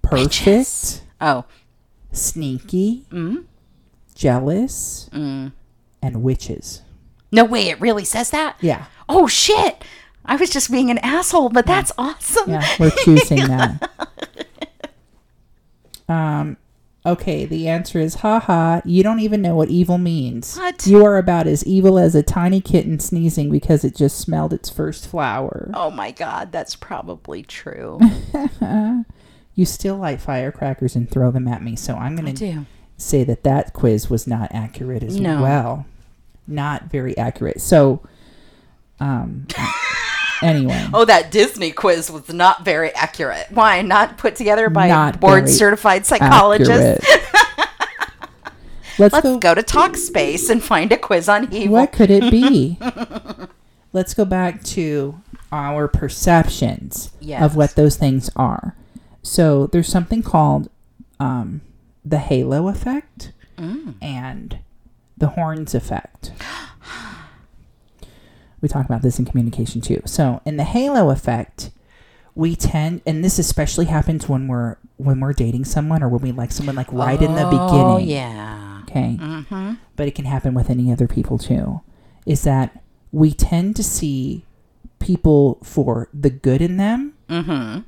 perfect, 0.00 0.30
Bitches. 0.32 1.00
oh, 1.20 1.44
sneaky, 2.12 3.04
mm, 3.10 3.44
jealous, 4.14 5.08
mm. 5.12 5.52
and 6.02 6.22
witches. 6.22 6.82
no 7.32 7.44
way! 7.44 7.68
It 7.68 7.80
really 7.80 8.04
says 8.04 8.30
that. 8.30 8.56
Yeah. 8.60 8.86
Oh 9.08 9.26
shit! 9.26 9.84
I 10.24 10.36
was 10.36 10.50
just 10.50 10.70
being 10.70 10.90
an 10.90 10.98
asshole, 10.98 11.50
but 11.50 11.66
that's 11.66 11.92
awesome. 11.98 12.50
Yeah, 12.50 12.66
we're 12.78 12.90
choosing 13.04 13.46
that. 13.46 13.90
Um, 16.08 16.56
okay, 17.06 17.44
the 17.44 17.68
answer 17.68 17.98
is 17.98 18.16
haha, 18.16 18.80
you 18.84 19.02
don't 19.02 19.20
even 19.20 19.40
know 19.42 19.54
what 19.54 19.68
evil 19.68 19.98
means. 19.98 20.56
What? 20.56 20.86
You 20.86 21.04
are 21.04 21.16
about 21.16 21.46
as 21.46 21.64
evil 21.64 21.98
as 21.98 22.14
a 22.14 22.22
tiny 22.22 22.60
kitten 22.60 23.00
sneezing 23.00 23.50
because 23.50 23.84
it 23.84 23.94
just 23.96 24.18
smelled 24.18 24.52
its 24.52 24.68
first 24.68 25.08
flower. 25.08 25.70
Oh 25.74 25.90
my 25.90 26.10
god, 26.10 26.52
that's 26.52 26.76
probably 26.76 27.42
true. 27.42 28.00
You 29.56 29.64
still 29.64 29.96
light 29.96 30.20
firecrackers 30.20 30.96
and 30.96 31.08
throw 31.08 31.30
them 31.30 31.46
at 31.46 31.62
me, 31.62 31.76
so 31.76 31.94
I'm 31.94 32.16
going 32.16 32.34
to 32.34 32.52
do. 32.52 32.66
Say 33.04 33.24
that 33.24 33.42
that 33.44 33.72
quiz 33.72 34.08
was 34.10 34.26
not 34.26 34.50
accurate 34.52 35.02
as 35.02 35.18
No. 35.20 35.42
well. 35.42 35.86
Not 36.46 36.84
very 36.90 37.16
accurate. 37.16 37.60
So, 37.60 38.00
um, 39.00 39.46
anyway. 40.42 40.86
Oh, 40.92 41.04
that 41.04 41.30
Disney 41.30 41.70
quiz 41.72 42.10
was 42.10 42.28
not 42.32 42.64
very 42.64 42.92
accurate. 42.94 43.46
Why? 43.50 43.82
Not 43.82 44.18
put 44.18 44.36
together 44.36 44.68
by 44.70 44.88
Not 44.88 45.20
board 45.20 45.48
certified 45.48 46.04
psychologist? 46.06 47.04
Let's, 48.96 49.12
Let's 49.12 49.24
go. 49.24 49.38
go 49.40 49.54
to 49.56 49.62
Talkspace 49.62 50.48
and 50.50 50.62
find 50.62 50.92
a 50.92 50.96
quiz 50.96 51.28
on 51.28 51.52
evil. 51.52 51.72
What 51.78 51.90
could 51.90 52.10
it 52.12 52.30
be? 52.30 52.78
Let's 53.92 54.14
go 54.14 54.24
back 54.24 54.62
to 54.64 55.20
our 55.50 55.88
perceptions 55.88 57.10
Yes. 57.20 57.42
of 57.42 57.56
what 57.56 57.74
those 57.74 57.96
things 57.96 58.30
are. 58.36 58.76
So 59.22 59.66
there's 59.66 59.88
something 59.88 60.22
called 60.22 60.68
um, 61.18 61.60
the 62.04 62.18
halo 62.18 62.68
effect 62.68 63.32
Mm. 63.56 63.94
and 64.02 64.58
the 65.16 65.28
horns 65.28 65.74
effect. 65.74 66.32
We 68.60 68.68
talk 68.68 68.86
about 68.86 69.02
this 69.02 69.18
in 69.18 69.26
communication 69.26 69.80
too. 69.82 70.00
So 70.06 70.40
in 70.46 70.56
the 70.56 70.64
halo 70.64 71.10
effect, 71.10 71.70
we 72.34 72.56
tend, 72.56 73.02
and 73.06 73.22
this 73.22 73.38
especially 73.38 73.84
happens 73.86 74.28
when 74.28 74.48
we're 74.48 74.76
when 74.96 75.20
we're 75.20 75.32
dating 75.34 75.64
someone 75.66 76.02
or 76.02 76.08
when 76.08 76.22
we 76.22 76.32
like 76.32 76.50
someone 76.50 76.74
like 76.76 76.90
right 76.92 77.20
in 77.20 77.34
the 77.34 77.46
Oh, 77.46 77.96
beginning. 77.98 78.08
yeah. 78.16 78.80
Okay 78.88 79.18
Mm-hmm. 79.20 79.72
but 79.96 80.06
it 80.08 80.14
can 80.14 80.24
happen 80.24 80.54
with 80.54 80.70
any 80.70 80.90
other 80.90 81.06
people 81.08 81.36
too, 81.36 81.80
is 82.26 82.42
that 82.44 82.82
we 83.12 83.32
tend 83.32 83.76
to 83.76 83.82
see 83.84 84.44
people 84.98 85.58
for 85.62 86.08
the 86.14 86.30
good 86.30 86.62
in 86.62 86.76
them, 86.78 87.12
Mm-hmm. 87.28 87.80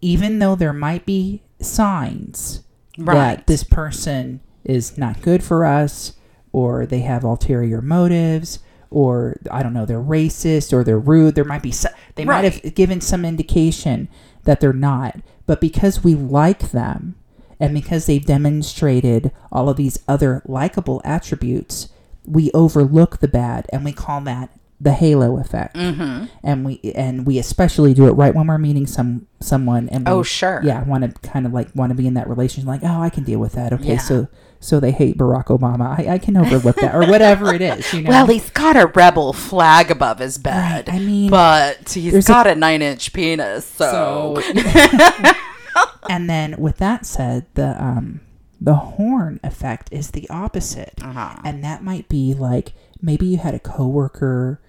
even 0.00 0.38
though 0.40 0.56
there 0.56 0.72
might 0.72 1.06
be 1.06 1.42
signs 1.60 2.62
Right. 2.98 3.14
that 3.14 3.46
this 3.46 3.64
person 3.64 4.40
is 4.64 4.96
not 4.98 5.22
good 5.22 5.42
for 5.42 5.64
us, 5.64 6.14
or 6.52 6.86
they 6.86 7.00
have 7.00 7.24
ulterior 7.24 7.82
motives, 7.82 8.60
or 8.90 9.36
I 9.50 9.62
don't 9.62 9.74
know, 9.74 9.84
they're 9.84 10.00
racist 10.00 10.72
or 10.72 10.82
they're 10.84 10.98
rude. 10.98 11.34
There 11.34 11.44
might 11.44 11.62
be 11.62 11.72
so, 11.72 11.88
they 12.14 12.24
might 12.24 12.44
have 12.44 12.74
given 12.74 13.00
some 13.00 13.24
indication 13.24 14.08
that 14.44 14.60
they're 14.60 14.72
not, 14.72 15.20
but 15.46 15.60
because 15.60 16.02
we 16.02 16.14
like 16.14 16.70
them 16.70 17.16
and 17.60 17.74
because 17.74 18.06
they've 18.06 18.24
demonstrated 18.24 19.32
all 19.50 19.68
of 19.68 19.76
these 19.76 19.98
other 20.08 20.42
likable 20.46 21.02
attributes, 21.04 21.88
we 22.24 22.50
overlook 22.52 23.18
the 23.20 23.28
bad 23.28 23.66
and 23.72 23.84
we 23.84 23.92
call 23.92 24.20
that 24.22 24.50
the 24.80 24.92
halo 24.92 25.38
effect. 25.38 25.74
Mm-hmm. 25.76 26.26
And 26.44 26.64
we 26.64 26.80
and 26.94 27.26
we 27.26 27.38
especially 27.38 27.94
do 27.94 28.06
it 28.08 28.12
right 28.12 28.34
when 28.34 28.46
we're 28.46 28.58
meeting 28.58 28.86
some 28.86 29.26
someone 29.40 29.88
and 29.88 30.06
we, 30.06 30.12
Oh, 30.12 30.22
sure. 30.22 30.60
yeah, 30.64 30.82
want 30.84 31.02
to 31.04 31.28
kind 31.28 31.46
of 31.46 31.52
like 31.52 31.68
want 31.74 31.90
to 31.90 31.94
be 31.94 32.06
in 32.06 32.14
that 32.14 32.28
relationship 32.28 32.68
like, 32.68 32.82
"Oh, 32.84 33.00
I 33.00 33.08
can 33.10 33.24
deal 33.24 33.38
with 33.38 33.52
that." 33.52 33.72
Okay, 33.72 33.94
Yeah. 33.94 33.98
so 33.98 34.28
so 34.60 34.80
they 34.80 34.90
hate 34.90 35.16
Barack 35.18 35.46
Obama. 35.46 35.98
I, 35.98 36.14
I 36.14 36.18
can 36.18 36.36
overlook 36.36 36.76
that 36.76 36.94
or 36.94 37.06
whatever 37.06 37.54
it 37.54 37.62
is, 37.62 37.92
you 37.94 38.02
know. 38.04 38.10
Well, 38.10 38.26
he's 38.26 38.50
got 38.50 38.76
a 38.76 38.86
rebel 38.86 39.32
flag 39.32 39.90
above 39.90 40.18
his 40.18 40.38
bed. 40.38 40.88
Right, 40.88 40.94
I 40.94 40.98
mean, 40.98 41.30
but 41.30 41.92
he's 41.92 42.12
there's 42.12 42.24
a- 42.26 42.32
got 42.32 42.46
a, 42.46 42.54
nine 42.54 42.82
inch 42.82 43.12
penis, 43.12 43.64
so. 43.66 44.42
and 46.08 46.28
then 46.28 46.54
with 46.58 46.78
that 46.78 47.04
said, 47.06 47.46
the 47.54 47.82
um 47.82 48.20
the 48.60 48.74
horn 48.74 49.38
effect 49.44 49.88
is 49.92 50.12
the 50.12 50.28
opposite. 50.30 50.94
uh-huh. 51.02 51.36
And 51.44 51.62
that 51.62 51.82
might 51.84 52.08
be 52.08 52.32
like 52.34 52.72
maybe 53.02 53.26
you 53.26 53.36
had 53.38 53.54
a 53.54 53.58
coworker 53.58 54.60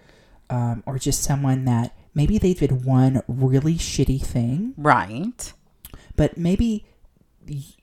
um, 0.50 0.84
or 0.86 0.98
just 0.98 1.24
someone 1.24 1.66
that 1.66 1.96
maybe 2.14 2.38
they 2.38 2.54
did 2.54 2.86
one 2.86 3.22
really 3.28 3.76
shitty 3.76 4.22
thing, 4.22 4.74
Right. 4.78 5.54
but 6.16 6.38
maybe 6.38 6.86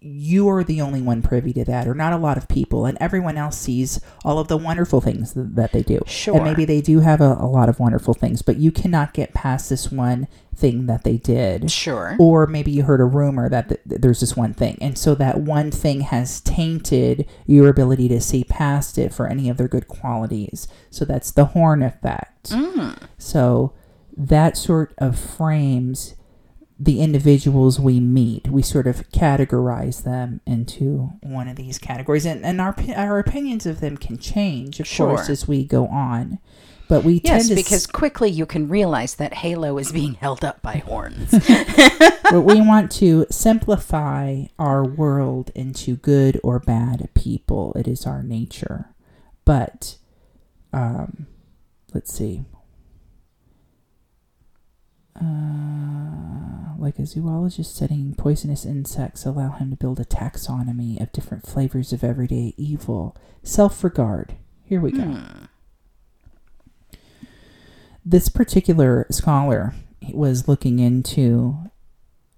you 0.00 0.48
are 0.48 0.64
the 0.64 0.80
only 0.80 1.00
one 1.00 1.22
privy 1.22 1.52
to 1.54 1.64
that, 1.64 1.86
or 1.86 1.94
not 1.94 2.12
a 2.12 2.16
lot 2.16 2.36
of 2.36 2.48
people, 2.48 2.86
and 2.86 2.98
everyone 3.00 3.36
else 3.36 3.58
sees 3.58 4.00
all 4.24 4.38
of 4.38 4.48
the 4.48 4.56
wonderful 4.56 5.00
things 5.00 5.34
th- 5.34 5.46
that 5.50 5.72
they 5.72 5.82
do. 5.82 6.00
Sure. 6.06 6.36
And 6.36 6.44
maybe 6.44 6.64
they 6.64 6.80
do 6.80 7.00
have 7.00 7.20
a, 7.20 7.36
a 7.40 7.46
lot 7.46 7.68
of 7.68 7.80
wonderful 7.80 8.14
things, 8.14 8.42
but 8.42 8.56
you 8.56 8.70
cannot 8.70 9.14
get 9.14 9.34
past 9.34 9.70
this 9.70 9.90
one 9.90 10.28
thing 10.54 10.86
that 10.86 11.04
they 11.04 11.16
did. 11.16 11.70
Sure. 11.70 12.16
Or 12.18 12.46
maybe 12.46 12.70
you 12.70 12.84
heard 12.84 13.00
a 13.00 13.04
rumor 13.04 13.48
that 13.48 13.68
th- 13.68 13.80
th- 13.88 14.00
there's 14.00 14.20
this 14.20 14.36
one 14.36 14.54
thing. 14.54 14.78
And 14.80 14.96
so 14.96 15.14
that 15.16 15.40
one 15.40 15.70
thing 15.70 16.02
has 16.02 16.40
tainted 16.40 17.28
your 17.46 17.68
ability 17.68 18.08
to 18.08 18.20
see 18.20 18.44
past 18.44 18.98
it 18.98 19.12
for 19.12 19.26
any 19.26 19.48
of 19.48 19.56
their 19.56 19.68
good 19.68 19.88
qualities. 19.88 20.68
So 20.90 21.04
that's 21.04 21.30
the 21.30 21.46
horn 21.46 21.82
effect. 21.82 22.50
Mm. 22.50 22.98
So 23.18 23.72
that 24.16 24.56
sort 24.56 24.94
of 24.98 25.18
frames 25.18 26.14
the 26.84 27.00
individuals 27.00 27.80
we 27.80 27.98
meet. 27.98 28.48
We 28.48 28.60
sort 28.60 28.86
of 28.86 29.10
categorize 29.10 30.04
them 30.04 30.40
into 30.46 31.12
one 31.22 31.48
of 31.48 31.56
these 31.56 31.78
categories. 31.78 32.26
And, 32.26 32.44
and 32.44 32.60
our, 32.60 32.76
our 32.94 33.18
opinions 33.18 33.64
of 33.64 33.80
them 33.80 33.96
can 33.96 34.18
change, 34.18 34.80
of 34.80 34.90
course, 34.90 35.30
as 35.30 35.48
we 35.48 35.64
go 35.64 35.86
on. 35.86 36.38
But 36.86 37.02
we 37.02 37.22
Yes, 37.24 37.48
tend 37.48 37.48
to 37.48 37.54
because 37.54 37.86
quickly 37.86 38.28
you 38.28 38.44
can 38.44 38.68
realize 38.68 39.14
that 39.14 39.32
Halo 39.32 39.78
is 39.78 39.90
being 39.90 40.14
held 40.14 40.44
up 40.44 40.60
by 40.60 40.76
horns. 40.76 41.30
but 42.30 42.42
we 42.42 42.60
want 42.60 42.92
to 42.92 43.24
simplify 43.30 44.44
our 44.58 44.84
world 44.84 45.50
into 45.54 45.96
good 45.96 46.38
or 46.44 46.58
bad 46.58 47.08
people. 47.14 47.72
It 47.74 47.88
is 47.88 48.04
our 48.04 48.22
nature. 48.22 48.90
But 49.46 49.96
um, 50.74 51.26
let's 51.94 52.12
see. 52.12 52.44
Uh, 55.20 56.74
like 56.78 56.98
a 56.98 57.06
zoologist 57.06 57.76
studying 57.76 58.14
poisonous 58.14 58.64
insects 58.66 59.24
allow 59.24 59.50
him 59.50 59.70
to 59.70 59.76
build 59.76 60.00
a 60.00 60.04
taxonomy 60.04 61.00
of 61.00 61.12
different 61.12 61.46
flavors 61.46 61.92
of 61.92 62.02
everyday 62.02 62.52
evil. 62.56 63.16
Self-regard. 63.42 64.34
Here 64.64 64.80
we 64.80 64.92
go 64.92 65.18
this 68.04 68.28
particular 68.28 69.06
scholar 69.10 69.74
was 70.12 70.46
looking 70.46 70.78
into 70.78 71.56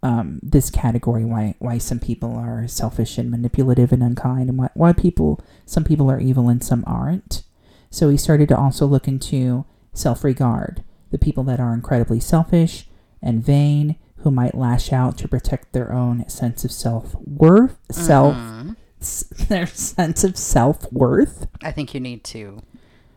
um, 0.03 0.39
this 0.43 0.71
category 0.71 1.25
why 1.25 1.55
why 1.59 1.79
some 1.79 1.99
people 1.99 2.37
are 2.37 2.69
selfish 2.69 3.19
and 3.19 3.31
manipulative 3.31 3.93
and 3.93 4.03
unkind 4.03 4.49
and 4.49 4.59
why, 4.59 4.71
why 4.75 4.93
people 4.93 5.41
some 5.65 5.83
people 5.83 6.11
are 6.11 6.21
evil 6.21 6.49
and 6.49 6.63
some 6.63 6.85
aren't 6.87 7.43
so 7.91 8.09
he 8.09 8.17
started 8.17 8.49
to 8.49 8.57
also 8.57 8.87
look 8.87 9.09
into 9.09 9.65
self-regard 9.95 10.85
the 11.11 11.19
people 11.19 11.45
that 11.45 11.61
are 11.61 11.73
incredibly 11.75 12.21
selfish 12.21 12.89
and 13.23 13.45
vain 13.45 13.97
who 14.19 14.31
might 14.31 14.55
lash 14.57 14.93
out 14.93 15.17
to 15.19 15.29
protect 15.29 15.73
their 15.73 15.93
own 15.93 16.29
sense 16.29 16.65
of 16.65 16.73
self-worth 16.73 17.79
self 17.91 18.35
Mhm. 18.37 18.77
s- 19.01 19.25
their 19.49 19.67
sense 19.67 20.25
of 20.25 20.37
self 20.37 20.91
worth. 20.93 21.47
I 21.63 21.71
think 21.73 21.95
you 21.95 22.01
need 22.01 22.25
to 22.25 22.61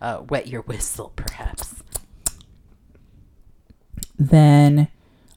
uh, 0.02 0.22
wet 0.30 0.48
your 0.48 0.62
whistle, 0.62 1.12
perhaps. 1.16 1.76
Then, 4.18 4.90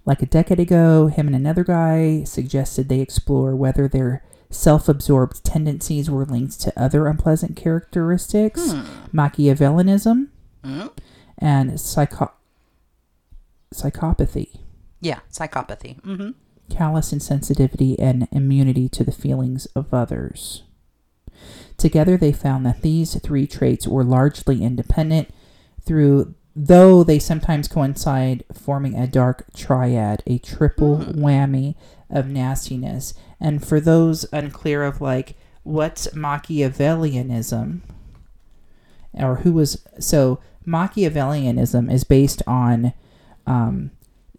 like 0.04 0.22
a 0.22 0.26
decade 0.26 0.60
ago, 0.60 1.06
him 1.06 1.26
and 1.28 1.36
another 1.36 1.64
guy 1.64 2.24
suggested 2.24 2.88
they 2.88 3.00
explore 3.00 3.54
whether 3.54 3.86
their 3.88 4.24
self 4.50 4.88
absorbed 4.88 5.44
tendencies 5.44 6.10
were 6.10 6.24
linked 6.24 6.60
to 6.60 6.72
other 6.80 7.06
unpleasant 7.06 7.56
characteristics, 7.56 8.72
Machiavellianism, 9.12 10.28
Hmm? 10.64 10.86
and 11.38 11.80
psycho- 11.80 12.32
psychopathy, 13.72 14.56
Yeah, 15.00 15.20
psychopathy. 15.32 16.00
Mm-hmm. 16.02 16.30
callous 16.70 17.12
insensitivity, 17.12 17.96
and 17.98 18.28
immunity 18.32 18.88
to 18.90 19.04
the 19.04 19.12
feelings 19.12 19.66
of 19.74 19.92
others. 19.92 20.62
Together, 21.76 22.16
they 22.16 22.32
found 22.32 22.64
that 22.64 22.82
these 22.82 23.18
three 23.20 23.46
traits 23.46 23.86
were 23.88 24.04
largely 24.04 24.62
independent, 24.62 25.28
through 25.84 26.34
though 26.54 27.02
they 27.02 27.18
sometimes 27.18 27.66
coincide, 27.66 28.44
forming 28.52 28.94
a 28.94 29.06
dark 29.06 29.46
triad, 29.54 30.22
a 30.26 30.38
triple 30.38 30.98
whammy 30.98 31.74
of 32.10 32.28
nastiness. 32.28 33.14
And 33.40 33.66
for 33.66 33.80
those 33.80 34.26
unclear 34.32 34.84
of 34.84 35.00
like 35.00 35.34
what's 35.64 36.06
Machiavellianism, 36.08 37.80
or 39.14 39.36
who 39.36 39.52
was 39.52 39.82
so 39.98 40.40
Machiavellianism 40.66 41.90
is 41.92 42.04
based 42.04 42.42
on 42.46 42.92
um, 43.46 43.90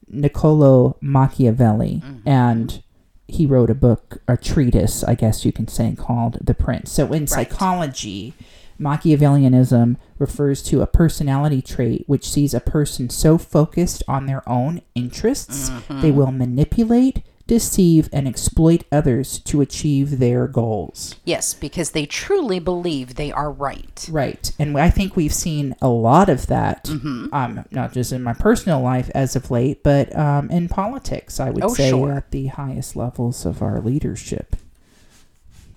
Niccolo 0.08 0.98
Machiavelli, 1.02 2.02
and 2.26 2.82
he 3.28 3.46
wrote 3.46 3.70
a 3.70 3.76
book, 3.76 4.22
a 4.28 4.38
treatise, 4.38 5.04
I 5.04 5.16
guess 5.16 5.44
you 5.46 5.52
can 5.52 5.68
say, 5.68 5.96
called 5.98 6.38
The 6.42 6.54
Prince. 6.54 6.92
So 6.92 7.12
in 7.14 7.26
psychology, 7.26 8.34
Machiavellianism 8.80 9.98
refers 10.20 10.62
to 10.64 10.82
a 10.82 10.88
personality 10.88 11.62
trait 11.62 12.04
which 12.08 12.30
sees 12.30 12.54
a 12.54 12.60
person 12.60 13.10
so 13.10 13.38
focused 13.38 14.04
on 14.08 14.26
their 14.26 14.48
own 14.50 14.82
interests 14.94 15.72
they 16.02 16.12
will 16.12 16.32
manipulate, 16.32 17.24
deceive, 17.46 18.10
and 18.14 18.28
exploit 18.28 18.84
others 18.92 19.40
to 19.40 19.60
achieve 19.62 20.20
their 20.20 20.48
goals. 20.48 21.16
Yes, 21.26 21.54
because 21.54 21.92
they 21.92 22.06
truly 22.06 22.60
believe 22.60 23.16
they 23.16 23.32
are 23.34 23.52
right. 23.52 24.08
Right. 24.10 24.52
And 24.58 24.78
I 24.78 24.90
think 24.90 25.16
we've 25.16 25.34
seen 25.34 25.76
a 25.82 25.90
lot 25.90 26.30
of 26.30 26.48
that, 26.48 26.86
Mm-hmm. 26.86 27.34
um, 27.34 27.66
not 27.72 27.92
just 27.94 28.12
in 28.14 28.24
my 28.24 28.34
personal 28.34 28.82
life 28.82 29.10
as 29.14 29.36
of 29.36 29.52
late, 29.52 29.84
but 29.84 30.16
um, 30.18 30.50
in 30.52 30.70
politics, 30.70 31.40
I 31.40 31.50
would 31.50 31.64
Oh, 31.64 31.74
say, 31.74 31.90
sure. 31.90 32.14
at 32.14 32.32
the 32.32 32.48
highest 32.48 32.96
levels 32.96 33.46
of 33.46 33.62
our 33.62 33.82
leadership. 33.82 34.56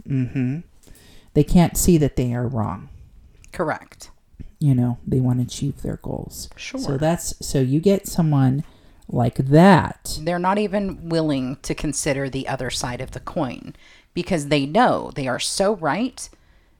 Mm 0.08 0.32
hmm 0.32 0.58
They 1.34 1.44
can't 1.44 1.76
see 1.76 1.98
that 1.98 2.16
they 2.16 2.32
are 2.32 2.46
wrong. 2.46 2.88
Correct. 3.52 4.10
You 4.58 4.74
know, 4.74 4.98
they 5.06 5.20
want 5.20 5.40
to 5.40 5.44
achieve 5.44 5.82
their 5.82 5.96
goals. 5.96 6.48
Sure. 6.56 6.80
So 6.80 6.96
that's 6.96 7.34
so 7.44 7.58
you 7.60 7.80
get 7.80 8.06
someone 8.06 8.64
like 9.08 9.36
that. 9.36 10.18
They're 10.22 10.38
not 10.38 10.58
even 10.58 11.08
willing 11.08 11.56
to 11.62 11.74
consider 11.74 12.28
the 12.28 12.48
other 12.48 12.70
side 12.70 13.00
of 13.00 13.12
the 13.12 13.20
coin 13.20 13.74
because 14.14 14.48
they 14.48 14.66
know 14.66 15.10
they 15.14 15.28
are 15.28 15.38
so 15.38 15.76
right 15.76 16.28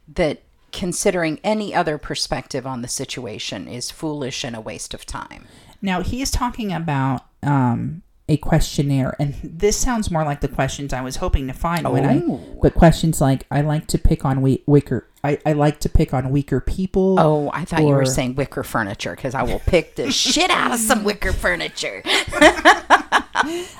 that 0.08 0.42
considering 0.72 1.40
any 1.42 1.74
other 1.74 1.98
perspective 1.98 2.66
on 2.66 2.82
the 2.82 2.88
situation 2.88 3.68
is 3.68 3.90
foolish 3.90 4.44
and 4.44 4.54
a 4.56 4.60
waste 4.60 4.94
of 4.94 5.06
time. 5.06 5.46
Now 5.80 6.02
he 6.02 6.20
is 6.22 6.30
talking 6.30 6.72
about 6.72 7.26
um, 7.42 8.02
a 8.28 8.36
questionnaire, 8.36 9.14
and 9.20 9.34
this 9.42 9.76
sounds 9.76 10.10
more 10.10 10.24
like 10.24 10.40
the 10.40 10.48
questions 10.48 10.92
I 10.92 11.00
was 11.00 11.16
hoping 11.16 11.46
to 11.46 11.52
find 11.52 11.88
when 11.88 12.04
I. 12.04 12.22
Oh. 12.26 12.40
But 12.60 12.74
questions 12.74 13.20
like 13.20 13.46
I 13.50 13.60
like 13.60 13.86
to 13.88 13.98
pick 13.98 14.24
on 14.24 14.42
we- 14.42 14.62
weaker. 14.66 15.06
I, 15.22 15.38
I 15.44 15.52
like 15.52 15.80
to 15.80 15.88
pick 15.88 16.12
on 16.12 16.30
weaker 16.30 16.60
people. 16.60 17.18
Oh, 17.18 17.50
I 17.52 17.64
thought 17.64 17.80
you 17.80 17.86
were 17.86 18.04
saying 18.04 18.34
wicker 18.36 18.62
furniture 18.62 19.14
because 19.14 19.34
I 19.34 19.42
will 19.42 19.60
pick 19.60 19.96
the 19.96 20.10
shit 20.10 20.50
out 20.50 20.72
of 20.72 20.78
some 20.78 21.04
wicker 21.04 21.32
furniture. 21.32 22.02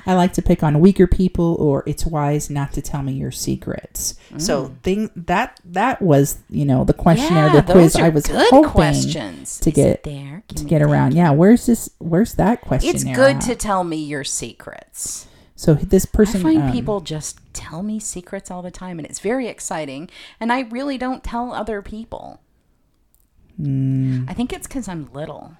I 0.06 0.14
like 0.14 0.32
to 0.34 0.42
pick 0.42 0.62
on 0.62 0.80
weaker 0.80 1.06
people, 1.06 1.54
or 1.58 1.82
it's 1.86 2.06
wise 2.06 2.48
not 2.50 2.72
to 2.74 2.82
tell 2.82 3.02
me 3.02 3.12
your 3.12 3.30
secrets. 3.30 4.14
So 4.38 4.74
thing 4.82 5.10
that 5.16 5.60
that 5.64 6.00
was 6.02 6.38
you 6.48 6.64
know 6.64 6.84
the 6.84 6.92
questionnaire, 6.94 7.48
Mm. 7.50 7.54
yeah, 7.54 7.60
the 7.60 7.72
quiz. 7.72 7.96
I 7.96 8.08
was 8.08 8.26
good 8.26 8.48
hoping 8.50 8.70
questions 8.70 9.58
to 9.60 9.70
Is 9.70 9.76
get 9.76 10.02
there. 10.04 10.42
Give 10.48 10.58
to 10.58 10.64
get 10.64 10.82
around. 10.82 11.14
Yeah, 11.14 11.30
where's 11.30 11.66
this? 11.66 11.90
Where's 11.98 12.34
that 12.34 12.60
questionnaire? 12.60 12.94
It's 12.94 13.04
good 13.04 13.36
at? 13.36 13.42
to 13.42 13.56
tell 13.56 13.84
me 13.84 13.96
your 14.04 14.24
secrets. 14.24 15.26
So 15.54 15.74
this 15.74 16.04
person. 16.04 16.40
I 16.40 16.42
find 16.42 16.62
um, 16.64 16.72
people 16.72 17.00
just 17.00 17.38
tell 17.54 17.82
me 17.82 17.98
secrets 17.98 18.50
all 18.50 18.60
the 18.62 18.70
time, 18.70 18.98
and 18.98 19.06
it's 19.06 19.20
very 19.20 19.48
exciting. 19.48 20.10
And 20.38 20.52
I 20.52 20.60
really 20.60 20.98
don't 20.98 21.24
tell 21.24 21.52
other 21.52 21.80
people. 21.80 22.40
Hmm. 23.56 24.24
I 24.28 24.34
think 24.34 24.52
it's 24.52 24.66
because 24.66 24.86
I'm 24.86 25.10
little, 25.14 25.54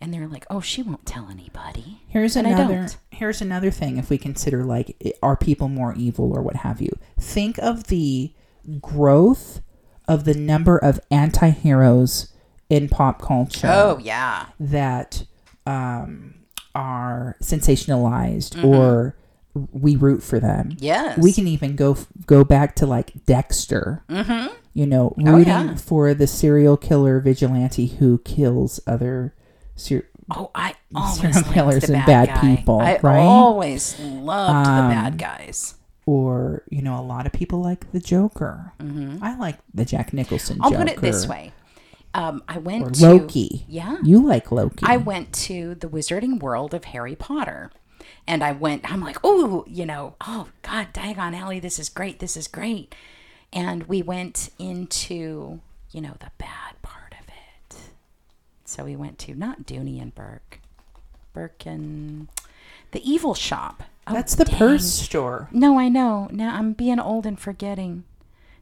and 0.00 0.12
they're 0.14 0.26
like, 0.28 0.46
"Oh, 0.50 0.60
she 0.60 0.82
won't 0.82 1.04
tell 1.06 1.28
anybody." 1.30 2.00
Here's 2.08 2.36
And 2.36 2.46
another. 2.46 2.88
Here's 3.10 3.40
another 3.40 3.70
thing. 3.70 3.96
If 3.98 4.08
we 4.10 4.18
consider 4.18 4.64
like, 4.64 4.96
are 5.22 5.36
people 5.36 5.68
more 5.68 5.94
evil 5.94 6.32
or 6.36 6.42
what 6.42 6.56
have 6.56 6.80
you? 6.80 6.90
Think 7.18 7.58
of 7.58 7.84
the 7.88 8.32
growth 8.80 9.60
of 10.08 10.24
the 10.24 10.34
number 10.34 10.76
of 10.78 11.00
anti-heroes 11.10 12.32
in 12.68 12.88
pop 12.88 13.20
culture 13.22 13.68
Oh 13.70 13.98
yeah, 14.02 14.46
that 14.58 15.24
um, 15.66 16.34
are 16.74 17.36
sensationalized 17.42 18.54
Mm-hmm. 18.56 18.64
or 18.66 19.16
we 19.72 19.96
root 19.96 20.22
for 20.22 20.38
them. 20.38 20.76
yes. 20.78 21.18
We 21.18 21.32
can 21.32 21.48
even 21.48 21.74
go 21.74 21.96
go 22.26 22.44
back 22.44 22.76
to 22.76 22.86
like 22.86 23.24
Dexter. 23.26 24.04
Mm-hmm. 24.08 24.54
You 24.72 24.86
know, 24.86 25.14
Oh, 25.26 25.32
rooting 25.32 25.46
yeah. 25.52 25.74
for 25.74 26.14
the 26.14 26.28
serial 26.28 26.76
killer 26.76 27.18
vigilante 27.20 27.86
who 27.86 28.18
kills 28.18 28.78
other. 28.86 29.34
Ser- 29.80 30.06
Oh, 30.32 30.50
I 30.54 30.74
always 30.94 31.42
killers 31.52 31.84
and 31.90 32.06
bad, 32.06 32.40
people, 32.40 32.78
I 32.80 32.98
right? 33.02 33.18
always 33.18 33.98
loved 33.98 34.68
Um, 34.68 34.88
the 34.88 34.94
bad 34.94 35.18
guys. 35.18 35.74
or 36.06 36.62
you 36.70 36.82
know 36.82 36.98
a 36.98 37.02
lot 37.02 37.26
of 37.26 37.32
people 37.32 37.60
like 37.60 37.90
the 37.92 38.00
joker 38.00 38.72
i 39.22 39.36
like 39.36 39.58
the 39.74 39.84
jack 39.84 40.12
nicholson 40.12 40.56
Mm-hmm. 40.56 40.64
I'll 40.64 40.70
joker 40.70 40.84
put 40.84 40.92
it 40.92 41.00
this 41.00 41.26
way: 41.26 41.52
um, 42.14 42.42
I 42.48 42.58
went 42.58 42.84
or 42.84 42.90
to 42.90 43.06
loki 43.06 43.64
Yeah, 43.68 43.96
you 44.04 44.24
like 44.24 44.50
loki 44.52 44.84
I 44.86 44.96
went 44.98 45.32
to 45.50 45.74
the 45.74 45.88
Wizarding 45.88 46.40
World 46.40 46.74
of 46.74 46.84
Harry 46.86 47.16
Potter. 47.16 47.70
And 48.26 48.42
I 48.44 48.52
went, 48.52 48.90
I'm 48.90 49.00
like, 49.00 49.18
oh, 49.24 49.64
you 49.68 49.84
know, 49.84 50.14
oh, 50.20 50.48
God, 50.62 50.88
Diagon 50.94 51.34
Alley, 51.36 51.58
this 51.60 51.78
is 51.78 51.88
great, 51.88 52.18
this 52.20 52.36
is 52.36 52.46
great. 52.48 52.94
And 53.52 53.84
we 53.84 54.02
went 54.02 54.50
into, 54.58 55.60
you 55.90 56.00
know, 56.00 56.14
the 56.20 56.30
bad 56.38 56.48
part 56.48 56.69
of 56.69 56.69
it. 56.69 56.69
So 58.70 58.84
we 58.84 58.94
went 58.94 59.18
to 59.20 59.34
not 59.34 59.64
Dooney 59.64 60.00
and 60.00 60.14
Bourke, 60.14 60.60
Birkin, 61.32 62.28
the 62.92 63.10
evil 63.10 63.34
shop. 63.34 63.82
Oh, 64.06 64.12
that's 64.14 64.36
the 64.36 64.44
dang. 64.44 64.58
purse 64.58 64.86
store 64.86 65.48
No, 65.50 65.76
I 65.76 65.88
know. 65.88 66.28
Now 66.30 66.54
I'm 66.54 66.72
being 66.72 67.00
old 67.00 67.26
and 67.26 67.38
forgetting 67.38 68.04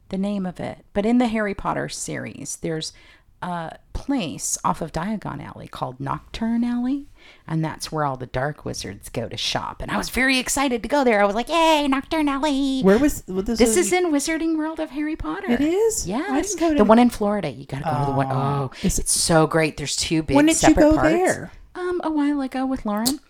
the 0.08 0.16
name 0.16 0.46
of 0.46 0.60
it. 0.60 0.78
But 0.94 1.04
in 1.04 1.18
the 1.18 1.26
Harry 1.26 1.54
Potter 1.54 1.90
series, 1.90 2.56
there's 2.56 2.94
a 3.42 3.76
place 3.92 4.56
off 4.64 4.80
of 4.80 4.92
Diagon 4.92 5.44
Alley 5.44 5.68
called 5.68 5.98
Knockturn 5.98 6.64
Alley, 6.64 7.06
and 7.46 7.64
that's 7.64 7.90
where 7.90 8.04
all 8.04 8.16
the 8.16 8.26
dark 8.26 8.64
wizards 8.64 9.08
go 9.08 9.28
to 9.28 9.36
shop. 9.36 9.80
And 9.80 9.90
I 9.90 9.96
was 9.96 10.08
very 10.10 10.38
excited 10.38 10.82
to 10.82 10.88
go 10.88 11.04
there. 11.04 11.20
I 11.22 11.24
was 11.24 11.34
like, 11.34 11.48
"Yay, 11.48 11.86
Knockturn 11.88 12.28
Alley!" 12.28 12.82
where 12.82 12.98
was 12.98 13.22
this, 13.26 13.58
this 13.58 13.76
is 13.76 13.92
in 13.92 14.12
Wizarding 14.12 14.56
World 14.58 14.80
of 14.80 14.90
Harry 14.90 15.16
Potter. 15.16 15.50
it 15.50 15.60
is 15.60 16.06
Yes, 16.06 16.54
go 16.54 16.70
to 16.70 16.74
the 16.76 16.84
one 16.84 16.98
in 16.98 17.10
Florida. 17.10 17.50
You 17.50 17.64
got 17.66 17.78
to 17.78 17.84
go 17.84 17.98
to 18.00 18.06
the 18.10 18.16
one 18.16 18.26
oh 18.30 18.70
it- 18.82 18.98
it's 18.98 19.12
so 19.12 19.46
great. 19.46 19.76
There's 19.76 19.96
two 19.96 20.22
big 20.22 20.36
when 20.36 20.46
did 20.46 20.52
you 20.52 20.68
separate 20.68 20.82
go 20.82 20.92
parts. 20.96 21.08
there 21.10 21.52
Um, 21.74 22.00
a 22.04 22.10
while 22.10 22.40
ago 22.40 22.66
with 22.66 22.84
Lauren. 22.84 23.20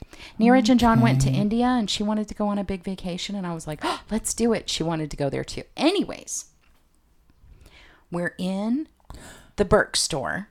Neeraj 0.40 0.68
and 0.68 0.80
John 0.80 1.00
went 1.00 1.20
to 1.22 1.30
India 1.30 1.66
and 1.66 1.88
she 1.88 2.02
wanted 2.02 2.28
to 2.28 2.34
go 2.34 2.48
on 2.48 2.58
a 2.58 2.64
big 2.64 2.82
vacation 2.82 3.36
and 3.36 3.46
I 3.46 3.54
was 3.54 3.66
like, 3.66 3.80
oh, 3.82 4.00
let's 4.10 4.34
do 4.34 4.52
it. 4.52 4.68
She 4.70 4.82
wanted 4.82 5.10
to 5.12 5.16
go 5.16 5.28
there 5.30 5.44
too. 5.44 5.62
Anyways, 5.76 6.46
we're 8.10 8.34
in 8.38 8.88
the 9.56 9.64
Burke 9.64 9.96
store 9.96 10.48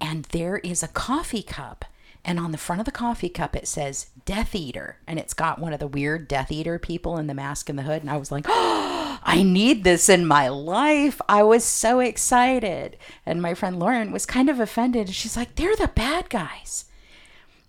and 0.00 0.24
there 0.26 0.58
is 0.58 0.82
a 0.82 0.88
coffee 0.88 1.42
cup. 1.42 1.84
And 2.24 2.38
on 2.38 2.52
the 2.52 2.58
front 2.58 2.80
of 2.80 2.84
the 2.86 2.92
coffee 2.92 3.28
cup, 3.28 3.56
it 3.56 3.66
says 3.66 4.06
Death 4.24 4.54
Eater. 4.54 4.98
And 5.06 5.18
it's 5.18 5.34
got 5.34 5.58
one 5.58 5.72
of 5.72 5.80
the 5.80 5.88
weird 5.88 6.28
Death 6.28 6.52
Eater 6.52 6.78
people 6.78 7.18
in 7.18 7.26
the 7.26 7.34
mask 7.34 7.68
and 7.68 7.78
the 7.78 7.82
hood. 7.82 8.02
And 8.02 8.10
I 8.10 8.16
was 8.16 8.30
like, 8.30 8.46
oh, 8.48 9.18
I 9.22 9.42
need 9.42 9.84
this 9.84 10.08
in 10.08 10.26
my 10.26 10.48
life. 10.48 11.20
I 11.28 11.42
was 11.42 11.64
so 11.64 12.00
excited. 12.00 12.96
And 13.26 13.42
my 13.42 13.54
friend 13.54 13.78
Lauren 13.78 14.12
was 14.12 14.26
kind 14.26 14.48
of 14.48 14.60
offended. 14.60 15.10
She's 15.10 15.36
like, 15.36 15.56
they're 15.56 15.76
the 15.76 15.88
bad 15.88 16.30
guys. 16.30 16.84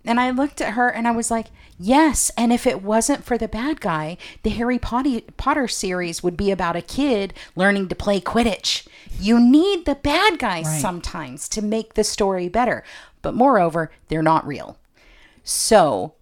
And 0.04 0.20
I 0.20 0.30
looked 0.30 0.60
at 0.60 0.74
her 0.74 0.88
and 0.88 1.08
I 1.08 1.12
was 1.12 1.30
like, 1.30 1.46
yes. 1.78 2.30
And 2.36 2.52
if 2.52 2.66
it 2.66 2.82
wasn't 2.82 3.24
for 3.24 3.38
the 3.38 3.48
bad 3.48 3.80
guy, 3.80 4.16
the 4.42 4.50
Harry 4.50 4.78
Potter, 4.78 5.68
series 5.68 6.22
would 6.22 6.36
be 6.36 6.50
about 6.50 6.76
a 6.76 6.82
kid 6.82 7.32
learning 7.56 7.88
to 7.88 7.94
play 7.94 8.20
Quidditch. 8.20 8.86
You 9.18 9.40
need 9.40 9.86
the 9.86 9.94
bad 9.94 10.38
guys 10.38 10.66
Right. 10.66 10.80
sometimes 10.80 11.48
to 11.50 11.62
make 11.62 11.94
the 11.94 12.04
story 12.04 12.48
better. 12.48 12.84
But 13.22 13.34
moreover, 13.34 13.90
they're 14.08 14.22
not 14.22 14.46
real. 14.46 14.76
So 15.42 16.14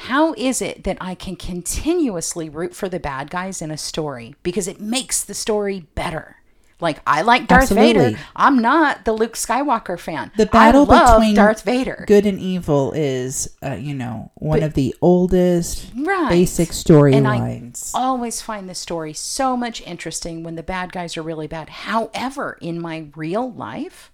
How 0.00 0.34
is 0.34 0.60
it 0.60 0.84
that 0.84 0.98
I 1.00 1.14
can 1.14 1.36
continuously 1.36 2.50
root 2.50 2.74
for 2.76 2.86
the 2.86 3.00
bad 3.00 3.30
guys 3.30 3.62
in 3.62 3.70
a 3.70 3.78
story 3.78 4.34
because 4.42 4.68
it 4.68 4.78
makes 4.78 5.24
the 5.24 5.32
story 5.32 5.86
better? 5.94 6.36
Like 6.80 7.00
I 7.06 7.22
like 7.22 7.46
Darth 7.46 7.70
Vader. 7.70 8.18
I'm 8.34 8.58
not 8.58 9.04
the 9.04 9.12
Luke 9.12 9.34
Skywalker 9.34 9.98
fan. 9.98 10.30
The 10.36 10.46
battle 10.46 10.84
between 10.84 11.34
Darth 11.34 11.62
Vader. 11.62 12.04
good 12.06 12.26
and 12.26 12.38
evil 12.38 12.92
is, 12.92 13.56
uh, 13.64 13.74
you 13.74 13.94
know, 13.94 14.30
one 14.34 14.62
of 14.62 14.74
the 14.74 14.94
oldest 15.00 15.90
Right. 15.96 16.28
basic 16.28 16.68
storylines. 16.70 17.90
always 17.94 18.40
find 18.42 18.68
the 18.68 18.74
story 18.74 19.12
so 19.12 19.56
much 19.56 19.80
interesting 19.82 20.42
when 20.42 20.56
the 20.56 20.62
bad 20.62 20.92
guys 20.92 21.16
are 21.16 21.22
really 21.22 21.46
bad. 21.46 21.68
However, 21.70 22.58
in 22.60 22.80
my 22.80 23.06
real 23.16 23.50
life, 23.50 24.10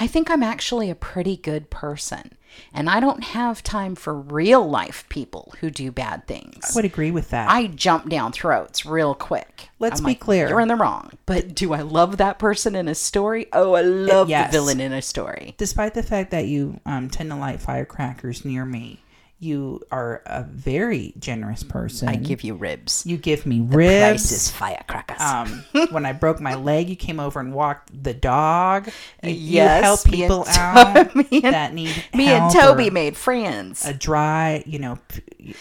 I 0.00 0.06
think 0.06 0.30
I'm 0.30 0.42
actually 0.42 0.88
a 0.88 0.94
pretty 0.94 1.36
good 1.36 1.68
person. 1.68 2.38
And 2.72 2.88
I 2.88 3.00
don't 3.00 3.22
have 3.22 3.62
time 3.62 3.94
for 3.94 4.14
real 4.14 4.66
life 4.66 5.06
people 5.10 5.52
who 5.60 5.70
do 5.70 5.92
bad 5.92 6.26
things. 6.26 6.64
I 6.64 6.74
would 6.74 6.86
agree 6.86 7.10
with 7.10 7.28
that. 7.30 7.50
I 7.50 7.66
jump 7.66 8.08
down 8.08 8.32
throats 8.32 8.86
real 8.86 9.14
quick. 9.14 9.68
Let's 9.78 10.00
I'm 10.00 10.06
be 10.06 10.10
like, 10.12 10.20
clear. 10.20 10.48
You're 10.48 10.60
in 10.60 10.68
the 10.68 10.74
wrong. 10.74 11.12
But 11.26 11.54
do 11.54 11.74
I 11.74 11.82
love 11.82 12.16
that 12.16 12.38
person 12.38 12.74
in 12.74 12.88
a 12.88 12.94
story? 12.94 13.48
Oh, 13.52 13.74
I 13.74 13.82
love 13.82 14.30
yes. 14.30 14.50
the 14.50 14.58
villain 14.58 14.80
in 14.80 14.94
a 14.94 15.02
story. 15.02 15.54
Despite 15.58 15.92
the 15.92 16.02
fact 16.02 16.30
that 16.30 16.46
you 16.46 16.80
um, 16.86 17.10
tend 17.10 17.30
to 17.30 17.36
light 17.36 17.60
firecrackers 17.60 18.42
near 18.42 18.64
me, 18.64 19.02
you 19.42 19.82
are 19.90 20.22
a 20.26 20.42
very 20.42 21.14
generous 21.18 21.62
person. 21.62 22.08
I 22.08 22.16
give 22.16 22.44
you 22.44 22.54
ribs. 22.54 23.04
you 23.06 23.16
give 23.16 23.46
me 23.46 23.60
the 23.60 23.76
ribs. 23.76 24.00
Price 24.00 24.32
is 24.32 24.50
firecrackers. 24.50 25.20
Um, 25.20 25.64
when 25.90 26.04
I 26.04 26.12
broke 26.12 26.40
my 26.40 26.54
leg, 26.54 26.90
you 26.90 26.96
came 26.96 27.18
over 27.18 27.40
and 27.40 27.54
walked 27.54 28.04
the 28.04 28.12
dog. 28.12 28.90
You, 29.22 29.30
you 29.30 29.60
help 29.60 30.04
me 30.06 30.12
people 30.18 30.44
and 30.46 30.58
out 30.58 31.16
me 31.16 31.26
and- 31.32 31.54
that 31.54 31.72
need 31.72 32.04
Me 32.14 32.26
and 32.26 32.52
Toby 32.52 32.90
made 32.90 33.16
friends. 33.16 33.86
a 33.86 33.94
dry, 33.94 34.62
you 34.66 34.78
know, 34.78 34.98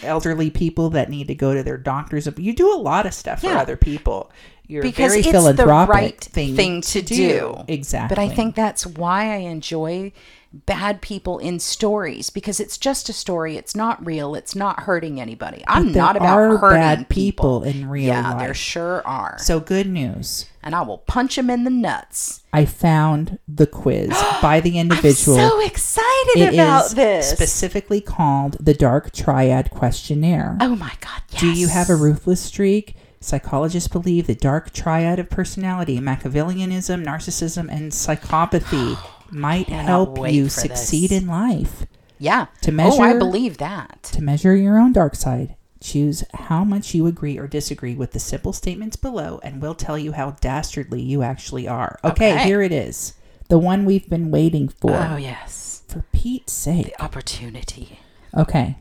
elderly 0.03 0.49
people 0.49 0.89
that 0.91 1.09
need 1.09 1.27
to 1.29 1.35
go 1.35 1.53
to 1.53 1.63
their 1.63 1.77
doctors. 1.77 2.27
You 2.37 2.53
do 2.53 2.73
a 2.73 2.77
lot 2.77 3.05
of 3.05 3.13
stuff 3.13 3.41
for 3.41 3.47
other 3.47 3.77
people. 3.77 4.29
You're 4.67 4.83
because 4.83 5.13
very 5.13 5.21
it's 5.21 5.55
the 5.57 5.65
right 5.65 6.19
thing, 6.21 6.55
thing, 6.55 6.81
to, 6.81 7.01
do. 7.01 7.63
Exactly. 7.67 8.13
But 8.15 8.21
I 8.21 8.29
think 8.29 8.53
that's 8.53 8.85
why 8.85 9.33
I 9.33 9.37
enjoy 9.37 10.11
bad 10.51 11.01
people 11.01 11.37
in 11.37 11.59
stories 11.59 12.29
because 12.29 12.59
it's 12.59 12.77
just 12.77 13.07
a 13.09 13.13
story. 13.13 13.55
It's 13.55 13.75
not 13.75 14.03
real. 14.05 14.33
It's 14.35 14.55
not 14.55 14.81
hurting 14.81 15.21
anybody. 15.21 15.63
I'm 15.67 15.91
not 15.91 16.15
about 16.15 16.59
hurting 16.59 16.79
bad 16.79 17.09
people 17.09 17.63
in 17.63 17.87
real 17.89 18.07
yeah, 18.07 18.37
there 18.37 18.53
sure 18.53 19.05
are. 19.05 19.37
so 19.39 19.59
good 19.59 19.87
news. 19.87 20.47
and 20.63 20.73
I 20.73 20.81
will 20.81 20.97
punch 20.99 21.35
them 21.35 21.49
in 21.49 21.63
the 21.65 21.69
nuts. 21.69 22.41
I 22.51 22.65
found 22.65 23.37
the 23.47 23.67
quiz 23.67 24.09
by 24.41 24.59
the 24.59 24.79
individual. 24.79 25.37
I'm 25.37 25.49
so 25.49 25.65
excited 25.65 26.37
It 26.37 26.53
about 26.55 26.85
is 26.87 26.95
this. 26.95 27.29
specifically 27.29 28.01
called 28.01 28.57
the 28.59 28.73
Dark 28.73 29.11
Triad 29.11 29.69
Questionnaire. 29.69 30.57
oh 30.61 30.75
my 30.75 30.93
god! 30.99 31.21
Yes. 31.29 31.41
Do 31.41 31.51
you 31.51 31.67
have 31.67 31.89
a 31.89 31.95
ruthless 31.95 32.41
streak? 32.41 32.95
Psychologists 33.21 33.89
believe 33.89 34.27
the 34.27 34.33
dark 34.35 34.71
triad 34.71 35.19
of 35.19 35.29
personality, 35.29 35.99
Machiavellianism, 35.99 37.03
narcissism, 37.05 37.69
and 37.69 37.91
psychopathy 37.91 38.97
might 39.31 39.69
help 39.69 40.29
you 40.29 40.49
succeed 40.49 41.11
this. 41.11 41.21
in 41.21 41.27
life. 41.27 41.85
Yeah. 42.17 42.47
To 42.63 42.71
Oh, 42.71 42.73
I 42.73 42.75
measure- 42.75 43.19
believe 43.19 43.57
that. 43.59 44.03
To 44.13 44.21
measure 44.21 44.55
your 44.55 44.77
own 44.77 44.91
dark 44.93 45.15
side, 45.15 45.55
choose 45.81 46.23
how 46.33 46.63
much 46.63 46.93
you 46.93 47.07
agree 47.07 47.37
or 47.37 47.47
disagree 47.47 47.95
with 47.95 48.11
the 48.11 48.19
simple 48.19 48.51
statements 48.53 48.95
below, 48.97 49.39
and 49.43 49.61
we'll 49.61 49.75
tell 49.75 49.97
you 49.97 50.11
how 50.11 50.31
dastardly 50.41 51.01
you 51.01 51.21
actually 51.23 51.67
are. 51.67 51.99
Okay, 52.03 52.33
Okay. 52.33 52.43
here 52.45 52.61
it 52.61 52.71
is. 52.73 53.13
The 53.47 53.57
one 53.59 53.85
we've 53.85 54.09
been 54.09 54.29
waiting 54.31 54.67
for. 54.67 54.91
Oh 54.95 55.15
yes. 55.15 55.83
For 55.87 56.03
Pete's 56.11 56.53
sake. 56.53 56.87
The 56.97 57.01
opportunity. 57.03 57.99
Okay. 58.37 58.77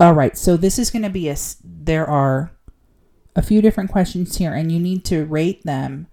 All 0.00 0.14
right. 0.14 0.36
So 0.38 0.56
this 0.56 0.78
is 0.78 0.90
going 0.90 1.02
to 1.02 1.10
be 1.10 1.28
a. 1.28 1.36
There 1.64 2.08
are 2.08 2.52
a 3.36 3.42
few 3.42 3.60
different 3.62 3.90
questions 3.90 4.36
here, 4.38 4.54
and 4.54 4.70
you 4.72 4.78
need 4.78 5.04
to 5.06 5.24
rate 5.24 5.64
them 5.64 6.06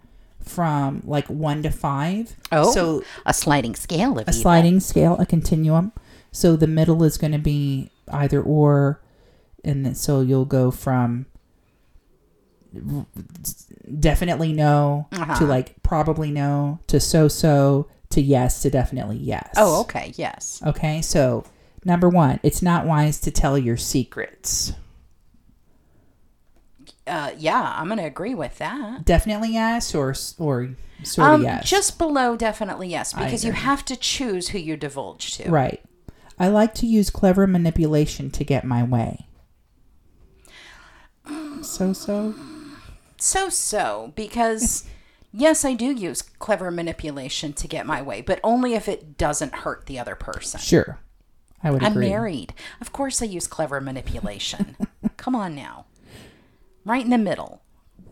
from 0.49 1.01
like 1.05 1.27
one 1.27 1.63
to 1.63 1.69
five. 1.69 2.35
Oh. 2.51 2.71
So 2.73 3.03
A 3.25 3.33
sliding 3.33 3.75
scale 3.75 4.13
of 4.19 4.27
a 4.27 4.31
evil. 4.31 4.33
sliding 4.41 4.79
scale, 4.79 5.15
a 5.17 5.25
continuum. 5.25 5.91
So 6.31 6.55
the 6.55 6.67
middle 6.67 7.03
is 7.03 7.17
going 7.17 7.31
to 7.33 7.39
be 7.39 7.89
either 8.11 8.41
or, 8.41 9.01
and 9.63 9.85
then, 9.85 9.95
so 9.95 10.21
you'll 10.21 10.45
go 10.45 10.71
from 10.71 11.25
definitely 13.99 14.53
no 14.53 15.07
Uh-huh. 15.11 15.39
to 15.39 15.45
like 15.45 15.81
probably 15.83 16.29
no 16.31 16.79
to 16.87 16.99
so 16.99 17.27
so 17.27 17.87
to 18.11 18.21
yes 18.21 18.61
to 18.63 18.69
definitely 18.69 19.17
yes. 19.17 19.53
Oh, 19.57 19.81
okay. 19.81 20.13
Yes. 20.15 20.61
Okay, 20.65 20.99
so 21.01 21.43
number 21.85 22.09
one, 22.09 22.39
it's 22.41 22.61
not 22.63 22.85
wise 22.87 23.19
to 23.21 23.29
tell 23.31 23.55
your 23.57 23.77
secrets. 23.77 24.73
Uh, 27.09 27.31
yeah, 27.37 27.73
I'm 27.77 27.89
gonna 27.89 28.05
agree 28.05 28.35
with 28.35 28.57
that. 28.59 29.03
Definitely 29.05 29.53
yes, 29.53 29.93
or 29.95 30.13
or 30.37 30.75
sort 31.03 31.27
of 31.27 31.33
Um, 31.35 31.43
yes. 31.43 31.69
just 31.69 31.97
below, 31.97 32.35
definitely 32.35 32.87
yes, 32.89 33.13
because 33.13 33.43
you 33.43 33.51
have 33.53 33.83
to 33.85 33.95
choose 33.95 34.49
who 34.49 34.57
you 34.59 34.77
divulge 34.77 35.33
to. 35.37 35.49
right. 35.49 35.81
I 36.41 36.47
like 36.47 36.73
to 36.75 36.85
use 36.87 37.09
clever 37.09 37.45
manipulation 37.47 38.31
to 38.31 38.43
get 38.45 38.63
my 38.63 38.81
way. 38.83 39.25
So 41.61 41.93
so. 41.93 42.33
So 43.17 43.49
so, 43.49 44.13
because 44.15 44.85
yes, 45.33 45.65
I 45.65 45.73
do 45.73 45.87
use 45.91 46.21
clever 46.21 46.71
manipulation 46.71 47.53
to 47.53 47.67
get 47.67 47.85
my 47.85 48.01
way, 48.01 48.21
but 48.21 48.39
only 48.43 48.73
if 48.73 48.87
it 48.87 49.17
doesn't 49.17 49.53
hurt 49.55 49.85
the 49.85 49.99
other 49.99 50.15
person. 50.15 50.59
Sure, 50.61 50.99
I 51.61 51.71
would 51.71 51.83
I'm 51.83 51.91
agree. 51.91 52.09
married. 52.09 52.53
Of 52.79 52.93
course, 52.93 53.21
I 53.21 53.25
use 53.25 53.45
clever 53.47 53.81
manipulation. 53.81 54.77
Come 55.17 55.35
on 55.35 55.53
now, 55.55 55.85
right 56.89 57.03
in 57.03 57.11
the 57.11 57.17
middle. 57.17 57.61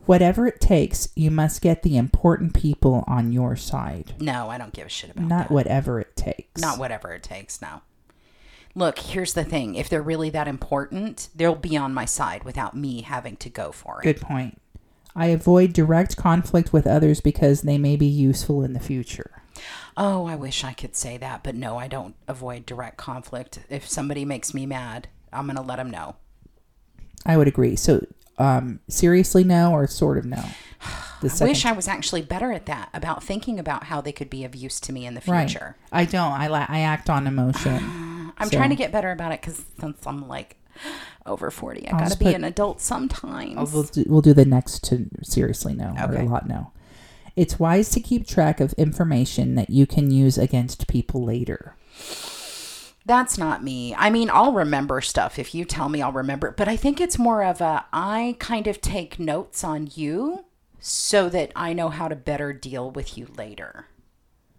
Whatever 0.06 0.48
it 0.48 0.62
takes, 0.62 1.10
you 1.16 1.32
must 1.32 1.62
get 1.62 1.84
the 1.84 1.98
important 1.98 2.54
people 2.54 3.04
on 3.08 3.34
your 3.34 3.58
side. 3.58 4.14
No, 4.20 4.50
I 4.50 4.58
don't 4.58 4.72
give 4.72 4.86
a 4.86 4.90
shit 4.90 5.10
about 5.10 5.24
that. 5.24 5.30
Not 5.30 5.48
that. 5.50 5.54
whatever 5.54 6.00
it 6.00 6.16
takes. 6.16 6.62
Not 6.62 6.78
whatever 6.78 7.12
it 7.12 7.24
takes. 7.24 7.62
No. 7.62 7.82
Look, 8.74 9.00
here's 9.00 9.34
the 9.34 9.44
thing. 9.44 9.76
If 9.76 9.90
they're 9.90 10.02
really 10.02 10.30
that 10.30 10.48
important, 10.48 11.30
they'll 11.36 11.56
be 11.56 11.76
on 11.76 11.94
my 11.94 12.06
side 12.06 12.44
without 12.44 12.78
me 12.78 13.02
having 13.02 13.36
to 13.38 13.50
go 13.50 13.72
for 13.72 14.00
it. 14.00 14.04
Good 14.04 14.22
point. 14.22 14.62
I 15.16 15.28
avoid 15.28 15.74
direct 15.74 16.16
conflict 16.16 16.72
with 16.72 16.86
others 16.86 17.20
because 17.20 17.64
they 17.64 17.80
may 17.80 17.96
be 17.96 18.06
useful 18.06 18.64
in 18.64 18.74
the 18.74 18.80
future. 18.80 19.42
Oh, 19.98 20.28
I 20.28 20.36
wish 20.36 20.64
I 20.64 20.74
could 20.74 20.96
say 20.96 21.18
that, 21.18 21.44
but 21.44 21.56
no, 21.56 21.78
I 21.78 21.88
don't 21.88 22.16
avoid 22.28 22.68
direct 22.68 22.98
conflict. 22.98 23.60
If 23.68 23.90
somebody 23.90 24.24
makes 24.24 24.54
me 24.54 24.68
mad, 24.68 25.08
I'm 25.34 25.48
going 25.48 25.56
to 25.56 25.64
let 25.64 25.78
them 25.78 25.90
know. 25.90 26.18
I 27.26 27.36
would 27.36 27.48
agree. 27.48 27.76
So, 27.76 28.06
um, 28.38 28.80
seriously, 28.88 29.44
no, 29.44 29.72
or 29.72 29.88
sort 29.88 30.18
of 30.18 30.26
no. 30.26 30.44
I 31.24 31.46
wish 31.46 31.66
I 31.66 31.72
was 31.72 31.88
actually 31.88 32.22
better 32.22 32.52
at 32.52 32.68
that 32.68 32.90
about 32.94 33.24
thinking 33.24 33.60
about 33.60 33.86
how 33.86 34.02
they 34.02 34.12
could 34.12 34.30
be 34.30 34.44
of 34.44 34.56
use 34.56 34.80
to 34.82 34.94
me 34.94 35.06
in 35.06 35.16
the 35.16 35.22
right. 35.28 35.50
future. 35.50 35.76
I 35.92 36.06
don't. 36.06 36.32
I 36.34 36.48
la- 36.48 36.68
I 36.70 36.82
act 36.82 37.10
on 37.10 37.26
emotion. 37.26 38.32
I'm 38.38 38.50
So- 38.50 38.58
trying 38.58 38.70
to 38.70 38.76
get 38.76 38.92
better 38.92 39.12
about 39.12 39.32
it 39.32 39.42
because 39.42 39.64
since 39.80 40.06
I'm 40.06 40.28
like 40.28 40.58
over 41.26 41.50
40, 41.50 41.88
I 41.88 41.92
got 41.92 42.12
to 42.12 42.18
be 42.20 42.26
put- 42.26 42.36
an 42.36 42.44
adult 42.44 42.82
sometimes. 42.82 43.74
we'll, 43.74 43.84
do, 43.84 44.06
we'll 44.08 44.22
do 44.22 44.34
the 44.34 44.46
next 44.46 44.84
to 44.86 45.08
seriously 45.24 45.74
no 45.74 45.96
or 45.98 46.16
a 46.16 46.24
lot 46.24 46.48
no. 46.48 46.72
It's 47.36 47.60
wise 47.60 47.90
to 47.92 48.00
keep 48.00 48.28
track 48.28 48.60
of 48.60 48.74
information 48.74 49.56
that 49.56 49.70
you 49.72 49.86
can 49.88 50.10
use 50.12 50.38
against 50.38 50.88
people 50.88 51.24
later. 51.24 51.76
That's 53.08 53.38
not 53.38 53.64
me. 53.64 53.96
I 53.96 54.10
mean, 54.10 54.30
I'll 54.30 54.52
remember 54.52 55.00
stuff 55.00 55.40
if 55.40 55.56
you 55.56 55.64
tell 55.64 55.88
me 55.88 56.02
I'll 56.02 56.12
remember, 56.12 56.50
it, 56.50 56.58
but 56.58 56.68
I 56.68 56.76
think 56.76 57.00
it's 57.00 57.18
more 57.18 57.42
of 57.42 57.62
a 57.62 57.86
I 57.94 58.36
kind 58.40 58.68
of 58.68 58.82
take 58.82 59.18
notes 59.18 59.64
on 59.64 59.90
you 59.96 60.44
so 60.80 61.30
that 61.30 61.54
I 61.56 61.72
know 61.72 61.88
how 61.88 62.10
to 62.10 62.16
better 62.18 62.52
deal 62.52 62.92
with 62.92 63.18
you 63.18 63.28
later. 63.38 63.86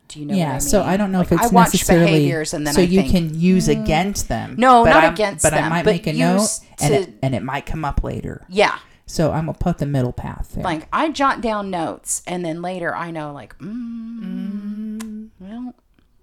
Do 0.09 0.19
you 0.19 0.25
know 0.25 0.35
yeah. 0.35 0.45
what 0.45 0.49
I 0.49 0.53
mean? 0.55 0.61
So 0.63 0.83
I 0.83 0.97
don't 0.97 1.13
know 1.13 1.21
if 1.21 1.31
it's 1.31 1.43
I 1.43 1.47
watch 1.49 1.75
necessarily 1.75 2.07
behaviors 2.07 2.55
and 2.55 2.67
then 2.67 2.73
so 2.73 2.81
I 2.81 2.85
you 2.85 3.03
think, 3.03 3.13
"Hmm, 3.13 3.29
can 3.29 3.39
use 3.39 3.69
against 3.69 4.29
them. 4.29 4.55
No, 4.57 4.83
but 4.83 4.91
not 4.91 5.05
I'm- 5.05 5.13
against 5.13 5.43
But 5.43 5.53
I 5.53 5.69
might 5.69 5.85
but 5.85 5.93
make 5.93 6.07
a 6.07 6.15
note, 6.15 6.41
use 6.41 6.61
and 6.81 6.95
it, 6.95 7.15
and 7.23 7.35
it 7.35 7.43
might 7.43 7.67
come 7.67 7.85
up 7.85 8.03
later. 8.03 8.47
Yeah. 8.49 8.79
So 9.05 9.33
I'm 9.33 9.47
gonna 9.47 9.59
put 9.59 9.77
the 9.77 9.87
middle 9.87 10.13
path 10.15 10.53
there. 10.55 10.65
Like 10.65 10.89
I 10.91 11.11
jot 11.11 11.43
down 11.43 11.71
notes 11.71 12.23
and 12.27 12.45
then 12.45 12.63
later 12.63 12.97
I 12.97 13.11
know 13.11 13.33
like 13.35 13.59
mm, 13.59 14.19
well 14.23 14.88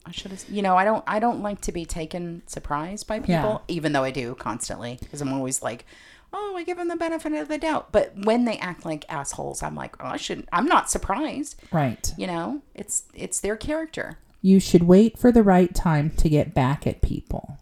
I 0.06 0.12
should 0.12 0.32
have 0.32 0.46
you 0.50 0.62
know 0.62 0.76
I 0.78 0.86
don't 0.86 1.04
I 1.08 1.20
don't 1.20 1.42
like 1.42 1.62
to 1.62 1.72
be 1.72 1.86
taken 1.86 2.44
surprised 2.48 3.08
by 3.08 3.20
people 3.20 3.34
Yeah. 3.34 3.58
even 3.68 3.92
though 3.94 4.04
I 4.04 4.12
do 4.12 4.36
constantly 4.36 4.98
because 5.02 5.22
I'm 5.22 5.34
always 5.34 5.62
like 5.64 5.86
oh 6.34 6.56
I 6.58 6.64
give 6.64 6.78
them 6.78 6.90
the 6.90 6.96
benefit 6.96 7.34
of 7.34 7.48
the 7.48 7.58
doubt 7.58 7.92
but 7.92 8.14
when 8.26 8.46
they 8.46 8.58
act 8.60 8.86
like 8.86 9.06
assholes 9.10 9.64
I'm 9.64 9.76
like 9.76 9.96
oh 10.04 10.08
I 10.08 10.18
shouldn't 10.18 10.48
I'm 10.54 10.66
not 10.68 10.90
surprised 10.90 11.56
right. 11.72 12.14
you 12.18 12.28
know 12.28 12.62
it's 12.74 13.04
it's 13.14 13.40
their 13.40 13.56
character 13.58 14.20
You 14.42 14.60
should 14.60 14.84
wait 14.84 15.18
for 15.18 15.32
the 15.32 15.44
right 15.44 15.74
time 15.74 16.12
to 16.18 16.30
get 16.30 16.54
back 16.54 16.86
at 16.86 17.02
people. 17.02 17.58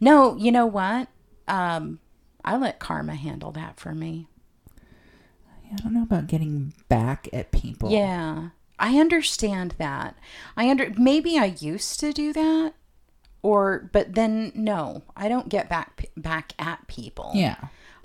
no 0.00 0.36
you 0.36 0.52
know 0.52 0.66
what 0.66 1.08
um 1.48 1.98
I 2.44 2.56
let 2.56 2.78
karma 2.78 3.14
handle 3.16 3.50
that 3.52 3.78
for 3.78 3.94
me 3.94 4.28
I 5.72 5.74
don't 5.76 5.92
know 5.94 6.04
about 6.04 6.28
getting 6.28 6.74
back 6.88 7.28
at 7.32 7.50
people. 7.50 7.90
Yeah, 7.90 8.50
I 8.78 8.98
understand 8.98 9.74
that. 9.78 10.16
I 10.56 10.70
under 10.70 10.92
maybe 10.96 11.38
I 11.38 11.56
used 11.58 12.00
to 12.00 12.12
do 12.12 12.32
that, 12.32 12.74
or 13.42 13.88
but 13.92 14.14
then 14.14 14.52
no, 14.54 15.02
I 15.16 15.28
don't 15.28 15.48
get 15.48 15.68
back 15.68 16.10
back 16.16 16.52
at 16.58 16.86
people. 16.86 17.32
Yeah. 17.34 17.56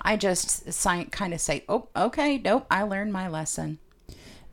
I 0.03 0.17
just 0.17 0.71
sign, 0.73 1.09
kind 1.11 1.33
of 1.33 1.41
say, 1.41 1.63
"Oh, 1.69 1.89
okay, 1.95 2.37
nope, 2.37 2.65
I 2.71 2.83
learned 2.83 3.13
my 3.13 3.27
lesson." 3.27 3.79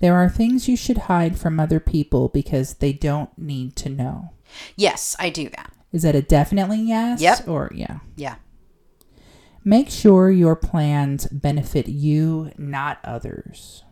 There 0.00 0.14
are 0.14 0.28
things 0.28 0.68
you 0.68 0.76
should 0.76 0.98
hide 0.98 1.38
from 1.38 1.58
other 1.58 1.80
people 1.80 2.28
because 2.28 2.74
they 2.74 2.92
don't 2.92 3.36
need 3.38 3.74
to 3.76 3.88
know. 3.88 4.30
Yes, 4.76 5.16
I 5.18 5.30
do 5.30 5.48
that. 5.50 5.72
Is 5.92 6.02
that 6.02 6.14
a 6.14 6.22
definitely 6.22 6.82
yes? 6.82 7.20
Yep. 7.20 7.48
Or 7.48 7.72
yeah. 7.74 8.00
Yeah. 8.16 8.36
Make 9.64 9.90
sure 9.90 10.30
your 10.30 10.56
plans 10.56 11.26
benefit 11.26 11.88
you, 11.88 12.52
not 12.56 12.98
others. 13.04 13.84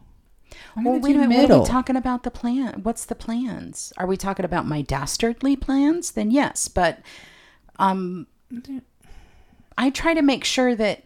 I'm 0.76 0.84
Well, 0.84 0.98
wait 1.00 1.16
a 1.16 1.20
minute. 1.20 1.48
What 1.48 1.56
are 1.56 1.60
we 1.60 1.66
talking 1.66 1.96
about 1.96 2.22
the 2.22 2.30
plan? 2.30 2.80
What's 2.82 3.04
the 3.04 3.14
plans? 3.14 3.92
Are 3.96 4.06
we 4.06 4.16
talking 4.16 4.44
about 4.44 4.66
my 4.66 4.82
dastardly 4.82 5.56
plans? 5.56 6.12
Then 6.12 6.30
yes, 6.30 6.68
but 6.68 7.00
um, 7.78 8.26
I 9.76 9.90
try 9.90 10.14
to 10.14 10.22
make 10.22 10.44
sure 10.44 10.74
that 10.74 11.02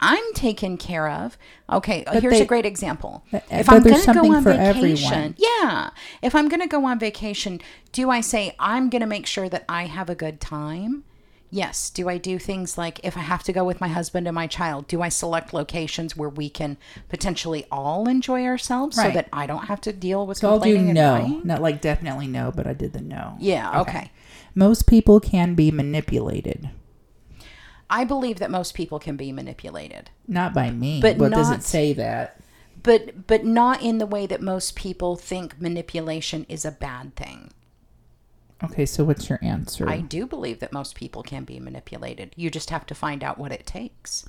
I'm 0.00 0.32
taken 0.34 0.76
care 0.78 1.08
of. 1.08 1.36
Okay, 1.70 2.04
But 2.06 2.22
here's 2.22 2.38
they- 2.38 2.42
a 2.42 2.46
great 2.46 2.64
example. 2.66 3.24
But- 3.30 3.44
if 3.50 3.68
I'm 3.68 3.82
going 3.82 4.00
to 4.00 4.12
go 4.14 4.34
on 4.34 4.44
vacation, 4.44 5.12
everyone. 5.12 5.34
yeah. 5.38 5.90
If 6.22 6.34
I'm 6.34 6.48
going 6.48 6.60
to 6.60 6.66
go 6.66 6.84
on 6.86 6.98
vacation, 6.98 7.60
do 7.92 8.10
I 8.10 8.20
say 8.20 8.54
I'm 8.58 8.88
going 8.88 9.00
to 9.02 9.06
make 9.06 9.26
sure 9.26 9.48
that 9.50 9.64
I 9.68 9.86
have 9.86 10.08
a 10.08 10.14
good 10.14 10.40
time? 10.40 11.04
Yes. 11.50 11.90
Do 11.90 12.08
I 12.08 12.16
do 12.18 12.38
things 12.38 12.78
like 12.78 13.00
if 13.02 13.16
I 13.16 13.20
have 13.20 13.42
to 13.44 13.52
go 13.52 13.64
with 13.64 13.80
my 13.80 13.88
husband 13.88 14.28
and 14.28 14.34
my 14.34 14.46
child, 14.46 14.86
do 14.86 15.02
I 15.02 15.08
select 15.08 15.52
locations 15.52 16.16
where 16.16 16.28
we 16.28 16.48
can 16.48 16.76
potentially 17.08 17.66
all 17.72 18.08
enjoy 18.08 18.44
ourselves 18.44 18.96
so 18.96 19.10
that 19.10 19.28
I 19.32 19.46
don't 19.46 19.64
have 19.66 19.80
to 19.82 19.92
deal 19.92 20.26
with 20.26 20.38
So 20.38 20.50
I'll 20.50 20.60
do 20.60 20.78
no. 20.78 21.16
crying? 21.16 21.42
Not 21.44 21.60
like 21.60 21.80
definitely 21.80 22.28
no, 22.28 22.52
but 22.54 22.66
I 22.66 22.72
did 22.72 22.92
the 22.92 23.00
no. 23.00 23.36
Yeah, 23.40 23.80
okay. 23.80 24.12
Most 24.54 24.86
people 24.86 25.18
can 25.20 25.54
be 25.54 25.70
manipulated. 25.70 26.70
I 27.88 28.04
believe 28.04 28.38
that 28.38 28.52
most 28.52 28.74
people 28.74 29.00
can 29.00 29.16
be 29.16 29.32
manipulated, 29.32 30.10
Not 30.28 30.54
by 30.54 30.70
me. 30.70 31.00
But 31.00 31.18
does 31.18 31.48
not- 31.50 31.58
it 31.58 31.62
say 31.64 31.92
that? 31.94 32.36
but 32.82 33.26
but 33.26 33.44
not 33.44 33.82
in 33.82 33.98
the 33.98 34.06
way 34.06 34.26
that 34.26 34.40
most 34.40 34.74
people 34.74 35.16
think 35.16 35.60
manipulation 35.60 36.46
is 36.48 36.64
a 36.64 36.70
bad 36.70 37.14
thing. 37.16 37.50
Okay, 38.62 38.84
so 38.86 39.04
what's 39.04 39.28
your 39.28 39.38
answer? 39.42 39.88
I 39.88 39.98
do 40.00 40.26
believe 40.26 40.60
that 40.60 40.72
most 40.72 40.94
people 40.94 41.22
can 41.22 41.44
be 41.44 41.58
manipulated. 41.60 42.32
You 42.36 42.50
just 42.50 42.70
have 42.70 42.84
to 42.86 42.94
find 42.94 43.24
out 43.24 43.38
what 43.38 43.52
it 43.52 43.66
takes. 43.66 44.28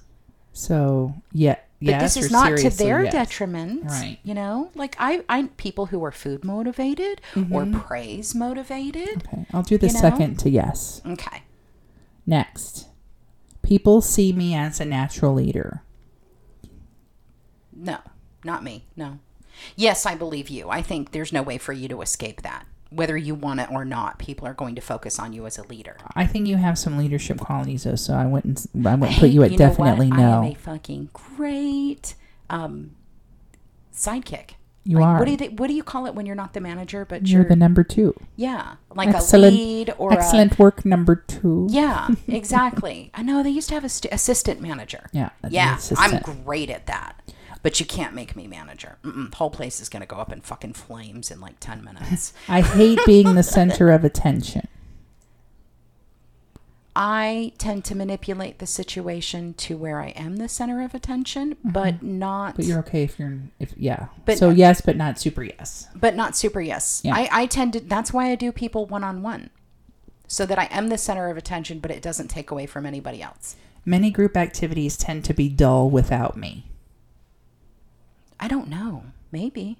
so 0.53 1.13
yeah, 1.33 1.55
But 1.79 1.87
yes 1.87 2.15
this 2.15 2.25
is 2.25 2.31
not 2.31 2.57
to 2.57 2.69
their 2.69 3.03
yes. 3.03 3.13
detriment. 3.13 3.83
Right. 3.85 4.19
You 4.23 4.33
know, 4.33 4.71
like 4.75 4.95
I, 4.99 5.23
I 5.27 5.49
people 5.57 5.87
who 5.87 6.03
are 6.03 6.11
food 6.11 6.43
motivated 6.45 7.21
or 7.35 7.63
mm-hmm. 7.63 7.79
praise 7.79 8.33
motivated. 8.35 9.23
Okay, 9.27 9.45
I'll 9.53 9.63
do 9.63 9.77
the 9.77 9.87
You 9.87 9.93
know? 9.93 9.99
second 9.99 10.39
to 10.39 10.49
yes. 10.49 11.01
Okay. 11.05 11.43
Next, 12.25 12.87
people 13.61 13.99
see 14.01 14.31
me 14.31 14.55
as 14.55 14.79
a 14.79 14.85
natural 14.85 15.33
leader. 15.33 15.83
No, 17.73 17.97
not 18.43 18.63
me. 18.63 18.85
No. 18.95 19.19
Yes, 19.75 20.05
I 20.05 20.15
believe 20.15 20.49
you. 20.49 20.69
I 20.69 20.81
think 20.81 21.11
there's 21.11 21.33
no 21.33 21.41
way 21.41 21.57
for 21.57 21.73
you 21.73 21.87
to 21.89 22.01
escape 22.01 22.41
that. 22.43 22.65
Whether 22.91 23.15
you 23.17 23.35
want 23.35 23.61
it 23.61 23.69
or 23.71 23.85
not, 23.85 24.19
people 24.19 24.45
are 24.47 24.53
going 24.53 24.75
to 24.75 24.81
focus 24.81 25.17
on 25.17 25.31
you 25.33 25.45
as 25.45 25.57
a 25.57 25.63
leader. 25.63 25.95
I 26.15 26.27
think 26.27 26.47
you 26.47 26.57
have 26.57 26.77
some 26.77 26.97
leadership 26.97 27.39
qualities, 27.39 27.85
though. 27.85 27.95
So 27.95 28.13
I 28.13 28.25
wouldn't. 28.25 28.67
I 28.85 28.95
wouldn't 28.95 29.17
put 29.17 29.29
you 29.29 29.43
at 29.43 29.51
You 29.51 29.57
know 29.57 29.69
what? 29.69 29.77
definitely 29.77 30.11
I 30.11 30.15
am 30.21 30.41
no. 30.43 30.51
a 30.51 30.53
fucking 30.55 31.09
great 31.13 32.15
um, 32.49 32.91
sidekick. 33.93 34.51
You 34.83 34.97
Like, 34.97 35.05
are. 35.05 35.19
What 35.19 35.25
do 35.37 35.45
you 35.45 35.51
what 35.51 35.67
do 35.67 35.73
you 35.75 35.83
call 35.83 36.07
it 36.07 36.15
when 36.15 36.25
you're 36.25 36.35
not 36.35 36.53
the 36.53 36.59
manager, 36.59 37.05
but 37.05 37.27
You're 37.27 37.41
you're, 37.41 37.49
the 37.49 37.55
number 37.55 37.83
two. 37.83 38.15
yeah, 38.35 38.77
like 38.95 39.09
Excellent- 39.09 39.53
a 39.53 39.57
lead 39.57 39.93
or 39.99 40.11
Excellent 40.11 40.57
work, 40.57 40.83
number 40.83 41.15
two. 41.15 41.67
yeah, 41.69 42.07
exactly. 42.27 43.11
I 43.13 43.21
know 43.21 43.43
they 43.43 43.51
used 43.51 43.69
to 43.69 43.75
have 43.75 43.83
a 43.83 43.89
st- 43.89 44.11
assistant 44.11 44.59
manager. 44.59 45.05
Yeah. 45.13 45.29
Yeah, 45.47 45.77
I'm 45.97 46.19
great 46.43 46.71
at 46.71 46.87
that. 46.87 47.20
But 47.63 47.79
you 47.79 47.85
can't 47.85 48.15
make 48.15 48.35
me 48.35 48.47
manager. 48.47 48.97
Mm-mm, 49.03 49.29
the 49.29 49.37
whole 49.37 49.51
place 49.51 49.79
is 49.79 49.87
going 49.89 50.01
to 50.01 50.07
go 50.07 50.15
up 50.15 50.31
in 50.31 50.41
fucking 50.41 50.73
flames 50.73 51.29
in 51.29 51.39
like 51.39 51.59
10 51.59 51.83
minutes. 51.83 52.33
I 52.47 52.61
hate 52.61 52.99
being 53.05 53.35
the 53.35 53.43
center 53.43 53.91
of 53.91 54.03
attention. 54.03 54.67
I 56.95 57.53
tend 57.57 57.85
to 57.85 57.95
manipulate 57.95 58.59
the 58.59 58.67
situation 58.67 59.53
to 59.55 59.77
where 59.77 60.01
I 60.01 60.09
am 60.09 60.35
the 60.37 60.49
center 60.49 60.81
of 60.81 60.93
attention, 60.93 61.55
but 61.63 62.03
not 62.03 62.53
Mm-hmm. 62.53 62.57
But 62.57 62.65
you're 62.65 62.79
okay 62.79 63.03
if 63.03 63.17
you're 63.17 63.39
if 63.59 63.73
yeah. 63.77 64.07
But- 64.25 64.37
so 64.37 64.49
yes, 64.49 64.81
but 64.81 64.97
not 64.97 65.17
super 65.19 65.43
yes. 65.43 65.87
but 65.95 66.15
not 66.15 66.35
super 66.35 66.59
yes. 66.59 67.01
Yeah. 67.03 67.15
I, 67.15 67.29
I 67.31 67.45
tend 67.45 67.73
to 67.73 67.79
that's 67.79 68.11
why 68.11 68.29
I 68.29 68.35
do 68.35 68.51
people 68.51 68.85
one 68.87 69.03
on 69.03 69.21
one. 69.21 69.51
So 70.27 70.45
that 70.45 70.57
I 70.59 70.65
am 70.71 70.87
the 70.87 70.97
center 70.97 71.29
of 71.29 71.37
attention, 71.37 71.79
but 71.79 71.91
it 71.91 72.01
doesn't 72.01 72.29
take 72.29 72.51
away 72.51 72.65
from 72.65 72.85
anybody 72.85 73.21
else. 73.21 73.55
Many 73.85 74.11
group 74.11 74.37
activities 74.37 74.95
tend 74.97 75.25
to 75.25 75.33
be 75.33 75.49
dull 75.49 75.89
without 75.89 76.37
me. 76.37 76.65
I 78.41 78.47
don't 78.47 78.67
know. 78.67 79.03
Maybe. 79.31 79.77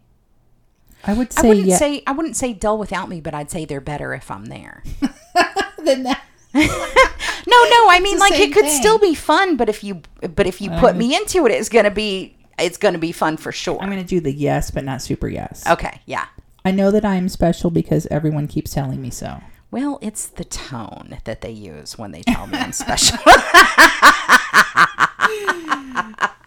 I 1.04 1.14
would 1.14 1.30
I 1.38 1.42
say 1.42 1.48
wouldn't 1.50 1.66
yeah. 1.68 1.78
say 1.78 2.04
I 2.06 2.12
wouldn't 2.12 2.36
say 2.36 2.54
dull 2.54 2.78
without 2.78 3.10
me, 3.10 3.20
but 3.22 3.34
I'd 3.34 3.50
say 3.50 3.66
they're 3.66 3.82
better 3.82 4.14
if 4.14 4.30
I'm 4.32 4.46
there. 4.46 4.84
Then 5.84 6.04
that- 6.04 6.22
No, 6.54 7.58
no, 7.58 7.90
I 7.90 8.00
mean 8.04 8.20
like 8.20 8.34
it 8.34 8.54
could 8.54 8.66
thing. 8.66 8.80
still 8.80 9.00
be 9.00 9.16
fun, 9.16 9.58
but 9.58 9.68
if 9.68 9.84
you 9.84 10.02
but 10.36 10.46
if 10.46 10.62
you 10.62 10.70
Well, 10.70 10.80
put 10.80 10.96
me 10.96 11.16
into 11.16 11.46
it, 11.48 11.52
it's 11.52 11.70
gonna 11.70 11.90
be 11.90 12.36
it's 12.60 12.78
gonna 12.78 13.00
be 13.00 13.12
fun 13.12 13.36
for 13.38 13.52
sure. 13.52 13.82
I'm 13.82 13.90
going 13.90 14.02
to 14.02 14.08
do 14.08 14.20
the 14.20 14.32
yes, 14.32 14.70
but 14.70 14.84
not 14.84 15.02
super 15.02 15.28
yes. 15.28 15.66
okay, 15.68 16.02
yeah. 16.06 16.28
I 16.64 16.70
know 16.70 16.92
that 16.92 17.04
I 17.04 17.16
am 17.16 17.28
special 17.30 17.72
because 17.72 18.06
everyone 18.12 18.48
keeps 18.48 18.72
telling 18.72 19.02
me 19.02 19.10
so. 19.10 19.42
Well, 19.72 19.98
it's 20.04 20.28
the 20.28 20.44
tone 20.44 21.18
that 21.24 21.42
they 21.42 21.50
use 21.50 21.98
when 21.98 22.12
they 22.12 22.22
tell 22.22 22.46
me 22.46 22.60
I'm 22.60 22.72
special. 22.86 23.18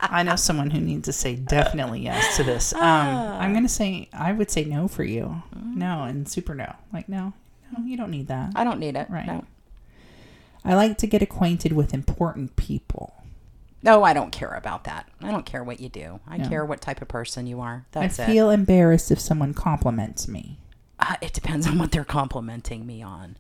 I 0.07 0.23
know 0.25 0.37
someone 0.37 0.71
who 0.71 0.81
needs 0.81 1.07
to 1.07 1.13
say 1.13 1.35
definitely 1.35 2.01
yes 2.03 2.37
to 2.37 2.45
this. 2.45 2.73
Um, 2.75 2.81
I'm 2.83 3.53
going 3.53 3.65
to 3.65 3.69
say 3.69 4.09
I 4.13 4.33
would 4.33 4.51
say 4.51 4.65
no 4.65 4.87
for 4.89 5.03
you. 5.05 5.43
No, 5.55 6.05
and 6.05 6.29
super 6.29 6.55
no. 6.55 6.73
Like 6.93 7.09
no, 7.09 7.33
no, 7.77 7.85
you 7.85 7.97
don't 7.97 8.11
need 8.11 8.29
that. 8.29 8.53
I 8.55 8.65
don't 8.65 8.79
need 8.79 8.97
it. 8.97 9.09
Right. 9.11 9.27
No. 9.27 9.45
I 10.65 10.75
like 10.75 10.99
to 10.99 11.07
get 11.07 11.21
acquainted 11.23 11.73
with 11.73 11.93
important 11.93 12.57
people. 12.57 13.13
No, 13.83 14.03
I 14.03 14.15
don't 14.15 14.31
care 14.31 14.55
about 14.55 14.85
that. 14.85 15.09
I 15.21 15.31
don't 15.31 15.45
care 15.45 15.63
what 15.63 15.79
you 15.81 15.89
do. 15.91 16.21
I 16.27 16.37
Yeah. 16.37 16.49
care 16.49 16.65
what 16.65 16.81
type 16.81 17.03
of 17.03 17.09
person 17.09 17.47
you 17.47 17.61
are. 17.61 17.85
I 17.95 18.01
That's 18.01 18.19
it. 18.19 18.27
feel 18.27 18.49
embarrassed 18.51 19.11
if 19.11 19.21
someone 19.21 19.53
compliments 19.53 20.27
me. 20.27 20.59
Uh, 20.99 21.17
it 21.21 21.35
depends 21.35 21.67
on 21.67 21.79
what 21.79 21.93
they're 21.93 22.05
complimenting 22.05 22.87
me 22.87 23.03
on. 23.03 23.37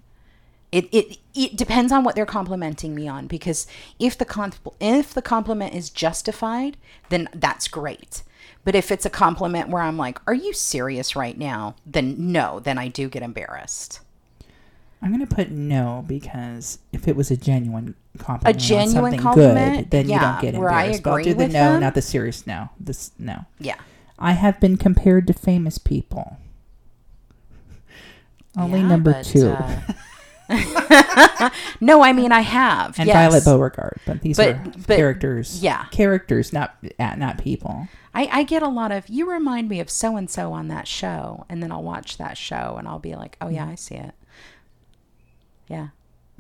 It, 0.75 0.89
it 0.91 1.19
it 1.35 1.57
depends 1.57 1.93
on 1.93 2.03
what 2.03 2.17
they're 2.17 2.27
complimenting 2.27 2.97
me 2.97 3.07
on 3.07 3.29
because 3.29 3.69
if 4.01 4.19
the 4.19 4.25
con- 4.25 4.55
if 4.81 5.15
the 5.15 5.23
compliment 5.23 5.73
is 5.73 5.89
justified, 5.89 6.77
then 7.11 7.29
that's 7.33 7.69
great. 7.69 8.25
But 8.65 8.75
if 8.75 8.91
it's 8.91 9.07
a 9.07 9.11
compliment 9.11 9.69
where 9.69 9.83
I'm 9.83 9.97
like, 9.97 10.19
"Are 10.27 10.35
you 10.35 10.53
serious 10.53 11.15
right 11.15 11.39
now?" 11.39 11.77
then 11.87 12.33
no, 12.33 12.59
then 12.59 12.77
I 12.77 12.89
do 12.89 13.09
get 13.09 13.23
embarrassed. 13.23 14.01
I'm 15.01 15.15
going 15.15 15.25
to 15.25 15.33
put 15.33 15.51
no 15.53 16.03
because 16.09 16.79
if 16.93 17.07
it 17.07 17.15
was 17.15 17.31
a 17.31 17.37
genuine 17.37 17.95
compliment, 18.19 18.57
on 18.57 18.61
genuine 18.61 19.19
compliment? 19.19 19.77
good, 19.77 19.91
then 19.93 20.09
you 20.09 20.19
don't 20.19 20.41
get 20.41 20.55
where 20.57 20.71
I 20.73 20.85
embarrassed. 20.85 21.03
But 21.05 21.11
I'll 21.11 21.17
agree 21.17 21.25
do 21.25 21.35
the 21.35 21.45
with 21.45 21.53
no, 21.53 21.73
them. 21.73 21.81
not 21.83 21.95
the 21.95 22.03
serious 22.03 22.47
no. 22.49 22.71
This 22.81 23.13
no. 23.17 23.45
Yeah. 23.61 23.77
I 24.19 24.33
have 24.33 24.59
been 24.59 24.77
compared 24.77 25.29
to 25.29 25.35
famous 25.35 25.79
people. 25.79 26.39
Only 28.57 28.81
Yeah, 28.81 28.89
number 28.89 29.13
but, 29.13 29.25
two. 29.25 29.51
uh, 29.51 29.81
no, 31.81 32.03
I 32.03 32.13
mean 32.13 32.33
I 32.33 32.41
have. 32.41 32.99
and 32.99 33.07
yes. 33.07 33.15
Violet 33.15 33.45
Beauregarde, 33.45 34.01
but 34.07 34.21
these 34.21 34.37
But- 34.37 34.49
are 34.57 34.63
but- 34.87 34.97
characters. 34.97 35.63
yeah. 35.63 35.87
characters, 35.87 36.53
not 36.53 36.77
uh, 36.99 37.15
not 37.17 37.39
people. 37.39 37.89
I, 38.17 38.29
I 38.31 38.43
get 38.45 38.63
a 38.63 38.69
lot 38.69 38.93
of 38.93 39.09
you 39.09 39.29
remind 39.31 39.69
me 39.69 39.81
of 39.81 39.91
so 39.91 40.17
and 40.17 40.31
so 40.31 40.53
on 40.53 40.69
that 40.69 40.87
show, 40.87 41.47
and 41.49 41.63
then 41.63 41.73
I'll 41.73 41.83
watch 41.83 42.17
that 42.19 42.37
show 42.39 42.77
and 42.79 42.87
I'll 42.87 42.99
be 43.01 43.15
like, 43.17 43.37
oh 43.41 43.49
yeah, 43.49 43.67
I 43.67 43.75
see 43.75 43.97
it. 43.97 44.15
Yeah, 45.67 45.89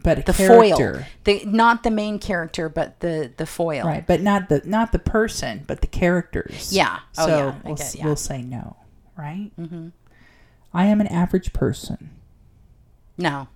But 0.03 0.27
the 0.27 0.33
character, 0.35 0.95
foil, 0.95 1.07
the 1.25 1.45
not 1.47 1.83
the 1.83 1.91
main 1.91 2.19
character, 2.19 2.69
but 2.69 3.01
the 3.01 3.33
the 3.37 3.47
foil. 3.47 3.85
right? 3.87 4.07
But 4.07 4.21
not 4.21 4.49
the 4.51 4.61
not 4.65 4.93
the 4.93 4.99
person, 4.99 5.65
but 5.67 5.81
the 5.81 5.87
characters. 5.87 6.73
Yeah. 6.73 6.99
Oh, 7.17 7.27
so 7.27 7.37
yeah. 7.37 7.55
I 7.65 7.69
we'll, 7.69 7.79
yeah. 7.95 8.05
we'll 8.05 8.17
say 8.17 8.43
no, 8.43 8.77
right? 9.17 9.51
Mm-hmm. 9.59 9.89
I 10.75 10.85
am 10.87 11.01
an 11.01 11.07
average 11.07 11.53
person. 11.55 12.11
No, 13.17 13.49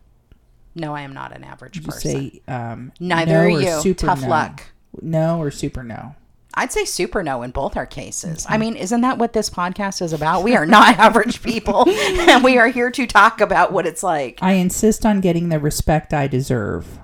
no, 0.78 0.94
I 0.94 1.02
am 1.02 1.12
not 1.12 1.34
an 1.34 1.44
average 1.44 1.74
Did 1.74 1.84
you 1.84 1.92
person. 1.92 2.10
say 2.30 2.42
um, 2.48 2.92
Neither 3.00 3.32
no 3.32 3.40
are 3.40 3.48
you. 3.48 3.80
Super 3.80 4.06
Tough 4.06 4.22
no? 4.22 4.28
luck. 4.28 4.62
No 5.02 5.38
or 5.40 5.50
super 5.50 5.82
no. 5.82 6.14
I'd 6.54 6.72
say 6.72 6.84
super 6.84 7.22
no 7.22 7.42
in 7.42 7.50
both 7.52 7.76
our 7.76 7.86
cases. 7.86 8.44
I 8.48 8.58
mean, 8.58 8.74
isn't 8.74 9.02
that 9.02 9.18
what 9.18 9.32
this 9.32 9.48
podcast 9.48 10.02
is 10.02 10.12
about? 10.12 10.42
We 10.42 10.56
are 10.56 10.66
not 10.66 10.98
average 10.98 11.42
people, 11.42 11.88
and 11.90 12.42
we 12.42 12.58
are 12.58 12.68
here 12.68 12.90
to 12.90 13.06
talk 13.06 13.40
about 13.40 13.72
what 13.72 13.86
it's 13.86 14.02
like. 14.02 14.38
I 14.42 14.52
insist 14.52 15.06
on 15.06 15.20
getting 15.20 15.50
the 15.50 15.60
respect 15.60 16.12
I 16.12 16.26
deserve. 16.26 16.98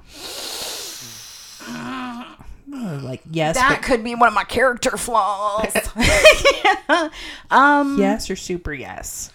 Like 3.05 3.23
yes, 3.31 3.57
That 3.57 3.77
but 3.81 3.83
could 3.87 4.03
be 4.05 4.15
one 4.15 4.29
of 4.29 4.35
my 4.35 4.45
character 4.45 4.97
flaws. 4.97 5.73
um, 7.51 7.99
yes 7.99 8.29
or 8.29 8.37
super 8.37 8.73
yes. 8.73 9.31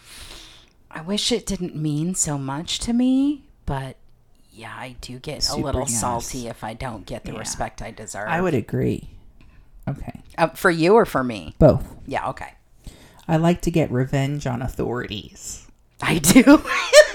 I 0.92 1.02
wish 1.02 1.32
it 1.32 1.46
didn't 1.46 1.76
mean 1.76 2.16
so 2.16 2.38
much 2.38 2.80
to 2.80 2.94
me, 2.94 3.44
but 3.66 3.96
yeah, 4.60 4.74
I 4.76 4.96
do 5.02 5.20
get 5.20 5.44
Super 5.44 5.62
a 5.62 5.64
little 5.64 5.82
yes. 5.82 6.00
salty 6.00 6.48
if 6.48 6.64
I 6.64 6.74
don't 6.74 7.06
get 7.06 7.24
the 7.26 7.32
Yeah. 7.34 7.40
respect 7.40 7.82
I 7.82 7.92
deserve. 7.92 8.28
I 8.28 8.42
would 8.42 8.54
agree. 8.54 9.10
Okay. 9.88 10.22
uh, 10.38 10.50
for 10.50 10.70
you 10.70 10.94
or 10.94 11.06
for 11.06 11.24
me. 11.24 11.56
Both. 11.58 11.96
Yeah, 12.06 12.30
okay. 12.30 12.54
I 13.28 13.38
like 13.38 13.62
to 13.62 13.72
get 13.72 13.92
revenge 13.92 14.46
on 14.46 14.62
authorities. 14.62 15.66
I 16.02 16.20
do. 16.20 16.44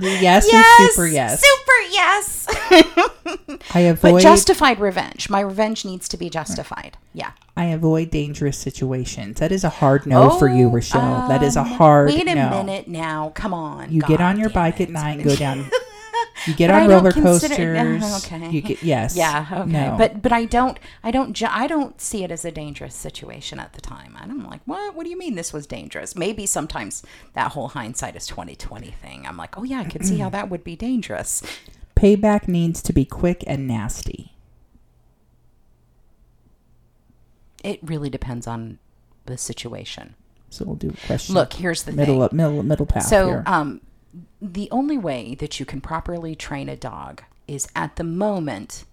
Yes, 0.00 0.46
super 0.94 1.06
yes. 1.06 1.42
super 1.42 1.80
yes. 1.90 2.46
I 3.74 3.80
avoid 3.80 4.12
but 4.14 4.22
justified 4.22 4.80
revenge. 4.80 5.28
My 5.30 5.40
revenge 5.40 5.84
needs 5.84 6.08
to 6.08 6.16
be 6.16 6.30
justified. 6.30 6.96
Yeah. 7.12 7.32
I 7.56 7.66
avoid 7.66 8.10
dangerous 8.10 8.58
situations. 8.58 9.38
That 9.38 9.52
is 9.52 9.62
a 9.64 9.68
hard 9.68 10.06
no 10.06 10.38
for 10.38 10.48
you, 10.48 10.66
Oh, 10.68 10.70
Rochelle. 10.70 11.28
that 11.28 11.42
is 11.42 11.56
a 11.56 11.60
um, 11.60 11.66
hard 11.66 12.08
Wait 12.08 12.26
a 12.26 12.34
no. 12.34 12.50
minute 12.50 12.88
now. 12.88 13.30
Come 13.34 13.54
on. 13.54 13.92
You 13.92 14.02
get 14.02 14.20
on 14.20 14.38
your 14.38 14.50
bike 14.50 14.80
it. 14.80 14.84
at 14.84 14.90
night 14.90 15.18
and 15.18 15.24
go 15.24 15.36
down. 15.36 15.70
You 16.46 16.54
get 16.54 16.68
But 16.68 16.82
on 16.82 16.88
roller 16.88 17.12
coasters. 17.22 17.52
uh, 17.52 18.20
okay. 18.24 18.50
You 18.50 18.60
get 18.60 18.82
yes. 18.82 19.16
Yeah, 19.16 19.46
okay. 19.52 19.70
No. 19.70 19.96
But 19.98 20.20
but 20.22 20.32
I 20.32 20.44
don't 20.44 20.78
I 21.02 21.10
don't 21.10 21.32
ju- 21.32 21.46
I 21.50 21.66
don't 21.66 22.00
see 22.00 22.22
it 22.24 22.30
as 22.30 22.44
a 22.44 22.50
dangerous 22.52 22.94
situation 22.94 23.58
at 23.58 23.72
the 23.72 23.80
time. 23.80 24.16
I'm 24.20 24.44
like, 24.44 24.60
"What? 24.66 24.94
What 24.94 25.04
do 25.04 25.10
you 25.10 25.18
mean 25.18 25.34
this 25.36 25.52
was 25.52 25.66
dangerous?" 25.66 26.14
Maybe 26.16 26.46
sometimes 26.46 27.02
that 27.34 27.52
whole 27.52 27.68
hindsight 27.68 28.16
is 28.16 28.26
2020 28.26 28.90
thing. 28.90 29.26
I'm 29.26 29.36
like, 29.36 29.56
"Oh 29.58 29.62
yeah, 29.64 29.80
I 29.80 29.84
could 29.84 30.04
see 30.04 30.18
how 30.18 30.28
that 30.30 30.50
would 30.50 30.64
be 30.64 30.76
dangerous." 30.76 31.42
payback 31.96 32.48
needs 32.48 32.82
to 32.82 32.92
be 32.92 33.04
quick 33.04 33.42
and 33.46 33.66
nasty. 33.68 34.32
It 37.62 37.78
really 37.82 38.10
depends 38.10 38.46
on 38.46 38.78
the 39.26 39.38
situation. 39.38 40.14
So 40.50 40.64
we'll 40.64 40.76
do 40.76 40.90
a 40.90 41.06
question. 41.06 41.34
Look, 41.34 41.54
here's 41.54 41.84
the 41.84 41.92
middle 41.92 42.16
thing. 42.16 42.22
up 42.24 42.32
middle 42.32 42.62
middle 42.62 42.86
path 42.86 43.06
So, 43.06 43.26
here. 43.26 43.42
um, 43.46 43.80
the 44.40 44.68
only 44.70 44.98
way 44.98 45.34
that 45.36 45.58
you 45.58 45.66
can 45.66 45.80
properly 45.80 46.34
train 46.34 46.68
a 46.68 46.76
dog 46.76 47.22
is 47.48 47.68
at 47.74 47.96
the 47.96 48.04
moment 48.04 48.84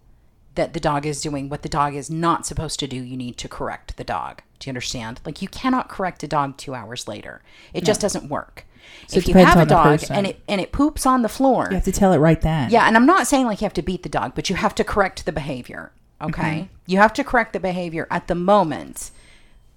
that 0.55 0.74
the 0.74 0.80
dog 0.80 1.05
is 1.05 1.22
doing 1.22 1.47
what 1.47 1.61
the 1.61 1.69
dog 1.69 1.95
is 1.95 2.09
not 2.09 2.45
supposed 2.45 2.80
to 2.80 2.88
do. 2.88 2.97
You 2.97 3.15
need 3.15 3.38
to 3.38 3.47
correct 3.47 3.95
the 3.97 4.03
dog. 4.03 4.41
Do 4.59 4.67
you 4.67 4.72
understand? 4.72 5.22
Like 5.26 5.41
you 5.41 5.47
cannot 5.47 5.88
correct 5.89 6.24
a 6.24 6.28
dog 6.28 6.57
two 6.57 6.74
hours 6.76 7.07
later. 7.07 7.41
It 7.74 7.84
just 7.86 8.01
doesn't 8.01 8.30
work. 8.30 8.65
So 9.07 9.17
if 9.17 9.28
you 9.28 9.34
have 9.36 9.59
a 9.59 9.65
dog 9.65 10.01
and 10.09 10.28
it 10.28 10.41
and 10.47 10.59
it 10.59 10.72
poops 10.72 11.05
on 11.05 11.22
the 11.22 11.30
floor, 11.30 11.67
you 11.69 11.76
have 11.76 11.86
to 11.86 11.91
tell 11.91 12.11
it 12.13 12.17
right 12.17 12.41
then. 12.41 12.69
yeah, 12.72 12.86
and 12.88 12.97
I'm 12.97 13.05
not 13.05 13.28
saying 13.28 13.45
like 13.45 13.61
you 13.61 13.65
have 13.65 13.74
to 13.74 13.82
beat 13.82 14.03
the 14.03 14.09
dog, 14.09 14.34
but 14.36 14.49
you 14.49 14.55
have 14.57 14.76
to 14.76 14.84
correct 14.84 15.26
the 15.26 15.32
behavior. 15.32 15.91
Okay, 16.22 16.41
Mm-hmm. 16.41 16.74
you 16.86 16.97
have 16.97 17.13
to 17.13 17.24
correct 17.24 17.53
the 17.53 17.59
behavior 17.59 18.07
at 18.11 18.28
the 18.28 18.36
moment 18.36 19.11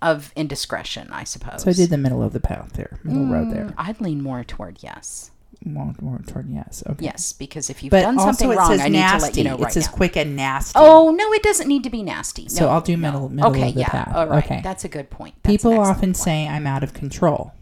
of 0.02 0.32
indiscretion, 0.36 1.10
I 1.12 1.24
suppose. 1.24 1.62
So 1.62 1.70
I 1.70 1.72
did 1.72 1.88
the 1.90 1.96
middle 1.96 2.22
of 2.22 2.32
the 2.34 2.40
path 2.40 2.72
there, 2.74 2.98
middle 3.04 3.26
road 3.26 3.50
there. 3.52 3.72
I'd 3.78 4.00
lean 4.00 4.22
more 4.22 4.44
toward 4.44 4.82
yes. 4.82 5.30
More, 5.64 5.94
more 6.00 6.18
toward 6.26 6.48
yes. 6.50 6.82
Okay. 6.86 7.04
Yes, 7.04 7.32
because 7.32 7.70
if 7.70 7.82
you've 7.82 7.90
But 7.90 8.02
done 8.02 8.18
something 8.18 8.50
wrong, 8.50 8.80
I 8.80 8.88
need 8.88 8.98
nasty. 8.98 9.18
to 9.18 9.24
let 9.24 9.36
you 9.36 9.44
know 9.44 9.56
right 9.58 9.70
it 9.70 9.74
says 9.74 9.86
now. 9.86 9.92
quick 9.92 10.16
and 10.16 10.36
nasty. 10.36 10.72
Oh 10.76 11.10
no, 11.10 11.32
it 11.32 11.42
doesn't 11.42 11.68
need 11.68 11.84
to 11.84 11.90
be 11.90 12.02
nasty. 12.02 12.48
So 12.48 12.68
I'll 12.68 12.80
do 12.80 12.96
no. 12.96 13.10
middle- 13.12 13.28
middle 13.28 13.50
okay, 13.50 13.68
of 13.68 13.74
the 13.74 13.80
yeah, 13.80 13.88
path. 13.88 14.14
all 14.14 14.26
right. 14.26 14.44
Okay. 14.44 14.60
That's 14.62 14.84
a 14.84 14.88
good 14.88 15.10
point. 15.10 15.34
That's 15.42 15.52
People 15.52 15.78
often 15.80 16.08
point. 16.08 16.16
say 16.16 16.48
I'm 16.48 16.66
out 16.66 16.82
of 16.82 16.92
control. 16.94 17.52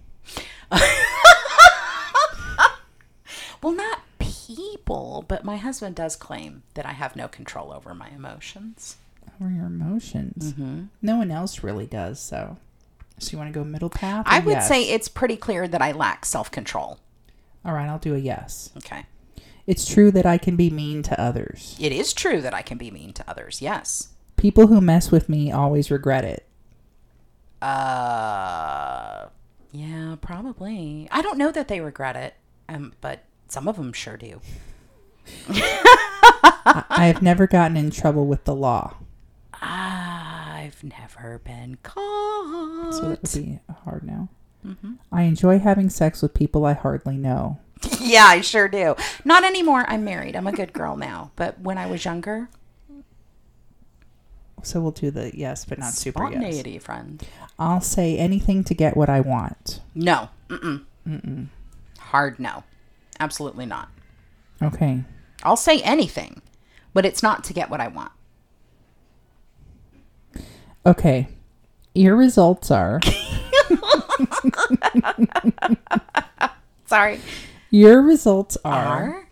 well, 3.62 3.72
not 3.74 4.00
people, 4.18 5.24
but 5.28 5.44
my 5.44 5.56
husband 5.56 5.94
does 5.96 6.16
claim 6.16 6.62
that 6.74 6.86
I 6.86 6.92
have 6.92 7.14
no 7.16 7.28
control 7.28 7.72
over 7.72 7.94
my 7.94 8.08
emotions. 8.08 8.96
Over 9.40 9.50
your 9.50 9.66
emotions. 9.66 10.52
Mm-hmm. 10.52 10.84
No 11.00 11.16
one 11.18 11.30
else 11.30 11.62
really 11.62 11.86
does. 11.86 12.20
So, 12.20 12.56
so 13.18 13.32
you 13.32 13.38
want 13.38 13.52
to 13.52 13.58
go 13.58 13.64
middle 13.64 13.90
path? 13.90 14.24
I 14.28 14.40
would 14.40 14.52
yes? 14.52 14.68
say 14.68 14.82
it's 14.88 15.08
pretty 15.08 15.36
clear 15.36 15.68
that 15.68 15.80
I 15.82 15.92
lack 15.92 16.24
self 16.24 16.50
control. 16.50 16.98
All 17.64 17.72
right, 17.72 17.88
I'll 17.88 17.98
do 17.98 18.14
a 18.14 18.18
yes. 18.18 18.70
Okay. 18.78 19.06
It's 19.66 19.88
true 19.88 20.10
that 20.10 20.26
I 20.26 20.38
can 20.38 20.56
be 20.56 20.70
mean 20.70 21.02
to 21.04 21.20
others. 21.20 21.76
It 21.80 21.92
is 21.92 22.12
true 22.12 22.40
that 22.40 22.52
I 22.54 22.62
can 22.62 22.78
be 22.78 22.90
mean 22.90 23.12
to 23.14 23.30
others. 23.30 23.62
Yes. 23.62 24.08
People 24.36 24.66
who 24.66 24.80
mess 24.80 25.10
with 25.12 25.28
me 25.28 25.52
always 25.52 25.90
regret 25.90 26.24
it. 26.24 26.46
Uh, 27.60 29.28
yeah, 29.70 30.16
probably. 30.20 31.06
I 31.12 31.22
don't 31.22 31.38
know 31.38 31.52
that 31.52 31.68
they 31.68 31.80
regret 31.80 32.16
it, 32.16 32.34
um, 32.68 32.92
but 33.00 33.20
some 33.48 33.68
of 33.68 33.76
them 33.76 33.92
sure 33.92 34.16
do. 34.16 34.40
I, 35.48 37.06
have 37.06 37.22
never 37.22 37.46
gotten 37.46 37.76
in 37.76 37.92
trouble 37.92 38.26
with 38.26 38.44
the 38.44 38.54
law. 38.54 38.96
I've 39.52 40.82
never 40.82 41.40
been 41.44 41.78
caught. 41.84 42.94
So 42.94 43.10
that 43.10 43.22
would 43.22 43.44
be 43.44 43.60
hard 43.84 44.02
no. 44.02 44.28
Mm-hmm. 44.66 44.92
I 45.10 45.22
enjoy 45.22 45.58
having 45.58 45.90
sex 45.90 46.22
with 46.22 46.34
people 46.34 46.64
I 46.64 46.72
hardly 46.74 47.16
know. 47.16 47.58
yeah, 48.00 48.26
I 48.26 48.40
sure 48.40 48.68
do. 48.68 48.94
Not 49.24 49.44
anymore. 49.44 49.84
I'm 49.88 50.04
married. 50.04 50.36
I'm 50.36 50.46
a 50.46 50.52
good 50.52 50.72
girl 50.72 50.96
now. 50.96 51.32
But 51.36 51.58
when 51.60 51.78
I 51.78 51.86
was 51.86 52.04
younger, 52.04 52.48
So 54.62 54.80
we'll 54.80 54.92
do 54.92 55.10
the 55.10 55.36
yes, 55.36 55.64
but 55.64 55.78
not 55.78 55.92
super 55.92 56.22
yes. 56.22 56.32
spontaneity, 56.32 56.78
friend. 56.78 57.26
I'll 57.58 57.80
say 57.80 58.16
anything 58.16 58.62
to 58.64 58.74
get 58.74 58.96
what 58.96 59.08
I 59.08 59.20
want. 59.20 59.80
No. 59.94 60.28
Mm-mm. 60.48 60.84
Mm-mm. 61.08 61.46
Hard 61.98 62.38
no. 62.38 62.62
Absolutely 63.18 63.66
not. 63.66 63.88
Okay. 64.62 65.02
I'll 65.42 65.56
say 65.56 65.80
anything, 65.82 66.40
but 66.94 67.04
it's 67.04 67.22
not 67.22 67.42
to 67.44 67.52
get 67.52 67.68
what 67.70 67.80
I 67.80 67.88
want. 67.88 68.12
Okay. 70.86 71.26
Your 71.94 72.14
results 72.16 72.70
are 72.70 73.00
Sorry. 76.86 77.20
your 77.70 78.02
results 78.02 78.56
are 78.64 79.26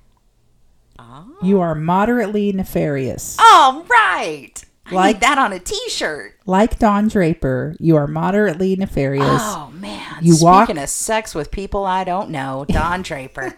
Are? 0.99 1.27
you 1.43 1.61
are 1.61 1.75
moderately 1.75 2.53
nefarious. 2.53 3.37
Oh, 3.39 3.85
right. 3.89 4.53
I 4.87 4.95
Like- 4.95 5.17
need 5.17 5.21
that 5.23 5.39
on 5.39 5.53
a 5.53 5.59
t-shirt. 5.59 6.37
Like 6.47 6.79
Don 6.79 7.09
Draper, 7.09 7.77
you 7.79 7.97
are 7.97 8.07
moderately 8.09 8.75
nefarious. 8.77 9.25
Oh 9.29 9.71
man! 9.75 10.01
You 10.21 10.33
Speaking 10.35 10.47
walk- 10.47 10.69
of 10.71 10.89
sex 10.89 11.33
with 11.35 11.51
people 11.53 11.85
I 11.85 12.03
don't 12.05 12.31
know, 12.31 12.65
Don 12.69 13.03
Draper. 13.03 13.55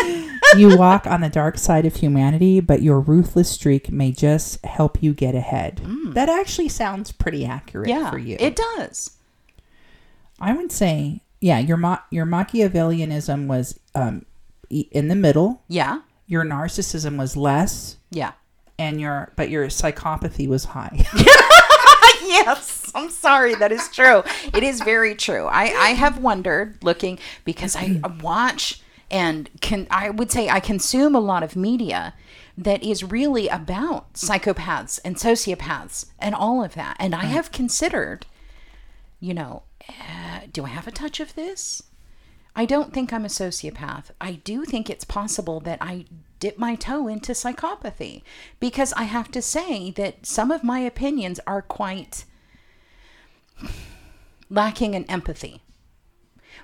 you 0.56 0.76
walk 0.76 1.06
on 1.06 1.20
the 1.20 1.28
dark 1.30 1.56
side 1.58 1.86
of 1.86 1.96
humanity, 1.96 2.58
but 2.60 2.82
your 2.82 2.98
ruthless 3.00 3.50
streak 3.50 3.90
may 3.92 4.10
just 4.12 4.64
help 4.64 5.00
you 5.02 5.12
get 5.14 5.34
ahead. 5.36 5.80
That 6.14 6.28
actually 6.28 6.68
sounds 6.68 7.12
pretty 7.12 7.44
accurate 7.46 7.86
Mm. 7.88 7.90
yeah, 7.90 8.10
for 8.10 8.18
you. 8.18 8.36
it 8.40 8.56
does. 8.56 9.12
I 10.40 10.52
would 10.52 10.72
say, 10.72 11.21
yeah, 11.42 11.58
your 11.58 11.76
Ma- 11.76 11.98
your 12.10 12.24
Machiavellianism 12.24 13.46
was 13.48 13.78
um, 13.94 14.24
e- 14.70 14.88
in 14.92 15.08
the 15.08 15.14
middle. 15.16 15.62
Yeah, 15.68 16.00
Your 16.26 16.44
narcissism 16.44 17.18
was 17.18 17.36
less, 17.36 17.96
yeah. 18.10 18.32
and 18.78 19.00
your 19.00 19.32
but 19.36 19.50
your 19.50 19.66
psychopathy 19.66 20.46
was 20.48 20.64
high. 20.66 21.04
yes, 22.22 22.90
I'm 22.94 23.10
sorry. 23.10 23.54
That 23.54 23.72
is 23.72 23.88
true. 23.88 24.22
It 24.54 24.62
is 24.62 24.80
very 24.80 25.14
true. 25.14 25.46
I 25.46 25.64
I 25.76 25.90
have 25.90 26.18
wondered 26.18 26.78
looking 26.82 27.18
because 27.44 27.76
I 27.76 28.00
watch 28.22 28.80
and 29.10 29.50
can 29.60 29.86
I 29.90 30.10
would 30.10 30.30
say 30.30 30.48
I 30.48 30.60
consume 30.60 31.14
a 31.14 31.20
lot 31.20 31.42
of 31.42 31.56
media 31.56 32.14
that 32.56 32.82
is 32.82 33.02
really 33.02 33.48
about 33.48 34.12
psychopaths 34.14 35.00
and 35.04 35.16
sociopaths 35.16 36.06
and 36.18 36.34
all 36.34 36.62
of 36.62 36.74
that, 36.74 36.96
and 37.00 37.14
I 37.14 37.24
have 37.24 37.50
considered, 37.50 38.26
you 39.20 39.34
know, 39.34 39.62
uh, 40.00 40.40
do 40.52 40.64
I 40.64 40.68
have 40.68 40.86
a 40.86 40.92
touch 40.92 41.20
of 41.20 41.34
this? 41.34 41.82
I 42.54 42.66
don't 42.66 42.92
think 42.92 43.12
I'm 43.12 43.24
a 43.24 43.28
sociopath. 43.28 44.10
I 44.20 44.32
do 44.44 44.64
think 44.64 44.90
it's 44.90 45.04
possible 45.04 45.60
that 45.60 45.78
I 45.80 46.04
dip 46.38 46.58
my 46.58 46.74
toe 46.74 47.08
into 47.08 47.32
psychopathy 47.32 48.22
because 48.60 48.92
I 48.92 49.04
have 49.04 49.30
to 49.30 49.40
say 49.40 49.90
that 49.92 50.26
some 50.26 50.50
of 50.50 50.62
my 50.64 50.80
opinions 50.80 51.40
are 51.46 51.62
quite 51.62 52.24
lacking 54.50 54.94
in 54.94 55.04
empathy. 55.04 55.62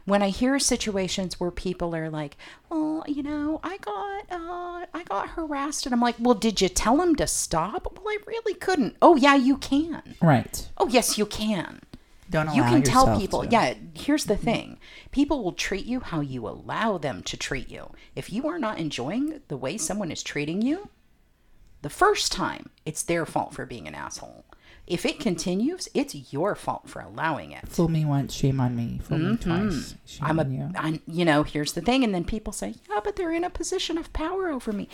When 0.04 0.22
I 0.22 0.28
hear 0.28 0.58
situations 0.58 1.38
where 1.38 1.50
people 1.50 1.94
are 1.94 2.10
like, 2.10 2.36
"Well, 2.68 3.04
you 3.06 3.22
know, 3.22 3.60
I 3.62 3.78
got 3.78 4.24
uh 4.30 4.86
I 4.92 5.04
got 5.04 5.30
harassed." 5.30 5.86
And 5.86 5.94
I'm 5.94 6.00
like, 6.00 6.16
"Well, 6.18 6.34
did 6.34 6.60
you 6.60 6.68
tell 6.68 7.00
him 7.00 7.14
to 7.16 7.26
stop?" 7.26 7.86
"Well, 7.94 8.08
I 8.08 8.18
really 8.26 8.54
couldn't." 8.54 8.96
"Oh, 9.02 9.16
yeah, 9.16 9.34
you 9.34 9.56
can." 9.58 10.14
right. 10.22 10.68
"Oh, 10.78 10.88
yes, 10.88 11.18
you 11.18 11.26
can." 11.26 11.80
Don't 12.30 12.48
allow 12.48 12.54
you 12.54 12.62
can 12.62 12.82
tell 12.82 13.18
people 13.18 13.42
to. 13.42 13.48
yeah 13.48 13.74
here's 13.94 14.24
the 14.24 14.36
thing. 14.36 14.78
People 15.10 15.42
will 15.42 15.52
treat 15.52 15.86
you 15.86 16.00
how 16.00 16.20
you 16.20 16.46
allow 16.46 16.98
them 16.98 17.22
to 17.24 17.36
treat 17.36 17.70
you. 17.70 17.90
If 18.14 18.32
you 18.32 18.46
are 18.48 18.58
not 18.58 18.78
enjoying 18.78 19.40
the 19.48 19.56
way 19.56 19.78
someone 19.78 20.10
is 20.10 20.22
treating 20.22 20.62
you 20.62 20.90
the 21.82 21.90
first 21.90 22.32
time 22.32 22.70
it's 22.84 23.02
their 23.02 23.24
fault 23.24 23.54
for 23.54 23.64
being 23.64 23.86
an 23.86 23.94
asshole. 23.94 24.44
If 24.86 25.04
it 25.04 25.20
continues 25.20 25.88
it's 25.94 26.32
your 26.32 26.54
fault 26.54 26.88
for 26.88 27.00
allowing 27.00 27.52
it. 27.52 27.68
Fool 27.68 27.88
me 27.88 28.04
once, 28.04 28.34
shame 28.34 28.60
on 28.60 28.76
me. 28.76 29.00
Fool 29.02 29.18
me 29.18 29.36
mm-hmm. 29.36 29.68
twice, 29.68 29.94
shame 30.04 30.26
i'm 30.26 30.38
a 30.38 30.42
on 30.42 30.52
you. 30.52 30.70
I'm, 30.76 31.00
you 31.06 31.24
know 31.24 31.42
here's 31.42 31.72
the 31.72 31.80
thing 31.80 32.04
and 32.04 32.14
then 32.14 32.24
people 32.24 32.52
say 32.52 32.74
yeah 32.90 33.00
but 33.02 33.16
they're 33.16 33.32
in 33.32 33.44
a 33.44 33.50
position 33.50 33.96
of 33.98 34.12
power 34.12 34.48
over 34.48 34.72
me. 34.72 34.88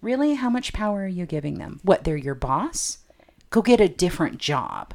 Really? 0.00 0.34
How 0.34 0.48
much 0.48 0.72
power 0.72 1.02
are 1.02 1.08
you 1.08 1.26
giving 1.26 1.58
them? 1.58 1.80
What 1.82 2.04
they're 2.04 2.16
your 2.16 2.36
boss? 2.36 2.98
Go 3.50 3.62
get 3.62 3.80
a 3.80 3.88
different 3.88 4.38
job 4.38 4.94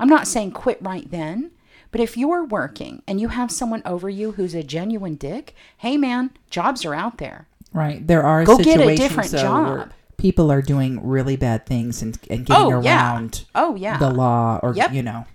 i'm 0.00 0.08
not 0.08 0.26
saying 0.26 0.50
quit 0.52 0.78
right 0.80 1.10
then 1.10 1.50
but 1.90 2.00
if 2.00 2.16
you're 2.16 2.44
working 2.44 3.02
and 3.06 3.20
you 3.20 3.28
have 3.28 3.50
someone 3.50 3.82
over 3.84 4.08
you 4.08 4.32
who's 4.32 4.54
a 4.54 4.62
genuine 4.62 5.14
dick 5.14 5.54
hey 5.78 5.96
man 5.96 6.30
jobs 6.50 6.84
are 6.84 6.94
out 6.94 7.18
there 7.18 7.46
Right. 7.72 8.06
There 8.06 8.22
are 8.22 8.44
Go 8.44 8.56
get 8.56 8.66
a 8.68 8.70
situations 8.84 9.00
different 9.00 9.30
job. 9.32 9.92
people 10.16 10.52
are 10.52 10.62
doing 10.62 11.04
really 11.04 11.34
bad 11.34 11.66
things 11.66 12.02
and, 12.02 12.16
and 12.30 12.46
getting 12.46 12.72
Oh, 12.72 12.80
yeah. 12.80 13.14
around 13.14 13.46
Oh 13.52 13.74
yeah. 13.74 13.98
the 13.98 14.10
law 14.10 14.60
or 14.62 14.74
Yep. 14.76 14.92
you 14.92 15.02
know. 15.02 15.26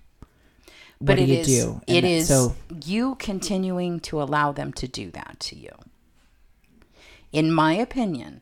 but 1.01 1.18
what 1.18 1.20
it 1.20 1.26
do 1.26 1.34
you 1.34 1.39
is 1.39 1.47
do? 1.47 1.82
And 1.86 1.97
it 1.97 2.03
is 2.05 2.30
so 2.30 2.55
you 2.86 3.16
continuing 3.16 3.99
to 4.01 4.22
allow 4.22 4.53
them 4.53 4.72
to 4.72 4.88
do 4.88 5.12
that 5.12 5.36
to 5.41 5.57
you. 5.57 5.72
In 7.34 7.51
my 7.51 7.74
opinion, 7.74 8.39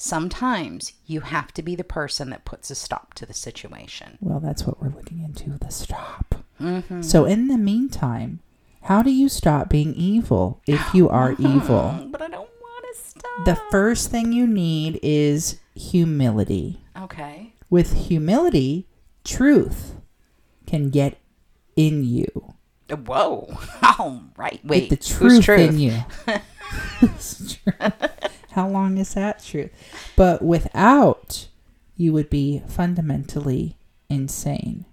sometimes 0.00 0.92
you 1.06 1.20
have 1.20 1.52
to 1.52 1.60
be 1.62 1.74
the 1.74 1.84
person 1.84 2.30
that 2.30 2.44
puts 2.46 2.70
a 2.70 2.74
stop 2.74 3.12
to 3.14 3.26
the 3.26 3.34
situation. 3.34 4.16
well 4.20 4.40
that's 4.40 4.64
what 4.64 4.80
we're 4.80 4.88
looking 4.94 5.22
into 5.22 5.50
the 5.58 5.68
stop. 5.70 6.36
Mm-hmm. 6.60 7.02
So 7.02 7.24
in 7.24 7.48
the 7.48 7.58
meantime, 7.58 8.40
how 8.82 9.02
do 9.02 9.10
you 9.10 9.28
stop 9.28 9.68
being 9.68 9.92
evil 9.94 10.60
if 10.66 10.94
you 10.94 11.08
are 11.08 11.32
evil? 11.38 12.06
But 12.10 12.22
I 12.22 12.28
don't 12.28 12.48
want 12.60 12.84
to 12.94 13.00
stop. 13.10 13.44
The 13.44 13.60
first 13.70 14.10
thing 14.10 14.32
you 14.32 14.46
need 14.46 14.98
is 15.02 15.58
humility. 15.74 16.84
okay. 16.96 17.52
With 17.70 18.06
humility, 18.08 18.86
truth 19.24 20.00
can 20.66 20.88
get 20.90 21.18
in 21.76 22.02
you. 22.04 22.54
Whoa. 22.88 23.58
Oh, 24.00 24.22
right. 24.36 24.60
Get 24.62 24.64
Wait. 24.64 24.90
the 24.90 25.14
who's 25.14 25.44
truth, 25.44 25.58
in 25.58 25.78
you. 25.80 26.04
True. 28.48 28.62
How 28.62 28.68
long 28.68 28.98
is 28.98 29.14
that 29.14 29.44
truth? 29.44 29.70
But 30.16 30.42
without, 30.42 31.48
you 31.96 32.12
would 32.12 32.30
be 32.30 32.62
fundamentally 32.66 33.76
insane. 34.08 34.86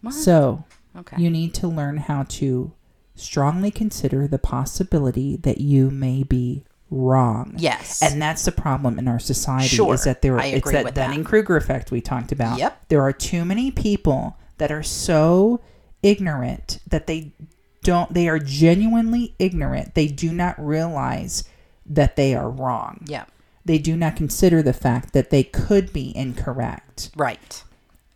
What? 0.00 0.14
So 0.14 0.64
okay. 0.96 1.16
you 1.20 1.30
need 1.30 1.54
to 1.54 1.68
learn 1.68 1.98
how 1.98 2.24
to 2.24 2.72
strongly 3.14 3.70
consider 3.70 4.28
the 4.28 4.38
possibility 4.38 5.36
that 5.36 5.60
you 5.60 5.90
may 5.90 6.22
be 6.22 6.64
wrong. 6.90 7.54
yes. 7.58 8.00
And 8.02 8.22
that's 8.22 8.44
the 8.44 8.52
problem 8.52 8.98
in 8.98 9.08
our 9.08 9.18
society 9.18 9.68
Sure, 9.68 9.94
is 9.94 10.04
that 10.04 10.22
there 10.22 10.38
I 10.38 10.46
it's 10.46 10.70
that 10.70 10.84
with 10.84 10.94
that. 10.94 11.08
Dunning 11.08 11.24
Kruger 11.24 11.56
effect 11.56 11.90
we 11.90 12.00
talked 12.00 12.32
about. 12.32 12.58
Yep. 12.58 12.88
There 12.88 13.02
are 13.02 13.12
too 13.12 13.44
many 13.44 13.70
people 13.70 14.36
that 14.58 14.70
are 14.72 14.82
so 14.82 15.60
ignorant 16.02 16.78
that 16.86 17.06
they 17.06 17.32
don't 17.82 18.12
they 18.14 18.28
are 18.28 18.38
genuinely 18.38 19.34
ignorant. 19.38 19.94
They 19.94 20.06
do 20.06 20.32
not 20.32 20.54
realize 20.64 21.44
that 21.88 22.16
they 22.16 22.34
are 22.34 22.50
wrong. 22.50 23.04
yeah. 23.06 23.24
They 23.64 23.78
do 23.78 23.96
not 23.96 24.16
consider 24.16 24.62
the 24.62 24.72
fact 24.72 25.12
that 25.12 25.28
they 25.28 25.42
could 25.42 25.92
be 25.92 26.16
incorrect. 26.16 27.10
Right. 27.14 27.62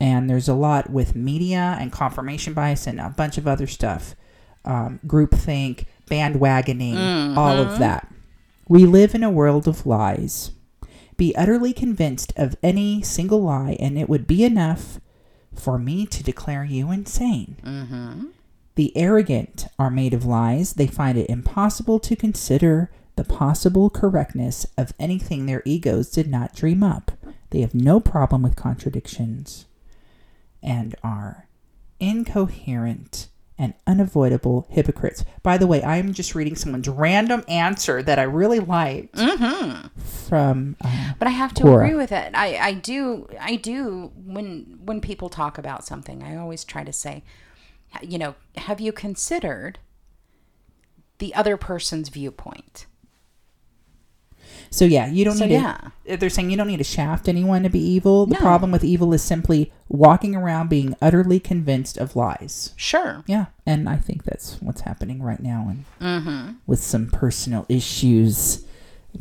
And 0.01 0.31
there's 0.31 0.49
a 0.49 0.55
lot 0.55 0.89
with 0.89 1.14
media 1.14 1.77
and 1.79 1.93
confirmation 1.93 2.55
bias 2.55 2.87
and 2.87 2.99
a 2.99 3.11
bunch 3.11 3.37
of 3.37 3.47
other 3.47 3.66
stuff. 3.66 4.14
Um, 4.64 4.99
groupthink, 5.07 5.85
bandwagoning, 6.09 7.37
all 7.37 7.59
of 7.59 7.79
that. 7.81 8.11
We 8.66 8.87
live 8.87 9.14
in 9.14 9.23
a 9.23 9.31
world 9.31 9.68
of 9.68 9.85
lies. 9.85 10.53
Be 11.18 11.37
utterly 11.37 11.75
convinced 11.75 12.33
of 12.37 12.57
any 12.62 13.03
single 13.03 13.43
lie, 13.43 13.77
and 13.79 13.99
it 13.99 14.09
would 14.09 14.27
be 14.27 14.45
enough 14.45 15.01
for 15.55 15.79
me 15.79 16.07
to 16.07 16.23
declare 16.23 16.64
you 16.64 16.91
insane. 16.91 17.57
Mm-hmm. 17.62 18.27
The 18.77 18.97
arrogant 18.97 19.66
are 19.79 19.91
made 19.91 20.14
of 20.14 20.25
lies. 20.25 20.73
They 20.75 20.87
find 20.87 21.18
it 21.18 21.29
impossible 21.29 22.01
to 22.01 22.16
consider 22.16 22.91
the 23.17 23.25
possible 23.25 23.91
correctness 23.91 24.67
of 24.79 24.93
anything 24.99 25.47
their 25.47 25.63
egos 25.65 26.11
did 26.11 26.29
not 26.29 26.55
dream 26.55 26.83
up. 26.83 27.13
They 27.51 27.61
have 27.61 27.75
no 27.75 28.01
problem 28.01 28.43
with 28.43 28.57
contradictions 28.57 29.67
and 30.63 30.95
are 31.03 31.47
incoherent 32.01 33.29
and 33.59 33.75
unavoidable 33.87 34.67
hypocrites. 34.71 35.25
By 35.43 35.59
the 35.59 35.67
way, 35.67 35.83
I 35.83 35.99
am 35.99 36.15
just 36.15 36.35
reading 36.35 36.57
someone's 36.57 36.89
random 36.89 37.45
answer 37.47 38.03
that 38.03 38.19
I 38.19 38.23
really 38.23 38.59
liked 38.59 39.15
Mm-hmm. 39.15 39.89
from. 40.01 40.77
Uh, 40.81 41.13
But 41.19 41.29
I 41.29 41.33
have 41.33 41.53
to 41.55 41.63
Quora. 41.65 41.85
agree 41.85 41.95
with 41.95 42.11
it. 42.13 42.33
I, 42.35 42.57
I 42.57 42.73
do 42.75 43.29
I 43.39 43.57
do 43.57 44.11
when 44.25 44.79
when 44.85 45.01
people 45.01 45.29
talk 45.29 45.59
about 45.59 45.85
something, 45.85 46.23
I 46.23 46.37
always 46.37 46.65
try 46.65 46.83
to 46.83 46.93
say, 46.93 47.23
you 48.03 48.19
know, 48.19 48.35
have 48.57 48.81
you 48.81 48.91
considered 48.93 49.79
the 51.19 51.35
other 51.35 51.57
person's 51.57 52.09
viewpoint? 52.09 52.87
So 54.73 54.85
yeah, 54.85 55.07
you 55.07 55.25
don't 55.25 55.37
So, 55.37 55.45
need 55.47 55.53
yeah. 55.55 55.77
to. 56.07 56.16
They're 56.16 56.31
saying 56.31 56.51
you 56.51 56.57
don't 56.57 56.66
need 56.66 56.79
to 56.79 56.85
shaft 56.85 57.29
anyone 57.29 57.62
to 57.62 57.68
be 57.70 57.79
evil. 57.79 58.27
The 58.27 58.35
No. 58.35 58.41
problem 58.41 58.73
with 58.73 58.83
evil 58.83 59.12
is 59.12 59.23
simply 59.23 59.70
walking 59.89 60.35
around 60.35 60.68
being 60.70 60.97
utterly 61.01 61.39
convinced 61.39 61.97
of 61.99 62.16
lies. 62.16 62.73
Sure. 62.77 63.23
Yeah, 63.27 63.47
and 63.66 63.89
I 63.89 63.97
think 63.99 64.25
that's 64.25 64.57
what's 64.61 64.81
happening 64.81 65.23
right 65.23 65.41
now, 65.41 65.68
and 65.68 65.85
Mm-hmm. 66.01 66.53
with 66.66 66.83
some 66.83 67.07
personal 67.09 67.66
issues, 67.68 68.64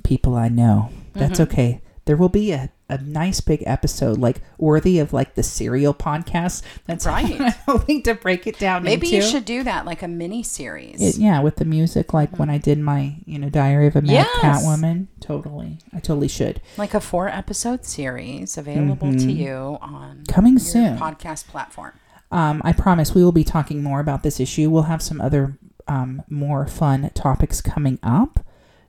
people 0.04 0.36
I 0.36 0.48
know. 0.48 0.90
That's 1.14 1.40
Mm-hmm. 1.40 1.52
okay. 1.54 1.82
There 2.06 2.18
will 2.18 2.30
be 2.30 2.52
a, 2.52 2.70
a 2.92 2.98
nice 3.02 3.42
big 3.42 3.64
episode, 3.66 4.18
like 4.20 4.42
worthy 4.58 5.00
of 5.00 5.14
like 5.14 5.36
the 5.36 5.44
serial 5.44 5.94
podcast. 5.94 6.62
That's 6.86 7.06
Right. 7.06 7.40
I'm 7.42 7.52
hoping 7.68 8.04
to 8.04 8.14
break 8.14 8.46
it 8.48 8.60
down. 8.60 8.84
Maybe 8.84 9.08
into. 9.08 9.16
you 9.18 9.22
should 9.32 9.46
do 9.46 9.64
that 9.64 9.86
like 9.86 10.02
a 10.04 10.08
mini 10.08 10.44
series. 10.44 11.02
It- 11.02 11.18
yeah, 11.20 11.42
with 11.42 11.56
the 11.56 11.66
music, 11.66 12.14
like 12.14 12.38
when 12.38 12.50
I 12.50 12.58
did 12.58 12.78
my, 12.80 13.16
you 13.26 13.40
know, 13.40 13.50
Diary 13.50 13.88
of 13.88 13.96
a 13.96 14.02
Mad 14.02 14.12
Yes. 14.12 14.64
Catwoman. 14.64 15.08
Totally, 15.20 15.78
I 15.94 16.00
totally 16.00 16.28
should. 16.28 16.62
like 16.78 16.94
a 16.94 17.00
four 17.00 17.28
episode 17.28 17.86
series 17.86 18.58
available 18.58 19.12
to 19.12 19.18
Mhm. 19.18 19.36
you 19.36 19.78
on 19.82 20.24
Coming 20.28 20.60
soon. 20.60 20.98
podcast 20.98 21.48
platform. 21.48 21.94
Um, 22.32 22.62
I 22.66 22.72
promise 22.74 23.14
we 23.14 23.24
will 23.24 23.32
be 23.32 23.44
talking 23.44 23.84
more 23.84 24.00
about 24.00 24.24
this 24.24 24.40
issue. 24.40 24.70
We'll 24.70 24.84
have 24.84 25.02
some 25.02 25.20
other 25.22 25.58
um, 25.88 26.24
more 26.30 26.66
fun 26.68 27.10
topics 27.14 27.60
coming 27.62 28.00
up. 28.04 28.40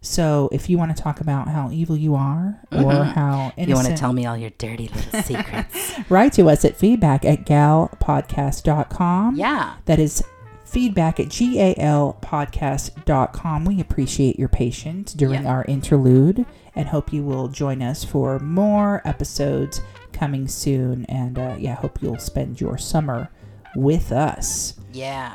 So 0.04 0.48
if 0.52 0.68
you 0.68 0.78
want 0.78 0.94
to 0.96 1.00
talk 1.02 1.20
about 1.20 1.46
how 1.48 1.70
evil 1.70 1.96
you 1.96 2.14
are 2.16 2.58
or 2.72 2.78
Mhm. 2.82 3.12
how 3.14 3.52
innocent, 3.56 3.68
You 3.68 3.74
want 3.76 3.86
to 3.86 3.96
tell 3.96 4.12
me 4.12 4.26
all 4.26 4.36
your 4.36 4.50
dirty 4.58 4.88
little 4.94 5.22
secrets? 5.30 5.92
write 6.10 6.32
to 6.34 6.48
us 6.50 6.64
at 6.64 6.76
feedback 6.76 7.24
at 7.24 7.46
galpodcast.com. 7.46 9.36
yeah. 9.36 9.74
That 9.86 9.98
is 10.00 10.22
feedback 10.64 11.20
at 11.20 11.26
galpodcast.com. 11.28 13.64
We 13.64 13.80
appreciate 13.80 14.38
your 14.38 14.48
patience 14.48 15.12
during 15.12 15.42
Yeah. 15.44 15.50
our 15.50 15.64
interlude 15.66 16.46
and 16.74 16.88
hope 16.88 17.12
you 17.12 17.22
will 17.22 17.46
join 17.48 17.80
us 17.82 18.02
for 18.04 18.38
more 18.40 19.02
episodes 19.04 19.80
coming 20.12 20.48
soon. 20.48 21.04
And 21.06 21.38
uh, 21.38 21.54
yeah, 21.58 21.74
hope 21.76 21.98
you'll 22.02 22.18
spend 22.18 22.60
your 22.60 22.76
summer 22.78 23.28
with 23.76 24.10
us. 24.12 24.74
Yeah. 24.92 25.32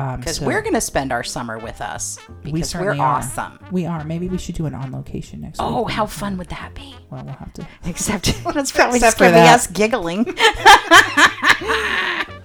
Um, 0.00 0.20
Because 0.20 0.36
so 0.36 0.46
we're 0.46 0.62
going 0.62 0.74
to 0.74 0.80
spend 0.80 1.12
our 1.12 1.22
summer 1.22 1.58
with 1.58 1.80
us 1.82 2.18
because 2.42 2.74
we 2.74 2.86
are 2.86 2.94
awesome. 2.98 3.58
We 3.70 3.84
are. 3.84 4.02
Maybe 4.04 4.28
we 4.28 4.38
should 4.38 4.54
do 4.54 4.64
an 4.64 4.74
on 4.74 4.92
location 4.92 5.42
next 5.42 5.58
week. 5.58 5.68
Oh, 5.68 5.84
how 5.84 6.06
fun 6.06 6.38
would 6.38 6.48
that 6.48 6.74
be? 6.74 6.94
Well, 7.10 7.22
we'll 7.24 7.34
have 7.34 7.52
to. 7.54 7.66
Except 7.84 8.24
that's 8.54 8.72
probably 8.72 8.96
Except 8.96 9.18
for 9.18 9.30
that. 9.30 9.54
us 9.54 9.66
giggling. 9.66 10.20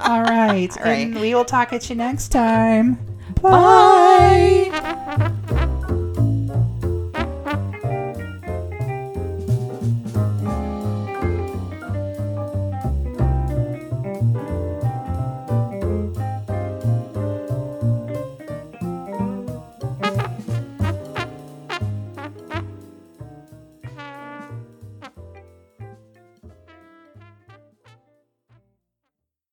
All 0.01 0.21
right. 0.21 0.69
All 0.77 0.83
right. 0.83 1.07
And 1.07 1.15
we 1.19 1.33
will 1.33 1.45
talk 1.45 1.71
at 1.71 1.89
you 1.89 1.95
next 1.95 2.27
time. 2.29 2.95
Bye. 3.41 4.69
Bye. 4.71 5.71